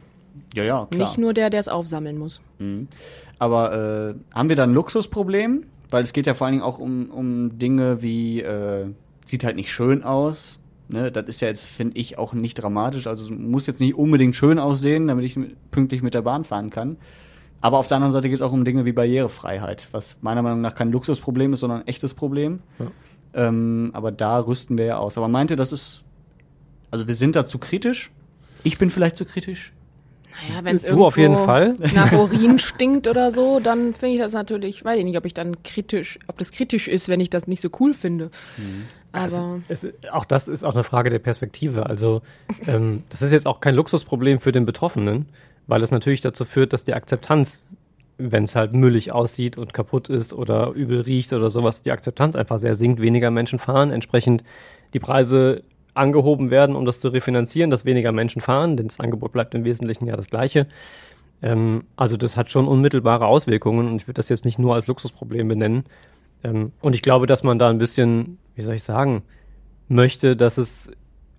Ja, 0.55 0.65
ja, 0.65 0.87
klar. 0.91 1.09
Nicht 1.09 1.19
nur 1.19 1.33
der, 1.33 1.49
der 1.49 1.61
es 1.61 1.69
aufsammeln 1.69 2.19
muss. 2.19 2.43
Mhm. 2.59 2.89
Aber 3.39 4.15
äh, 4.15 4.35
haben 4.35 4.49
wir 4.51 4.57
da 4.57 4.65
ein 4.65 4.75
Luxusproblem? 4.75 5.65
Weil 5.89 6.03
es 6.03 6.13
geht 6.13 6.27
ja 6.27 6.35
vor 6.35 6.47
allen 6.47 6.55
Dingen 6.55 6.65
auch 6.65 6.79
um, 6.79 7.11
um 7.11 7.59
Dinge 7.59 8.03
wie, 8.03 8.43
äh, 8.43 8.87
sieht 9.25 9.45
halt 9.45 9.57
nicht 9.57 9.73
schön 9.73 10.05
aus. 10.05 10.59
Ne? 10.89 11.11
Das 11.11 11.27
ist 11.27 11.41
ja 11.41 11.49
jetzt, 11.49 11.65
finde 11.65 11.97
ich, 11.99 12.19
auch 12.19 12.33
nicht 12.33 12.55
dramatisch. 12.55 13.07
Also 13.07 13.25
es 13.25 13.31
muss 13.31 13.67
jetzt 13.67 13.81
nicht 13.81 13.95
unbedingt 13.95 14.35
schön 14.37 14.59
aussehen, 14.59 15.09
damit 15.09 15.25
ich 15.25 15.39
pünktlich 15.71 16.03
mit 16.03 16.15
der 16.15 16.23
Bahn 16.23 16.45
fahren 16.45 16.71
kann. 16.71 16.97
Aber 17.61 17.79
auf 17.79 17.89
der 17.89 17.97
anderen 17.97 18.13
Seite 18.13 18.29
geht 18.29 18.37
es 18.37 18.43
auch 18.43 18.53
um 18.53 18.65
Dinge 18.65 18.85
wie 18.85 18.93
Barrierefreiheit, 18.93 19.89
was 19.93 20.17
meiner 20.21 20.43
Meinung 20.43 20.61
nach 20.61 20.75
kein 20.75 20.93
Luxusproblem 20.93 21.55
ist, 21.55 21.61
sondern 21.61 21.81
ein 21.81 21.87
echtes 21.89 22.15
Problem. 22.15 22.61
Ja. 22.79 23.49
Ähm, 23.49 23.91
aber 23.93 24.13
da 24.13 24.39
rüsten 24.39 24.79
wir 24.79 24.85
ja 24.85 24.99
aus. 24.99 25.19
Aber 25.19 25.29
meinte, 25.29 25.57
das 25.57 25.73
ist, 25.73 26.05
also 26.91 27.09
wir 27.09 27.15
sind 27.15 27.35
da 27.35 27.47
zu 27.47 27.59
kritisch. 27.59 28.11
Ich 28.63 28.79
bin 28.79 28.91
vielleicht 28.91 29.17
zu 29.17 29.25
kritisch. 29.25 29.73
Naja, 30.49 30.65
wenn 30.65 30.77
es 30.77 30.85
irgendwo 30.85 31.07
auf 31.07 31.17
jeden 31.17 31.37
Fall. 31.37 31.77
nach 31.95 32.13
Urin 32.19 32.59
stinkt 32.59 33.09
oder 33.09 33.31
so, 33.31 33.59
dann 33.61 33.95
finde 33.95 34.15
ich 34.15 34.21
das 34.21 34.33
natürlich, 34.33 34.85
weiß 34.85 34.99
ich 34.99 35.05
nicht, 35.05 35.17
ob 35.17 35.25
ich 35.25 35.35
dann 35.35 35.63
kritisch, 35.63 36.19
ob 36.27 36.39
das 36.39 36.53
kritisch 36.53 36.89
ist, 36.89 37.09
wenn 37.09 37.21
ich 37.21 37.31
das 37.31 37.47
nicht 37.47 37.63
so 37.63 37.71
cool 37.81 37.95
finde. 37.95 38.31
Aber 39.13 39.23
Also, 39.23 39.61
es, 39.69 39.87
auch 40.11 40.25
das 40.25 40.49
ist 40.49 40.65
auch 40.65 40.75
eine 40.75 40.85
Frage 40.85 41.11
der 41.11 41.19
Perspektive. 41.19 41.87
Also 41.87 42.23
ähm, 42.67 43.03
das 43.09 43.23
ist 43.23 43.33
jetzt 43.33 43.47
auch 43.47 43.61
kein 43.61 43.75
Luxusproblem 43.75 44.41
für 44.41 44.53
den 44.53 44.67
Betroffenen, 44.67 45.27
weil 45.67 45.83
es 45.83 45.91
natürlich 45.91 46.21
dazu 46.21 46.45
führt, 46.45 46.73
dass 46.73 46.85
die 46.85 46.95
Akzeptanz, 46.95 47.67
wenn 48.19 48.45
es 48.45 48.55
halt 48.55 48.73
müllig 48.73 49.13
aussieht 49.13 49.59
und 49.59 49.75
kaputt 49.75 50.09
ist 50.09 50.33
oder 50.33 50.71
übel 50.71 51.01
riecht 51.01 51.33
oder 51.33 51.51
sowas, 51.51 51.83
die 51.83 51.91
Akzeptanz 51.91 52.37
einfach 52.37 52.59
sehr 52.59 52.75
sinkt, 52.75 53.01
weniger 53.01 53.31
Menschen 53.31 53.59
fahren, 53.59 53.91
entsprechend 53.91 54.43
die 54.95 55.01
Preise 55.01 55.63
angehoben 55.95 56.51
werden, 56.51 56.77
um 56.77 56.85
das 56.85 57.01
zu 57.01 57.09
refinanzieren, 57.09 57.71
dass 57.71 57.85
weniger 57.85 58.13
Menschen 58.13 58.43
fahren, 58.43 58.77
denn 58.77 58.89
das 58.89 59.01
Angebot 59.01 59.33
bleibt 59.33 59.55
im 59.55 59.65
Wesentlichen 59.65 60.07
ja 60.07 60.17
das 60.17 60.29
gleiche. 60.29 60.67
Ähm, 61.43 61.85
also 61.97 62.17
das 62.17 62.37
hat 62.37 62.51
schon 62.51 62.69
unmittelbare 62.69 63.27
Auswirkungen 63.27 63.89
und 63.89 63.97
ich 63.97 64.07
würde 64.07 64.19
das 64.19 64.29
jetzt 64.29 64.45
nicht 64.45 64.59
nur 64.59 64.75
als 64.75 64.87
Luxusproblem 64.87 65.49
benennen. 65.49 65.85
Ähm, 66.45 66.73
und 66.81 66.95
ich 66.95 67.03
glaube, 67.03 67.27
dass 67.27 67.43
man 67.43 67.59
da 67.59 67.69
ein 67.69 67.79
bisschen, 67.79 68.39
wie 68.55 68.63
soll 68.63 68.75
ich 68.75 68.83
sagen, 68.83 69.23
möchte, 69.89 70.37
dass 70.37 70.59
es 70.59 70.91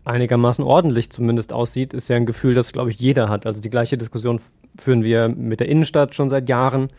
einigermaßen 0.06 0.64
ordentlich 0.64 1.10
zumindest 1.10 1.52
aussieht, 1.52 1.94
ist 1.94 2.08
ja 2.08 2.16
ein 2.16 2.26
Gefühl, 2.26 2.54
das, 2.54 2.72
glaube 2.72 2.92
ich, 2.92 3.00
jeder 3.00 3.30
hat. 3.30 3.46
Also 3.46 3.62
die 3.62 3.70
gleiche 3.70 3.98
Diskussion 3.98 4.40
führen 4.78 5.04
wir 5.04 5.28
mit 5.28 5.60
der 5.60 5.68
Innenstadt 5.70 6.16
schon 6.16 6.30
seit 6.30 6.48
Jahren. 6.48 6.90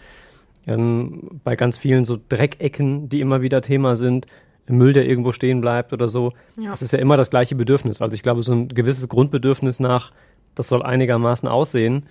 Ähm, 0.66 1.40
bei 1.44 1.56
ganz 1.56 1.78
vielen 1.78 2.04
so 2.04 2.18
Dreckecken, 2.28 3.08
die 3.08 3.20
immer 3.20 3.40
wieder 3.40 3.62
Thema 3.62 3.96
sind, 3.96 4.26
Müll, 4.68 4.92
der 4.92 5.06
irgendwo 5.06 5.32
stehen 5.32 5.62
bleibt 5.62 5.94
oder 5.94 6.08
so. 6.08 6.32
Ja. 6.56 6.70
Das 6.70 6.82
ist 6.82 6.92
ja 6.92 6.98
immer 6.98 7.16
das 7.16 7.30
gleiche 7.30 7.54
Bedürfnis. 7.54 8.02
Also 8.02 8.14
ich 8.14 8.22
glaube, 8.22 8.42
so 8.42 8.52
ein 8.52 8.68
gewisses 8.68 9.08
Grundbedürfnis 9.08 9.80
nach, 9.80 10.12
das 10.54 10.68
soll 10.68 10.82
einigermaßen 10.82 11.48
aussehen, 11.48 12.04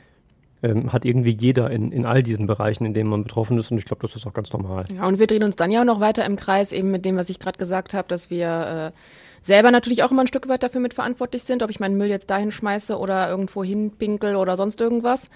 ähm, 0.63 0.91
hat 0.91 1.05
irgendwie 1.05 1.31
jeder 1.31 1.69
in, 1.69 1.91
in 1.91 2.05
all 2.05 2.23
diesen 2.23 2.47
Bereichen, 2.47 2.85
in 2.85 2.93
denen 2.93 3.09
man 3.09 3.23
betroffen 3.23 3.57
ist. 3.59 3.71
Und 3.71 3.77
ich 3.77 3.85
glaube, 3.85 4.01
das 4.01 4.15
ist 4.15 4.25
auch 4.25 4.33
ganz 4.33 4.51
normal. 4.51 4.85
Ja, 4.95 5.05
und 5.07 5.19
wir 5.19 5.27
drehen 5.27 5.43
uns 5.43 5.55
dann 5.55 5.71
ja 5.71 5.81
auch 5.81 5.85
noch 5.85 5.99
weiter 5.99 6.25
im 6.25 6.35
Kreis, 6.35 6.71
eben 6.71 6.91
mit 6.91 7.05
dem, 7.05 7.15
was 7.15 7.29
ich 7.29 7.39
gerade 7.39 7.57
gesagt 7.57 7.93
habe, 7.93 8.07
dass 8.07 8.29
wir 8.29 8.93
äh, 8.93 8.97
selber 9.41 9.71
natürlich 9.71 10.03
auch 10.03 10.11
immer 10.11 10.21
ein 10.21 10.27
Stück 10.27 10.47
weit 10.49 10.63
dafür 10.63 10.81
mitverantwortlich 10.81 11.43
sind, 11.43 11.61
ob 11.63 11.69
ich 11.69 11.79
meinen 11.79 11.97
Müll 11.97 12.09
jetzt 12.09 12.29
dahin 12.29 12.51
schmeiße 12.51 12.97
oder 12.97 13.29
irgendwo 13.29 13.63
hinpinkel 13.63 14.35
oder 14.35 14.57
sonst 14.57 14.81
irgendwas. 14.81 15.29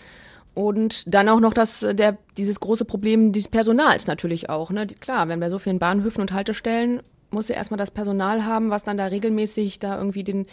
Und 0.54 1.14
dann 1.14 1.30
auch 1.30 1.40
noch 1.40 1.54
das, 1.54 1.84
äh, 1.84 1.94
der, 1.94 2.18
dieses 2.38 2.60
große 2.60 2.86
Problem 2.86 3.32
des 3.32 3.48
Personals 3.48 4.08
natürlich 4.08 4.50
auch. 4.50 4.72
Ne? 4.72 4.88
Klar, 4.88 5.28
wenn 5.28 5.40
bei 5.40 5.50
so 5.50 5.60
vielen 5.60 5.80
Bahnhöfen 5.80 6.22
und 6.22 6.34
Haltestellen 6.34 7.02
muss 7.30 7.48
ja 7.48 7.56
erstmal 7.56 7.78
das 7.78 7.92
Personal 7.92 8.46
haben, 8.46 8.72
was 8.72 8.84
dann 8.84 8.98
da 8.98 9.06
regelmäßig 9.06 9.80
da 9.80 9.98
irgendwie 9.98 10.24
den, 10.24 10.48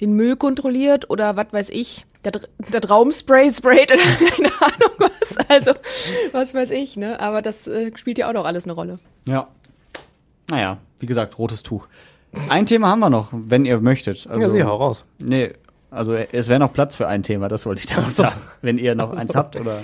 den 0.00 0.12
Müll 0.12 0.36
kontrolliert 0.36 1.10
oder 1.10 1.34
was 1.36 1.52
weiß 1.52 1.70
ich, 1.70 2.06
der, 2.24 2.32
der 2.72 2.88
Raumspray 2.88 3.50
sprayt 3.50 3.92
oder 3.92 4.00
keine 4.28 4.48
Ahnung 4.60 4.90
was. 4.98 5.36
Also, 5.48 5.72
was 6.32 6.54
weiß 6.54 6.70
ich, 6.70 6.96
ne? 6.96 7.18
Aber 7.20 7.42
das 7.42 7.66
äh, 7.66 7.90
spielt 7.96 8.18
ja 8.18 8.28
auch 8.28 8.32
noch 8.34 8.44
alles 8.44 8.64
eine 8.64 8.72
Rolle. 8.74 8.98
Ja. 9.26 9.48
Naja, 10.50 10.78
wie 10.98 11.06
gesagt, 11.06 11.38
rotes 11.38 11.62
Tuch. 11.62 11.86
Ein 12.48 12.66
Thema 12.66 12.88
haben 12.88 13.00
wir 13.00 13.10
noch, 13.10 13.28
wenn 13.32 13.64
ihr 13.64 13.80
möchtet. 13.80 14.26
Also, 14.28 14.42
ja, 14.46 14.50
sieh, 14.50 14.62
hau 14.64 14.76
raus. 14.76 15.04
Nee, 15.18 15.52
also 15.90 16.14
es 16.14 16.48
wäre 16.48 16.60
noch 16.60 16.72
Platz 16.72 16.94
für 16.96 17.08
ein 17.08 17.22
Thema, 17.22 17.48
das 17.48 17.66
wollte 17.66 17.80
ich 17.80 17.86
damit 17.86 18.10
sagen. 18.12 18.40
Wenn 18.62 18.78
ihr 18.78 18.94
noch 18.94 19.12
eins 19.12 19.34
habt 19.34 19.56
oder. 19.56 19.82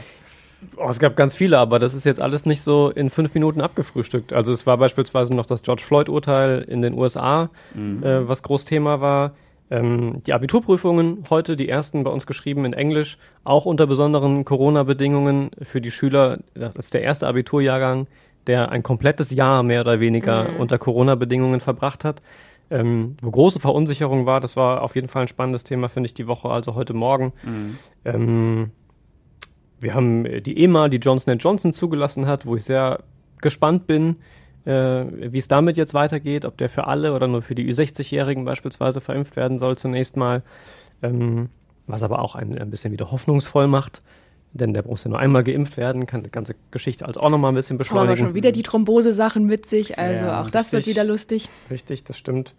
Oh, 0.77 0.89
es 0.89 0.99
gab 0.99 1.17
ganz 1.17 1.35
viele, 1.37 1.59
aber 1.59 1.79
das 1.79 1.95
ist 1.95 2.05
jetzt 2.07 2.21
alles 2.21 2.45
nicht 2.47 2.63
so 2.63 2.91
in 2.91 3.11
fünf 3.11 3.35
Minuten 3.35 3.61
abgefrühstückt. 3.61 4.33
Also 4.33 4.53
es 4.53 4.67
war 4.67 4.79
beispielsweise 4.79 5.35
noch 5.35 5.47
das 5.47 5.63
George 5.63 5.83
Floyd-Urteil 5.85 6.63
in 6.63 6.83
den 6.83 6.95
USA, 6.95 7.51
Mhm. 7.75 8.03
äh, 8.03 8.27
was 8.29 8.43
Großthema 8.43 9.01
war. 9.01 9.33
Ähm, 9.71 10.23
die 10.27 10.33
Abiturprüfungen 10.33 11.25
heute, 11.29 11.57
die 11.57 11.69
ersten 11.69 12.05
bei 12.05 12.11
uns 12.11 12.27
geschrieben 12.27 12.65
in 12.65 12.73
Englisch, 12.73 13.19
auch 13.45 13.67
unter 13.67 13.87
besonderen 13.87 14.45
Corona-Bedingungen 14.45 15.51
für 15.63 15.81
die 15.81 15.91
Schüler. 15.91 16.39
Das 16.55 16.77
ist 16.77 16.95
der 16.95 17.03
erste 17.03 17.27
Abiturjahrgang, 17.27 18.07
der 18.47 18.71
ein 18.71 18.83
komplettes 18.83 19.31
Jahr 19.31 19.63
mehr 19.63 19.81
oder 19.81 19.99
weniger 19.99 20.51
Mhm. 20.51 20.57
unter 20.59 20.79
Corona-Bedingungen 20.79 21.61
verbracht 21.61 22.05
hat. 22.05 22.23
Ähm, 22.69 23.17
wo 23.23 23.31
große 23.31 23.61
Verunsicherung 23.61 24.27
war, 24.27 24.41
das 24.41 24.57
war 24.57 24.83
auf 24.83 24.97
jeden 24.97 25.09
Fall 25.09 25.23
ein 25.23 25.29
spannendes 25.29 25.63
Thema, 25.63 25.89
finde 25.89 26.09
ich, 26.09 26.15
die 26.15 26.27
Woche, 26.27 26.49
also 26.49 26.75
heute 26.75 26.95
Morgen. 26.95 27.33
Mhm. 27.45 27.79
Ähm, 28.05 28.71
wir 29.81 29.95
haben 29.95 30.27
äh, 30.27 30.41
die 30.41 30.63
EMA, 30.63 30.89
die 30.89 30.97
Johnson 30.99 31.39
Johnson 31.39 31.73
zugelassen 31.73 32.27
hat, 32.27 32.47
wo 32.47 32.57
ich 32.57 32.65
sehr 32.65 33.01
gespannt 33.41 33.87
bin, 33.87 34.17
wie 34.67 35.39
es 35.39 35.49
damit 35.49 35.77
jetzt 35.77 35.95
weitergeht, 35.95 36.45
ob 36.45 36.57
der 36.59 36.69
für 36.69 36.87
alle 36.87 37.15
oder 37.15 37.29
nur 37.29 37.41
für 37.43 37.55
die 37.55 37.73
Ü60-Jährigen 37.73 38.45
beispielsweise 38.45 39.01
verimpft 39.01 39.37
werden 39.37 39.59
soll 39.59 39.77
zunächst 39.79 40.17
mal. 40.17 40.43
Ähm, 41.03 41.49
was 41.87 42.03
aber 42.03 42.19
auch 42.21 42.35
ein, 42.35 42.59
ein 42.59 42.71
bisschen 42.71 42.93
wieder 42.93 43.13
hoffnungsvoll 43.13 43.69
macht, 43.69 44.03
denn 44.53 44.75
der 44.75 44.85
muss 44.85 45.05
ja 45.05 45.11
nur 45.11 45.21
einmal 45.21 45.45
geimpft 45.45 45.77
werden, 45.77 46.07
kann 46.07 46.25
die 46.25 46.31
ganze 46.31 46.57
Geschichte 46.73 47.07
als 47.07 47.17
auch 47.17 47.31
nochmal 47.31 47.53
ein 47.53 47.55
bisschen 47.55 47.75
Haben 47.79 47.83
aber 47.91 47.99
beschleunigen. 48.07 48.27
schon 48.27 48.35
wieder 48.35 48.51
die 48.51 48.63
Thrombose-Sachen 48.65 49.45
mit 49.47 49.67
sich, 49.67 49.99
also 49.99 50.25
Ja, 50.25 50.41
auch 50.43 50.51
das 50.51 50.73
wird 50.73 50.81
richtig. 50.81 50.95
wieder 50.97 51.05
lustig. 51.05 51.49
Richtig, 51.71 52.03
das 52.05 52.19
stimmt. 52.19 52.55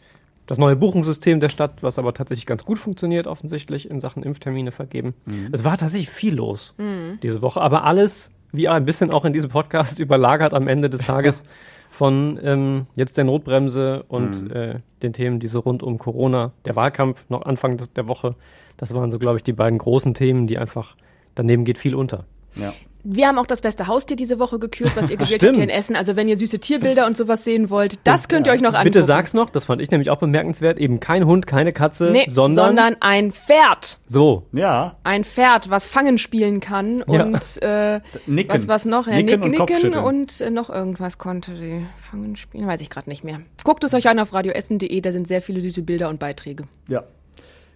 Das 0.46 0.58
neue 0.60 0.78
Buchungssystem 0.78 1.42
der 1.42 1.50
Stadt, 1.50 1.74
was 1.84 2.00
aber 2.00 2.14
tatsächlich 2.14 2.46
ganz 2.46 2.64
gut 2.64 2.80
funktioniert, 2.80 3.28
offensichtlich 3.28 3.90
in 3.92 4.00
Sachen 4.00 4.24
Impftermine 4.24 4.72
vergeben. 4.72 5.14
Es 5.52 5.66
war 5.66 5.78
tatsächlich 5.78 6.10
viel 6.10 6.36
los 6.36 6.74
diese 7.22 7.42
Woche, 7.42 7.60
aber 7.60 7.84
alles, 7.84 8.32
wie 8.54 8.70
ein 8.70 8.86
bisschen 8.86 9.12
auch 9.12 9.26
in 9.26 9.34
diesem 9.34 9.50
Podcast, 9.50 10.00
überlagert 10.00 10.54
am 10.54 10.70
Ende 10.70 10.90
des 10.90 11.02
Tages 11.02 11.44
von 11.98 12.40
ähm, 12.44 12.86
jetzt 12.96 13.18
der 13.18 13.24
Notbremse 13.24 14.06
und 14.08 14.52
äh, 14.52 14.76
den 15.02 15.14
Themen, 15.14 15.40
die 15.40 15.48
so 15.48 15.62
rund 15.62 15.82
um 15.82 15.98
Corona, 15.98 16.52
der 16.66 16.76
Wahlkampf 16.76 17.26
noch 17.28 17.42
Anfang 17.42 17.82
der 17.96 18.08
Woche, 18.08 18.36
das 18.78 18.94
waren 18.94 19.10
so, 19.10 19.18
glaube 19.18 19.38
ich, 19.38 19.44
die 19.44 19.54
beiden 19.54 19.80
großen 19.80 20.14
Themen, 20.14 20.46
die 20.46 20.60
einfach, 20.60 20.96
daneben 21.34 21.66
geht 21.66 21.80
viel 21.80 21.96
unter. 21.96 22.26
Ja. 22.54 22.72
Wir 23.10 23.28
haben 23.28 23.38
auch 23.38 23.46
das 23.46 23.62
beste 23.62 23.88
Haustier 23.88 24.18
diese 24.18 24.38
Woche 24.38 24.60
gekürt, 24.60 24.92
was 24.96 25.10
ihr 25.10 25.16
gewählt 25.18 25.42
habt 25.42 25.56
hier 25.56 25.64
in 25.64 25.70
Essen. 25.70 25.96
Also 25.96 26.16
wenn 26.18 26.28
ihr 26.28 26.38
süße 26.38 26.60
Tierbilder 26.60 27.06
und 27.06 27.16
sowas 27.16 27.46
sehen 27.46 27.70
wollt, 27.70 28.00
das 28.04 28.28
könnt 28.28 28.48
ihr 28.48 28.54
euch 28.54 28.60
noch 28.60 28.70
angucken. 28.74 28.84
Bitte 28.86 29.04
sag's 29.04 29.34
noch, 29.34 29.50
das 29.50 29.64
fand 29.64 29.82
ich 29.82 29.90
nämlich 29.92 30.10
auch 30.10 30.18
bemerkenswert, 30.20 30.78
eben 30.78 31.00
kein 31.00 31.26
Hund, 31.26 31.48
keine 31.48 31.72
Katze, 31.72 32.10
Nee, 32.12 32.26
sondern, 32.28 32.66
sondern 32.68 32.96
ein 33.00 33.32
Pferd. 33.32 33.98
so, 34.08 34.44
Ja, 34.52 34.98
Ein 35.04 35.24
Pferd, 35.24 35.70
was 35.70 35.88
Fangen 35.88 36.18
spielen 36.18 36.60
kann 36.60 37.04
Ja. 37.08 37.24
und 37.24 37.62
äh, 37.62 38.02
Nicken. 38.26 38.54
was, 38.54 38.68
was 38.68 38.86
noch? 38.86 39.08
Ja, 39.08 39.14
Nicken 39.16 39.40
Nick, 39.52 39.60
und 39.62 39.70
nicken 39.70 39.94
und 39.96 40.42
äh, 40.42 40.50
noch 40.50 40.70
irgendwas 40.70 41.18
konnte 41.18 41.56
sie 41.56 41.86
fangen 41.98 42.36
spielen, 42.36 42.68
weiß 42.68 42.82
ich 42.82 42.90
gerade 42.90 43.10
nicht 43.10 43.24
mehr. 43.24 43.40
Guckt 43.64 43.84
es 43.86 43.94
euch 43.94 44.10
an 44.10 44.20
auf 44.20 44.34
radioessen.de, 44.34 45.00
da 45.00 45.12
sind 45.14 45.28
sehr 45.30 45.42
viele 45.42 45.62
süße 45.62 45.82
Bilder 45.82 46.10
und 46.10 46.20
Beiträge. 46.20 46.66
Ja. 46.90 47.04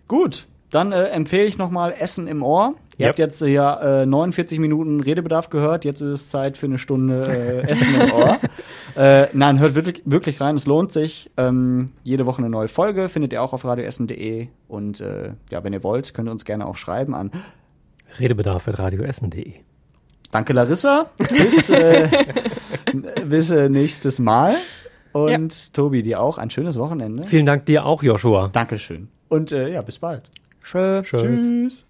Gut, 0.07 0.47
dann 0.71 0.91
äh, 0.91 1.05
empfehle 1.09 1.43
ich 1.45 1.57
nochmal 1.57 1.93
Essen 1.97 2.27
im 2.27 2.41
Ohr. 2.43 2.75
Ihr 2.97 3.05
Yep. 3.05 3.09
habt 3.09 3.19
jetzt 3.19 3.41
äh, 3.41 3.47
ja 3.47 4.01
äh, 4.01 4.05
49 4.05 4.59
Minuten 4.59 4.99
Redebedarf 5.01 5.49
gehört. 5.49 5.85
Jetzt 5.85 6.01
ist 6.01 6.09
es 6.11 6.29
Zeit 6.29 6.57
für 6.57 6.67
eine 6.67 6.77
Stunde 6.77 7.23
äh, 7.27 7.71
Essen 7.71 7.95
im 8.01 8.11
Ohr. 8.13 8.37
Äh, 8.93 9.27
nein, 9.31 9.59
hört 9.59 9.73
wirklich, 9.73 10.01
wirklich 10.03 10.41
rein, 10.41 10.55
es 10.57 10.65
lohnt 10.65 10.91
sich. 10.91 11.31
Ähm, 11.37 11.93
jede 12.03 12.25
Woche 12.25 12.39
eine 12.39 12.49
neue 12.49 12.67
Folge 12.67 13.07
findet 13.07 13.31
ihr 13.31 13.41
auch 13.41 13.53
auf 13.53 13.63
radioessen.de. 13.63 14.49
Und 14.67 14.99
äh, 14.99 15.31
ja, 15.49 15.63
wenn 15.63 15.71
ihr 15.71 15.81
wollt, 15.81 16.13
könnt 16.13 16.27
ihr 16.27 16.33
uns 16.33 16.43
gerne 16.43 16.65
auch 16.67 16.75
schreiben 16.75 17.15
an 17.15 17.31
redebedarf.radioessen.de. 18.19 19.53
Danke, 20.31 20.51
Larissa. 20.51 21.07
Bis, 21.17 21.69
äh, 21.69 22.09
bis 23.25 23.51
äh, 23.51 23.69
nächstes 23.69 24.19
Mal. 24.19 24.57
Und 25.13 25.73
Tobi, 25.73 26.03
dir 26.03 26.19
auch 26.19 26.37
ein 26.37 26.49
schönes 26.49 26.77
Wochenende. 26.77 27.23
Vielen 27.23 27.45
Dank 27.45 27.65
dir 27.65 27.85
auch, 27.85 28.03
Joshua. 28.03 28.49
Dankeschön. 28.49 29.07
Und 29.29 29.53
äh, 29.53 29.69
ja, 29.69 29.81
bis 29.81 29.99
bald. 29.99 30.23
Schön. 30.61 31.03
Tschüss. 31.03 31.21
Tschüss. 31.21 31.85